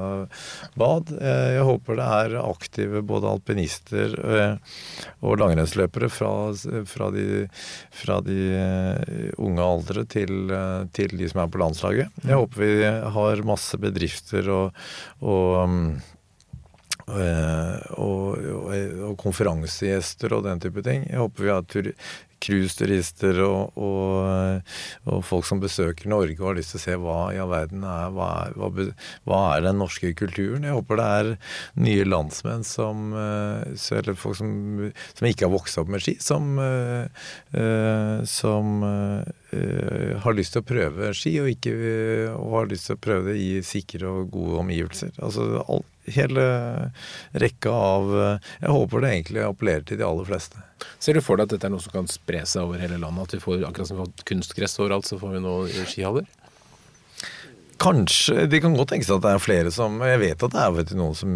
bad. 0.78 1.10
Eh, 1.16 1.56
jeg 1.56 1.66
håper 1.66 1.98
det 1.98 2.08
er 2.20 2.38
aktive 2.44 3.02
både 3.06 3.32
alpinister 3.34 4.14
eh, 4.22 4.78
og 5.26 5.42
langrennsløpere 5.42 6.10
fra, 6.12 6.30
fra, 6.86 7.10
de, 7.14 7.46
fra 7.90 8.20
de 8.26 8.38
unge 9.42 9.66
aldre 9.74 10.06
til, 10.06 10.54
til, 10.94 11.18
de 11.18 11.32
som 11.32 11.42
er 11.42 11.50
på 11.50 11.64
landslaget. 11.64 12.22
Jeg 12.22 12.38
håper 12.44 12.62
vi 12.62 12.72
har 13.18 13.46
masse 13.46 13.78
bedrifter 13.82 14.54
og, 14.54 14.86
og 15.26 15.46
Eh, 15.66 15.95
og, 17.06 17.92
og, 18.02 18.72
og, 19.06 19.12
konferansegjester 19.20 20.32
og 20.34 20.46
den 20.48 20.62
type 20.64 20.82
ting. 20.82 21.04
Jeg 21.06 21.22
håper 21.22 21.46
vi 21.46 21.52
har 21.52 21.66
cruiseturister 22.42 23.38
og, 23.46 23.76
og, 23.80 24.72
og, 25.08 25.22
folk 25.26 25.46
som 25.48 25.60
besøker 25.62 26.10
Norge 26.10 26.36
og 26.40 26.50
har 26.50 26.58
lyst 26.58 26.74
til 26.74 26.80
å 26.80 26.84
se 26.84 26.96
hva 27.00 27.18
i 27.34 27.40
all 27.42 27.50
verden 27.52 27.84
er 27.88 28.12
hva, 28.14 28.28
er 28.44 28.58
hva, 28.58 28.70
hva, 29.28 29.40
er 29.54 29.64
den 29.66 29.80
norske 29.80 30.12
kulturen. 30.18 30.66
Jeg 30.66 30.76
håper 30.76 31.00
det 31.00 31.08
er 31.20 31.32
nye 31.86 32.06
landsmenn 32.08 32.64
som 32.66 33.14
eh, 33.16 33.96
Eller 33.96 34.18
folk 34.18 34.38
som, 34.38 34.50
som 35.16 35.30
ikke 35.30 35.46
har 35.48 35.54
vokst 35.54 35.80
opp 35.80 35.90
med 35.92 36.04
ski, 36.04 36.16
som, 36.22 36.56
eh, 36.60 37.08
som 39.50 40.22
har 40.22 40.34
lyst 40.34 40.54
til 40.54 40.62
å 40.62 40.66
prøve 40.66 41.10
ski, 41.16 41.32
og, 41.42 41.50
ikke, 41.52 41.74
og 42.34 42.54
har 42.56 42.70
lyst 42.70 42.88
til 42.90 42.96
å 42.96 43.02
prøve 43.02 43.30
det 43.30 43.36
i 43.40 43.50
sikre 43.66 44.08
og 44.10 44.32
gode 44.34 44.62
omgivelser. 44.62 45.12
Altså 45.22 45.62
all, 45.66 45.84
hele 46.06 46.46
rekka 47.34 47.72
av 47.72 48.12
Jeg 48.14 48.74
håper 48.76 49.02
det 49.02 49.12
egentlig 49.12 49.44
appellerer 49.46 49.86
til 49.86 50.00
de 50.00 50.06
aller 50.06 50.28
fleste. 50.28 50.62
Ser 51.02 51.16
du 51.16 51.22
for 51.24 51.38
deg 51.38 51.48
at 51.48 51.56
dette 51.56 51.68
er 51.68 51.72
noe 51.72 51.82
som 51.82 51.94
kan 51.94 52.10
spre 52.10 52.42
seg 52.46 52.66
over 52.66 52.82
hele 52.82 52.98
landet? 53.00 53.28
At 53.28 53.36
vi 53.36 53.44
får 53.44 53.64
akkurat 53.68 53.90
som 53.90 54.00
vi 54.00 54.04
har 54.04 54.26
kunstgress 54.28 54.78
overalt, 54.80 55.08
så 55.08 55.18
får 55.20 55.36
vi 55.36 55.44
nå 55.44 55.54
skihaller? 55.86 56.28
Kanskje. 57.76 58.46
Det 58.48 58.62
kan 58.64 58.72
godt 58.76 58.88
tenkes 58.94 59.10
at 59.12 59.20
det 59.20 59.32
er 59.34 59.42
flere 59.42 59.70
som 59.74 59.98
Jeg 60.00 60.20
vet 60.22 60.44
at 60.46 60.54
det 60.54 60.60
er 60.62 60.72
vet 60.72 60.92
du, 60.92 60.94
noen 60.96 61.16
som 61.18 61.32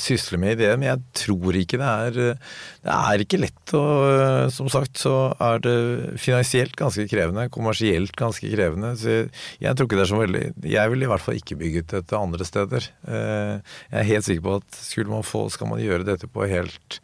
sysler 0.00 0.40
med 0.42 0.58
det, 0.58 0.72
men 0.74 0.88
jeg 0.88 1.02
tror 1.20 1.58
ikke 1.60 1.78
det 1.78 1.90
er 1.90 2.16
Det 2.16 2.96
er 2.96 3.22
ikke 3.22 3.40
lett. 3.44 3.74
Og 3.78 4.50
som 4.54 4.70
sagt 4.72 4.98
så 4.98 5.14
er 5.38 5.62
det 5.62 5.76
finansielt 6.22 6.74
ganske 6.78 7.06
krevende, 7.10 7.46
kommersielt 7.54 8.16
ganske 8.18 8.50
krevende. 8.50 8.94
Så 8.98 9.12
jeg, 9.12 9.30
jeg 9.62 9.78
tror 9.78 9.88
ikke 9.88 10.00
det 10.00 10.06
er 10.06 10.12
så 10.12 10.20
veldig 10.24 10.44
Jeg 10.72 10.92
ville 10.92 11.06
i 11.06 11.12
hvert 11.14 11.26
fall 11.28 11.38
ikke 11.38 11.60
bygget 11.62 11.94
dette 11.94 12.18
andre 12.18 12.48
steder. 12.48 12.90
Eh, 13.06 13.54
jeg 13.92 14.02
er 14.02 14.10
helt 14.10 14.26
sikker 14.26 14.46
på 14.48 14.58
at 14.58 14.82
skulle 14.82 15.14
man 15.14 15.26
få, 15.26 15.46
skal 15.54 15.70
man 15.70 15.82
gjøre 15.82 16.10
dette 16.10 16.26
på 16.26 16.50
helt 16.50 17.00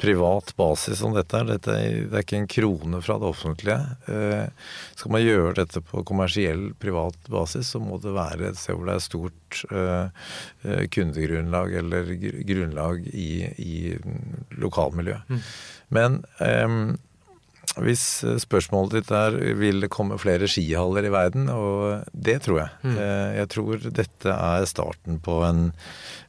privat 0.00 0.52
basis 0.56 0.98
som 0.98 1.14
dette 1.14 1.38
er. 1.38 1.46
Dette, 1.48 1.76
det 2.10 2.18
er 2.18 2.24
ikke 2.24 2.40
en 2.40 2.50
krone 2.50 3.00
fra 3.04 3.16
det 3.20 3.28
offentlige. 3.28 3.78
Eh, 4.10 4.74
skal 4.98 5.14
man 5.14 5.24
gjøre 5.24 5.54
dette 5.60 5.82
på 5.84 6.02
kommersiell, 6.06 6.66
privat 6.80 7.16
basis, 7.30 7.72
så 7.74 7.82
må 7.82 8.00
det 8.02 8.14
være 8.16 8.50
et 8.50 8.60
sted 8.60 8.78
hvor 8.78 8.90
det 8.90 8.98
er 8.98 9.06
stort 9.06 9.64
eh, 9.70 10.28
eh 10.66 10.84
kundegrunnlag 10.94 11.78
eller 11.80 12.12
grunnlag 12.48 13.08
i, 13.12 13.30
i 13.62 13.74
lokalmiljøet. 14.60 15.30
Mm. 15.30 15.42
Men 15.94 16.22
eh, 16.44 16.78
hvis 17.84 18.04
spørsmålet 18.44 19.00
ditt 19.00 19.14
er 19.14 19.38
vil 19.58 19.80
det 19.82 19.90
komme 19.90 20.18
flere 20.22 20.46
skihaller 20.50 21.08
i 21.08 21.14
verden, 21.14 21.48
og 21.50 22.04
det 22.12 22.40
tror 22.44 22.64
jeg. 22.64 22.74
Mm. 22.82 22.98
Eh, 22.98 23.30
jeg 23.40 23.52
tror 23.56 23.88
dette 24.02 24.36
er 24.36 24.68
starten 24.70 25.22
på 25.22 25.40
en 25.46 25.70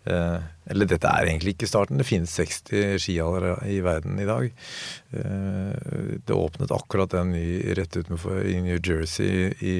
Eh, 0.06 0.38
eller 0.72 0.90
dette 0.90 1.10
er 1.10 1.28
egentlig 1.30 1.56
ikke 1.56 1.70
starten. 1.70 2.00
Det 2.00 2.08
finnes 2.08 2.32
60 2.34 2.98
skihaller 3.02 3.60
i 3.70 3.78
verden 3.86 4.18
i 4.22 4.28
dag. 4.28 4.48
Eh, 5.16 6.16
det 6.26 6.36
åpnet 6.36 6.74
akkurat 6.74 7.14
en 7.20 7.34
ny 7.36 7.76
rett 7.78 7.98
utenfor 7.98 8.42
i 8.50 8.58
New 8.66 8.80
Jersey, 8.80 9.52
i, 9.62 9.76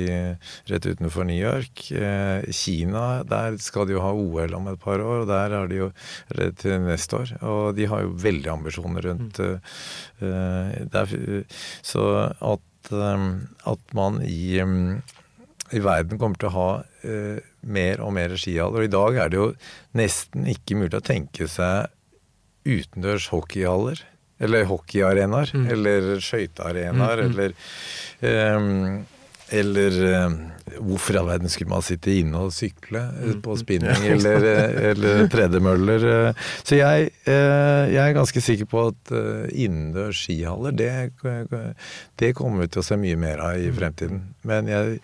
rett 0.70 0.86
utenfor 0.86 1.26
New 1.26 1.40
York. 1.40 1.88
Eh, 1.92 2.46
Kina, 2.54 3.24
der 3.28 3.58
skal 3.64 3.90
de 3.90 3.98
jo 3.98 4.06
ha 4.06 4.14
OL 4.14 4.58
om 4.60 4.70
et 4.72 4.82
par 4.82 5.02
år, 5.02 5.24
og 5.24 5.32
der 5.32 5.58
er 5.58 5.72
de 5.72 5.82
jo 5.82 5.90
eller 6.32 6.54
til 6.62 6.80
neste 6.86 7.24
år. 7.24 7.36
Og 7.42 7.74
de 7.78 7.90
har 7.90 8.06
jo 8.06 8.16
veldig 8.22 8.54
ambisjoner 8.54 9.10
rundt 9.10 9.42
mm. 9.42 10.90
der, 10.94 11.18
Så 11.86 12.06
at, 12.40 12.94
at 12.94 13.94
man 13.98 14.22
i 14.26 14.62
i 15.74 15.82
verden 15.82 16.20
kommer 16.22 16.38
til 16.38 16.52
å 16.52 16.56
ha 16.56 16.70
eh, 17.08 17.42
mer 17.66 18.04
og 18.06 18.14
mer 18.16 18.36
skihaller. 18.40 18.84
Og 18.84 18.90
i 18.90 18.94
dag 18.94 19.22
er 19.24 19.32
det 19.32 19.42
jo 19.42 19.50
nesten 19.98 20.50
ikke 20.52 20.78
mulig 20.80 20.98
å 21.00 21.06
tenke 21.06 21.50
seg 21.52 21.92
utendørs 22.66 23.30
hockeyhaller. 23.34 24.04
Eller 24.42 24.68
hockeyarenaer. 24.68 25.52
Mm. 25.56 25.68
Eller 25.72 26.14
skøytearenaer. 26.24 27.26
Mm, 27.26 27.28
mm. 27.28 27.36
Eller 27.36 28.56
um, 28.56 29.04
eller 29.54 29.96
uh, 30.02 30.80
hvorfor 30.82 31.14
i 31.14 31.20
all 31.20 31.28
verden 31.30 31.52
skulle 31.54 31.70
man 31.70 31.84
sitte 31.86 32.10
inne 32.18 32.40
og 32.48 32.54
sykle 32.56 33.04
mm. 33.14 33.36
på 33.46 33.58
spinning 33.62 34.08
eller, 34.16 34.48
eller 34.90 35.28
tredemøller? 35.30 36.06
Så 36.66 36.80
jeg, 36.80 37.12
jeg, 37.30 38.02
er 38.02 38.18
ganske 38.18 38.42
sikker 38.42 38.66
på 38.72 38.88
at 38.90 39.14
innendørs 39.54 40.24
skihaller, 40.26 40.74
det, 40.74 40.90
det 42.18 42.34
kommer 42.34 42.66
vi 42.66 42.72
til 42.74 42.82
å 42.82 42.88
se 42.90 42.98
mye 42.98 43.20
mer 43.22 43.46
av 43.46 43.62
i 43.62 43.70
mm. 43.70 43.78
fremtiden. 43.78 44.24
Men 44.50 44.74
jeg 44.74 44.98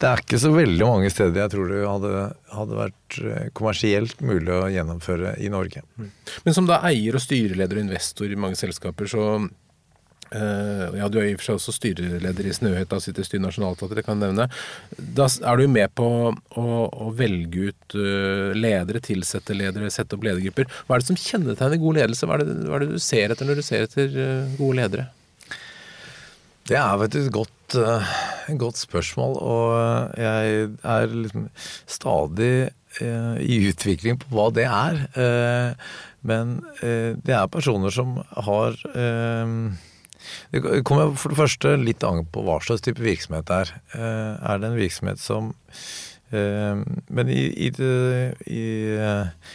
det 0.00 0.08
er 0.08 0.22
ikke 0.22 0.40
så 0.40 0.50
veldig 0.54 0.86
mange 0.86 1.08
steder 1.12 1.42
jeg 1.42 1.52
tror 1.52 1.66
det 1.68 1.80
hadde, 1.84 2.20
hadde, 2.54 2.76
vært 2.78 3.16
eh, 3.20 3.48
kommersielt 3.56 4.22
mulig 4.24 4.54
å 4.56 4.68
gjennomføre 4.72 5.34
i 5.44 5.50
Norge. 5.52 5.82
Mm. 6.00 6.12
Men 6.46 6.56
som 6.56 6.68
da 6.68 6.80
eier 6.88 7.18
og 7.18 7.24
styreleder 7.24 7.76
og 7.76 7.84
investor 7.84 8.32
i 8.32 8.38
mange 8.40 8.56
selskaper, 8.56 9.10
så 9.10 9.26
uh, 9.44 10.86
Ja, 10.96 11.10
du 11.12 11.18
er 11.20 11.28
i 11.28 11.34
og 11.34 11.42
for 11.42 11.50
seg 11.50 11.60
også 11.60 11.76
styreleder 11.76 12.48
i 12.48 12.56
Snøhetta, 12.56 13.00
sitter 13.02 13.26
i 13.26 13.28
styret 13.28 13.60
det 13.92 14.06
kan 14.06 14.16
jeg 14.16 14.30
nevne. 14.30 14.48
Da 14.96 15.28
er 15.28 15.60
du 15.60 15.68
med 15.68 15.92
på 15.92 16.08
å, 16.32 16.66
å 16.88 17.12
velge 17.12 17.68
ut 17.68 18.00
uh, 18.00 18.56
ledere, 18.56 19.04
tilsette 19.04 19.56
ledere, 19.58 19.92
sette 19.92 20.16
opp 20.16 20.24
ledergrupper. 20.24 20.70
Hva 20.86 20.96
er 20.96 21.04
det 21.04 21.12
som 21.12 21.20
kjennetegner 21.28 21.84
god 21.84 22.00
ledelse? 22.00 22.30
Hva 22.30 22.40
er, 22.40 22.46
det, 22.46 22.60
hva 22.70 22.80
er 22.80 22.86
det 22.86 22.96
du 22.96 23.08
ser 23.10 23.34
etter 23.34 23.52
når 23.52 23.60
du 23.60 23.68
ser 23.68 23.84
etter 23.84 24.16
uh, 24.16 24.54
gode 24.56 24.80
ledere? 24.80 25.10
Det 26.70 26.78
er 26.78 26.98
vet 27.00 27.14
du, 27.14 27.18
et 27.24 27.32
godt, 27.34 27.74
uh, 27.82 28.10
godt 28.60 28.78
spørsmål, 28.78 29.32
og 29.42 30.18
jeg 30.20 30.68
er 30.86 31.06
liksom 31.10 31.48
stadig 31.90 32.70
uh, 33.00 33.36
i 33.42 33.58
utvikling 33.72 34.20
på 34.22 34.30
hva 34.36 34.48
det 34.54 34.68
er. 34.70 35.00
Men 36.22 36.60
det 36.80 37.32
er 37.32 37.46
personer 37.48 37.90
som 37.94 38.18
har 38.44 38.76
Det 40.52 40.82
kommer 40.84 41.14
for 41.16 41.32
det 41.32 41.38
første 41.38 41.72
litt 41.80 42.04
an 42.04 42.26
på 42.28 42.42
hva 42.44 42.58
slags 42.60 42.84
type 42.84 43.00
virksomhet 43.00 43.48
det 43.48 43.56
er. 43.64 43.72
Er 43.96 44.60
det 44.60 44.68
en 44.68 44.76
virksomhet 44.76 45.22
som 45.22 45.54
Eh, 45.70 46.09
men 46.30 47.30
i, 47.32 47.40
i, 47.66 47.70
de, 47.74 47.90
i, 48.46 48.62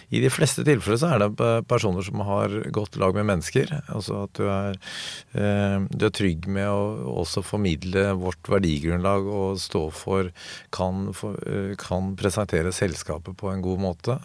i, 0.09 0.19
de, 0.19 0.31
fleste 0.33 0.65
tilfeller 0.67 0.99
så 0.99 1.13
er 1.15 1.23
det 1.23 1.49
personer 1.69 2.03
som 2.03 2.23
har 2.27 2.51
godt 2.75 2.99
lag 2.99 3.15
med 3.15 3.29
mennesker. 3.29 3.71
Altså 3.87 4.25
at 4.25 4.35
du 4.35 4.49
er, 4.51 4.79
eh, 5.39 5.77
du 5.87 6.07
er 6.09 6.15
trygg 6.15 6.49
med 6.51 6.67
å 6.67 7.15
også 7.23 7.45
formidle 7.45 8.09
vårt 8.19 8.51
verdigrunnlag 8.51 9.29
og 9.31 9.61
stå 9.63 9.87
for 9.95 10.31
kan, 10.75 11.07
eh, 11.47 11.73
kan 11.79 12.15
presentere 12.19 12.75
selskapet 12.75 13.37
på 13.39 13.51
en 13.53 13.63
god 13.65 13.83
måte. 13.87 14.19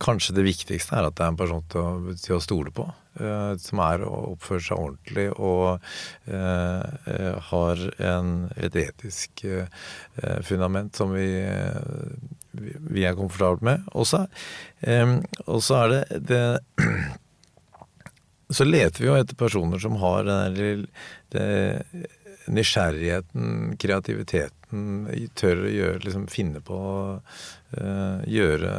Kanskje 0.00 0.36
det 0.36 0.46
viktigste 0.46 0.96
er 0.96 1.08
at 1.08 1.16
det 1.18 1.24
er 1.24 1.32
en 1.32 1.38
person 1.38 1.64
til 1.72 1.80
å, 1.80 2.14
til 2.20 2.36
å 2.36 2.42
stole 2.44 2.72
på. 2.74 2.86
Eh, 3.14 3.52
som 3.62 3.78
er 3.84 4.02
å 4.02 4.14
oppføre 4.32 4.62
seg 4.64 4.80
ordentlig 4.80 5.28
og 5.38 5.84
eh, 6.26 6.86
eh, 7.12 7.36
har 7.50 7.82
en, 8.02 8.32
et 8.58 8.74
etisk 8.80 9.44
fundament 10.42 10.98
som 10.98 11.12
vi, 11.14 11.28
vi 12.90 13.04
er 13.06 13.14
komfortable 13.18 13.62
med. 13.70 13.86
Og 13.94 14.08
så 14.08 14.24
er 15.78 15.94
det, 15.94 16.02
det 16.26 16.42
så 18.58 18.66
leter 18.66 19.04
vi 19.04 19.10
jo 19.12 19.16
etter 19.20 19.38
personer 19.38 19.82
som 19.82 20.00
har 20.02 20.26
det, 20.26 20.74
det 21.34 21.46
nysgjerrigheten, 22.50 23.76
kreativiteten, 23.80 24.82
tør 25.38 25.64
å 25.64 25.70
gjøre, 25.70 26.02
liksom 26.04 26.26
finne 26.32 26.60
på 26.64 26.78
Gjøre 28.30 28.74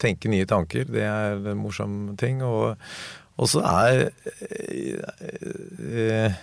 Tenke 0.00 0.30
nye 0.32 0.46
tanker. 0.48 0.86
Det 0.88 1.04
er 1.04 1.36
en 1.52 1.60
morsom 1.60 2.16
ting. 2.20 2.40
Og, 2.46 2.78
og 3.36 3.50
så 3.52 3.60
er 3.68 4.06
uh, 5.84 6.38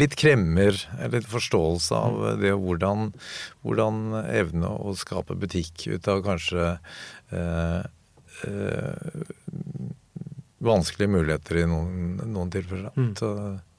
litt 0.00 0.16
kremmer, 0.20 0.78
litt 1.12 1.28
forståelse 1.28 2.00
av 2.08 2.40
det 2.40 2.54
og 2.54 2.64
hvordan, 2.64 3.10
hvordan 3.66 4.02
evne 4.22 4.70
å 4.70 4.94
skape 4.98 5.36
butikk 5.40 5.88
ut 5.90 6.08
av 6.08 6.22
kanskje 6.26 6.76
uh, 7.34 7.82
vanskelige 10.60 11.12
muligheter 11.12 11.62
i 11.62 11.66
noen, 11.68 12.20
noen 12.30 12.52
tilfeller. 12.52 12.94
Mm. 12.96 13.12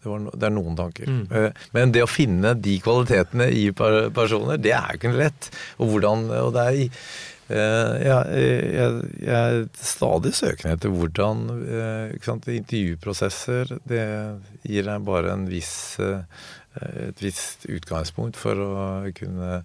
Det, 0.03 0.45
er 0.47 0.53
noen 0.53 0.77
tanker. 0.77 1.09
Mm. 1.09 1.25
Eh, 1.29 1.65
men 1.75 1.93
det 1.95 2.05
å 2.05 2.09
finne 2.09 2.55
de 2.57 2.77
kvalitetene 2.83 3.49
i 3.53 3.67
personer, 3.75 4.61
det 4.61 4.73
er 4.77 4.95
jo 4.95 5.01
ikke 5.01 5.17
lett. 5.17 5.51
Og 5.79 5.93
hvordan 5.93 6.25
Og 6.41 6.53
det 6.55 6.63
er 6.63 6.79
eh, 6.79 7.93
jeg, 8.05 8.47
jeg, 8.77 9.11
jeg, 9.25 9.35
er 9.35 9.67
stadig 9.77 10.33
søkende 10.37 10.77
etter 10.77 10.95
hvordan 10.95 11.43
ikke 12.15 12.29
sant, 12.29 12.47
intervjuprosesser 12.47 13.75
Det 13.89 14.05
gir 14.63 14.87
deg 14.87 15.05
bare 15.07 15.35
en 15.35 15.45
viss 15.51 15.75
et 16.79 17.21
visst 17.23 17.65
utgangspunkt 17.67 18.37
for 18.39 18.59
å 18.63 18.85
kunne, 19.17 19.61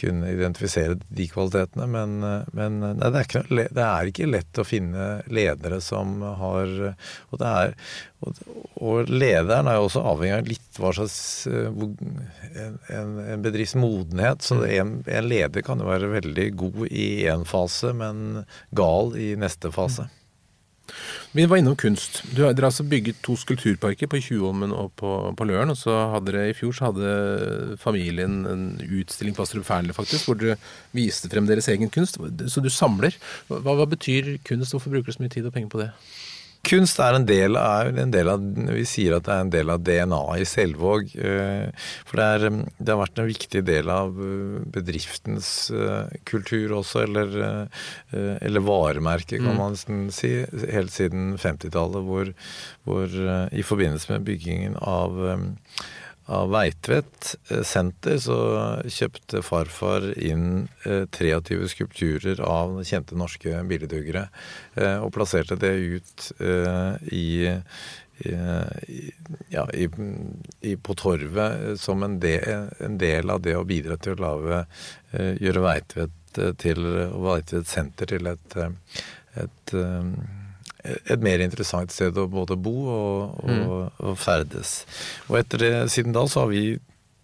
kunne 0.00 0.30
identifisere 0.32 0.96
de 1.08 1.26
kvalitetene. 1.28 1.88
Men, 1.92 2.16
men 2.56 2.78
nei, 2.80 2.94
det, 2.98 3.10
er 3.10 3.26
ikke, 3.26 3.44
det, 3.50 3.84
er 3.84 4.10
ikke, 4.12 4.30
lett 4.32 4.60
å 4.60 4.66
finne 4.66 5.08
ledere 5.28 5.80
som 5.84 6.20
har 6.22 6.72
Og, 6.88 7.42
er, 7.42 7.74
og, 8.24 8.40
og 8.80 9.10
lederen 9.12 9.68
er 9.68 9.78
jo 9.78 9.88
også 9.88 10.04
avhengig 10.12 10.38
av 10.38 10.48
litt 10.48 10.80
hva 10.80 10.92
slags 10.96 11.18
en, 11.48 13.18
en 13.20 13.44
bedrifts 13.44 13.76
modenhet. 13.78 14.44
Så 14.46 14.62
en, 14.64 14.98
en, 15.04 15.28
leder 15.28 15.64
kan 15.66 15.82
jo 15.82 15.90
være 15.90 16.12
veldig 16.16 16.48
god 16.58 16.84
i 16.88 17.08
én 17.28 17.44
fase, 17.48 17.92
men 17.96 18.44
gal 18.76 19.12
i 19.18 19.34
neste 19.40 19.72
fase. 19.74 20.08
Vi 21.36 21.46
var 21.48 21.60
innom 21.60 21.76
kunst. 21.78 22.22
Du, 22.30 22.42
dere 22.42 22.54
har 22.54 22.68
altså 22.70 22.86
bygget 22.88 23.20
to 23.24 23.36
skulpturparker 23.38 24.10
på 24.10 24.20
Tjuvholmen 24.24 24.72
og 24.72 24.92
på, 24.98 25.12
på, 25.36 25.48
Løren. 25.48 25.72
Og 25.74 25.78
så 25.80 25.94
hadde 26.14 26.32
dere 26.32 26.52
i 26.52 26.56
fjor 26.56 26.74
så 26.76 26.88
hadde 26.88 27.76
familien 27.82 28.40
en 28.48 28.64
utstilling 28.84 29.36
på 29.36 29.44
Astrup 29.44 29.66
Fearnley 29.68 29.96
faktisk, 29.96 30.28
hvor 30.28 30.40
dere 30.40 30.58
viste 30.96 31.30
frem 31.32 31.48
deres 31.48 31.68
egen 31.72 31.92
kunst. 31.92 32.20
Så 32.46 32.64
du 32.64 32.70
samler. 32.72 33.16
Hva, 33.50 33.60
hva 33.74 33.88
betyr 33.88 34.36
kunst? 34.48 34.74
Hvorfor 34.74 34.94
bruker 34.94 35.12
du 35.12 35.18
så 35.18 35.24
mye 35.24 35.36
tid 35.36 35.48
og 35.48 35.54
penger 35.56 35.72
på 35.74 35.82
det? 35.84 35.92
Kunst 36.66 36.98
er 37.00 37.16
en 37.16 37.26
del, 37.28 37.56
av, 37.56 37.96
en 37.96 38.10
del 38.12 38.28
av 38.28 38.42
Vi 38.74 38.84
sier 38.88 39.14
at 39.16 39.26
det 39.28 39.34
er 39.34 39.44
en 39.44 39.52
del 39.52 39.70
av 39.72 39.82
DNA-et 39.86 40.42
i 40.42 40.48
Selvåg. 40.48 41.14
Eh, 41.16 41.86
for 42.08 42.20
det, 42.20 42.26
er, 42.26 42.58
det, 42.78 42.88
har 42.90 43.00
vært 43.00 43.22
en 43.22 43.28
viktig 43.28 43.62
del 43.68 43.92
av 43.92 44.18
eh, 44.24 44.58
bedriftens 44.74 45.50
eh, 45.70 46.10
kultur 46.28 46.78
også, 46.80 47.04
eller, 47.06 47.38
eller 48.12 48.64
varemerke, 48.64 49.38
kan 49.38 49.54
mm. 49.54 49.60
man 49.60 50.10
si, 50.14 50.32
helt 50.72 50.92
siden 50.92 51.36
50-tallet, 51.40 52.04
hvor, 52.08 52.32
hvor, 52.88 53.16
i 53.52 53.64
forbindelse 53.64 54.12
med 54.12 54.26
byggingen 54.28 54.76
av 54.82 55.16
av 56.28 56.50
Veitvet 56.52 57.36
eh, 57.50 57.62
senter 57.64 58.18
så 58.20 58.38
kjøpte 58.84 59.40
farfar 59.44 60.10
inn 60.20 60.66
23 60.84 61.30
eh, 61.56 61.66
skulpturer 61.72 62.42
av 62.44 62.82
kjente 62.84 63.16
norske 63.18 63.62
billedhuggere. 63.68 64.26
Eh, 64.76 64.98
og 65.00 65.12
plasserte 65.16 65.56
det 65.60 65.72
ut 65.78 66.26
i, 67.12 67.48
ja, 69.48 69.64
i, 69.72 69.86
i, 70.66 70.72
på 70.74 70.96
Torvet 70.98 71.78
som 71.80 72.02
en 72.04 72.18
del, 72.20 72.68
en 72.84 72.98
del, 73.00 73.30
av 73.30 73.44
det 73.46 73.54
å 73.56 73.66
bidra 73.68 73.96
til 73.96 74.16
å 74.16 74.22
lave, 74.24 74.64
gjøre 75.14 75.62
Veitvet 75.62 76.40
til 76.60 76.82
Veitvet 77.22 77.70
senter 77.70 78.10
til 78.10 78.26
et, 78.34 78.58
et 79.38 79.74
et 80.84 81.22
mer 81.24 81.42
interessant 81.42 81.90
sted 81.92 82.18
å 82.18 82.28
både 82.30 82.56
bo 82.60 82.74
og, 82.86 83.40
og, 83.42 83.50
mm. 83.50 83.72
og 84.08 84.18
ferdes. 84.20 84.74
Og 85.28 85.40
etter 85.40 85.64
det, 85.64 85.72
siden 85.94 86.14
da 86.16 86.26
så 86.30 86.44
har 86.44 86.52
vi 86.52 86.62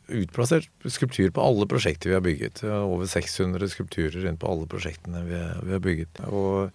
utplassert 0.08 0.68
skulptur 0.84 1.30
på 1.34 1.42
alle 1.42 1.66
prosjekter 1.70 2.10
vi 2.10 2.16
har 2.16 2.22
bygget. 2.24 2.62
Over 2.64 3.06
600 3.06 3.68
skulpturer 3.72 4.20
rundt 4.24 4.40
på 4.40 4.50
alle 4.50 4.66
prosjektene 4.70 5.22
vi, 5.24 5.40
vi 5.64 5.72
har 5.72 5.82
bygget. 5.84 6.20
Og 6.28 6.70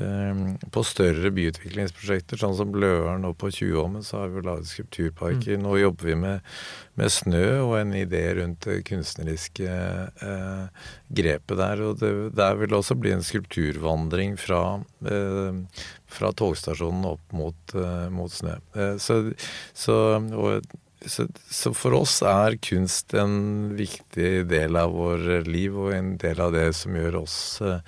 eh, 0.00 0.42
på 0.72 0.84
større 0.86 1.32
byutviklingsprosjekter, 1.36 2.40
sånn 2.40 2.56
som 2.58 2.72
Bløren 2.74 3.26
og 3.28 3.36
på 3.40 3.50
Tjuvholmen, 3.54 4.04
så 4.06 4.22
har 4.22 4.34
vi 4.34 4.44
laget 4.46 4.70
skulpturparker. 4.72 5.56
Mm. 5.56 5.64
Nå 5.64 5.76
jobber 5.80 6.10
vi 6.10 6.18
med, 6.26 6.54
med, 7.00 7.12
snø 7.16 7.44
og 7.64 7.76
en 7.80 7.96
idé 7.96 8.24
rundt 8.40 8.68
det 8.68 8.82
kunstneriske 8.90 9.66
eh, 9.66 10.88
grepet 11.20 11.60
der. 11.62 11.84
Og 11.88 12.00
det, 12.02 12.14
der 12.36 12.60
vil 12.60 12.72
det 12.72 12.80
også 12.80 12.98
bli 13.00 13.16
en 13.16 13.26
skulpturvandring 13.26 14.36
fra, 14.40 14.62
eh, 15.08 15.62
fra 16.18 16.32
togstasjonen 16.36 17.08
opp 17.14 17.36
mot, 17.36 17.76
eh, 17.76 18.08
mot 18.12 18.32
snø. 18.32 18.58
Eh, 18.76 18.98
så, 19.00 19.22
så 19.76 20.02
og 20.16 20.66
så, 21.06 21.26
så, 21.50 21.72
for 21.76 21.96
oss 21.98 22.18
er 22.26 22.58
kunst 22.62 23.14
en 23.16 23.74
viktig 23.78 24.46
del 24.50 24.78
av 24.78 24.94
vår 24.96 25.46
liv 25.48 25.76
og 25.78 25.94
en 25.96 26.14
del 26.20 26.40
av 26.42 26.54
det 26.54 26.68
som 26.78 26.96
oss, 27.18 27.36
uh, 27.62 27.78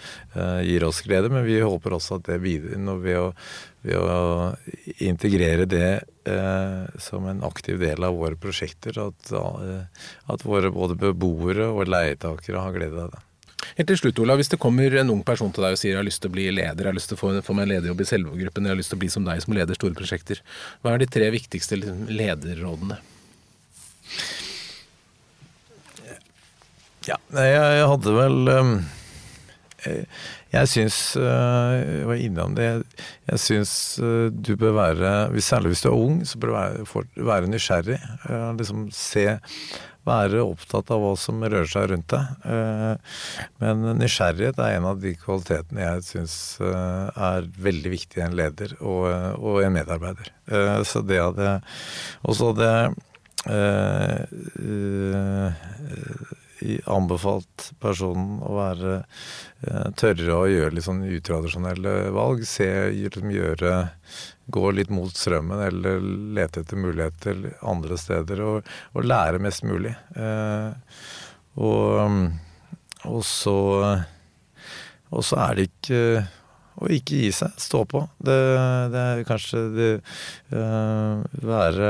gir 0.64 0.86
oss 0.86 1.02
glede. 1.06 1.30
Men 1.32 1.46
vi 1.46 1.60
håper 1.60 1.96
også 1.98 2.18
at 2.18 2.30
det 2.30 2.40
bidrar 2.44 3.02
ved 3.02 3.20
ved 3.86 3.94
å 4.00 4.54
integrere 5.06 5.66
det 5.70 5.92
uh, 6.28 6.88
som 6.98 7.28
en 7.30 7.44
aktiv 7.46 7.78
del 7.80 8.04
av 8.04 8.18
våre 8.18 8.38
prosjekter. 8.40 8.98
At, 9.08 9.32
uh, 9.32 9.86
at 10.32 10.44
våre 10.46 10.72
både 10.74 10.98
beboere 10.98 11.70
og 11.70 11.88
leietakere 11.90 12.64
har 12.64 12.76
glede 12.76 13.06
av 13.06 13.14
det. 13.14 13.24
Helt 13.76 13.90
til 13.92 14.00
slutt, 14.00 14.18
Ola, 14.22 14.36
Hvis 14.38 14.50
det 14.52 14.60
kommer 14.62 14.94
en 15.00 15.10
ung 15.12 15.22
person 15.26 15.52
til 15.52 15.66
deg 15.66 15.76
og 15.76 15.80
sier 15.80 15.92
jeg 15.92 16.00
har 16.00 16.08
lyst 16.08 16.22
til 16.24 16.32
å 16.32 16.36
bli 16.36 16.48
leder, 16.50 16.84
jeg 16.86 16.90
har 16.92 16.96
lyst 16.96 17.12
til 17.12 17.18
å 17.18 17.20
få, 17.20 17.54
meg 17.54 17.66
en 17.66 17.72
lederjobb 17.74 18.00
i 18.02 18.08
Selvåg-gruppen, 18.08 18.66
jeg 18.66 18.74
har 18.74 18.80
lyst 18.80 18.94
til 18.94 18.98
å 18.98 19.02
bli 19.04 19.12
som 19.12 19.26
deg 19.28 19.44
som 19.44 19.56
leder 19.56 19.78
store 19.78 19.98
prosjekter, 19.98 20.42
hva 20.82 20.94
er 20.94 21.02
de 21.02 21.10
tre 21.18 21.30
viktigste 21.34 21.80
liksom, 21.80 22.06
lederrådene? 22.08 23.00
Ja, 27.08 27.16
jeg 27.32 27.84
hadde 27.88 28.12
vel 28.12 28.50
um, 28.52 28.72
Jeg, 30.52 30.68
syns 30.68 30.98
uh, 31.16 31.72
Jeg 31.78 32.08
var 32.08 32.20
innom 32.20 32.56
det. 32.58 32.66
Jeg 33.30 33.40
syns 33.40 33.72
uh, 34.02 34.28
du 34.28 34.52
bør 34.60 34.76
være 34.76 35.12
Særlig 35.44 35.72
hvis 35.72 35.84
du 35.86 35.88
er 35.88 35.96
ung, 35.96 36.18
så 36.28 36.40
bør 36.40 36.52
du 36.84 37.24
være, 37.24 37.48
nysgjerrig. 37.48 38.00
Liksom 38.58 38.88
se 38.92 39.24
være 40.08 40.42
opptatt 40.44 40.90
av 40.94 41.02
hva 41.02 41.12
som 41.20 41.42
rører 41.44 41.68
seg 41.70 41.90
rundt 41.92 42.08
deg. 42.14 42.24
Eh, 42.54 42.94
men 43.62 43.84
nysgjerrighet 44.00 44.58
er 44.64 44.78
en 44.78 44.88
av 44.92 45.02
de 45.02 45.14
kvalitetene 45.20 45.84
jeg 45.84 46.06
syns 46.08 46.34
eh, 46.64 47.06
er 47.30 47.50
veldig 47.68 47.94
viktig 47.94 48.22
i 48.22 48.26
en 48.26 48.38
leder 48.38 48.74
og, 48.80 49.06
og 49.38 49.62
en 49.64 49.76
medarbeider. 49.76 50.32
Eh, 50.50 50.80
så 50.88 51.04
det 51.06 51.20
hadde 51.22 51.58
også 52.28 52.52
hadde 52.52 52.72
anbefalt 56.90 57.70
personen 57.82 58.40
å 58.42 58.56
være 58.56 58.94
tørre 59.98 60.34
å 60.34 60.48
gjøre 60.50 60.74
litt 60.74 60.86
sånn 60.86 61.04
utradisjonelle 61.06 61.94
valg. 62.14 62.44
Se, 62.46 62.66
liksom 62.94 63.30
gjøre 63.34 63.72
gå 64.48 64.70
litt 64.72 64.90
mot 64.94 65.12
strømmen 65.12 65.60
eller 65.60 66.00
lete 66.36 66.62
etter 66.64 66.80
muligheter 66.80 67.42
andre 67.68 67.98
steder 68.00 68.42
og, 68.44 68.70
og 68.96 69.06
lære 69.06 69.42
mest 69.44 69.66
mulig. 69.68 69.92
Eh, 70.16 70.70
og, 71.58 72.30
og, 73.04 73.22
så 73.26 73.58
Og 75.10 75.24
så 75.24 75.38
er 75.40 75.54
det 75.56 75.68
ikke 75.68 76.02
å 76.78 76.88
ikke 76.92 77.20
gi 77.24 77.30
seg. 77.34 77.54
Stå 77.58 77.82
på. 77.90 78.04
Det, 78.22 78.38
det 78.92 79.04
er 79.04 79.22
kanskje 79.26 79.62
det 79.74 79.88
uh, 80.52 81.24
være 81.42 81.88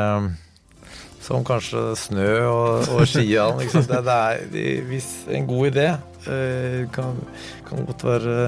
som 1.28 1.44
kanskje 1.44 1.82
snø 1.98 2.30
og, 2.48 2.88
og 2.94 3.04
skiene. 3.08 3.66
Det, 3.68 4.00
det, 4.06 4.16
er 4.62 4.86
hvis 4.88 5.10
en 5.36 5.48
god 5.48 5.68
idé. 5.72 5.88
Det 6.24 6.88
kan, 6.92 7.20
kan 7.68 7.86
godt 7.88 8.04
være, 8.04 8.38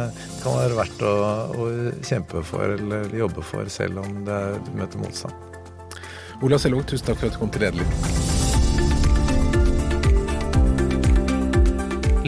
kan 0.43 0.59
være 0.59 0.79
verdt 0.81 1.07
å, 1.07 1.15
å, 1.55 1.71
kjempe 2.05 2.45
for 2.45 2.77
eller 2.77 3.13
jobbe 3.17 3.45
for, 3.47 3.69
selv 3.73 4.03
om 4.05 4.21
det 4.27 4.43
er, 4.51 4.61
møter 4.77 5.05
motstand. 5.05 5.49
Ola 6.41 6.61
Selvåg, 6.61 6.87
tusen 6.89 7.11
takk 7.11 7.21
for 7.21 7.29
at 7.29 7.37
du 7.37 7.43
kom 7.45 7.53
til 7.53 7.69
Lederliv. 7.69 8.40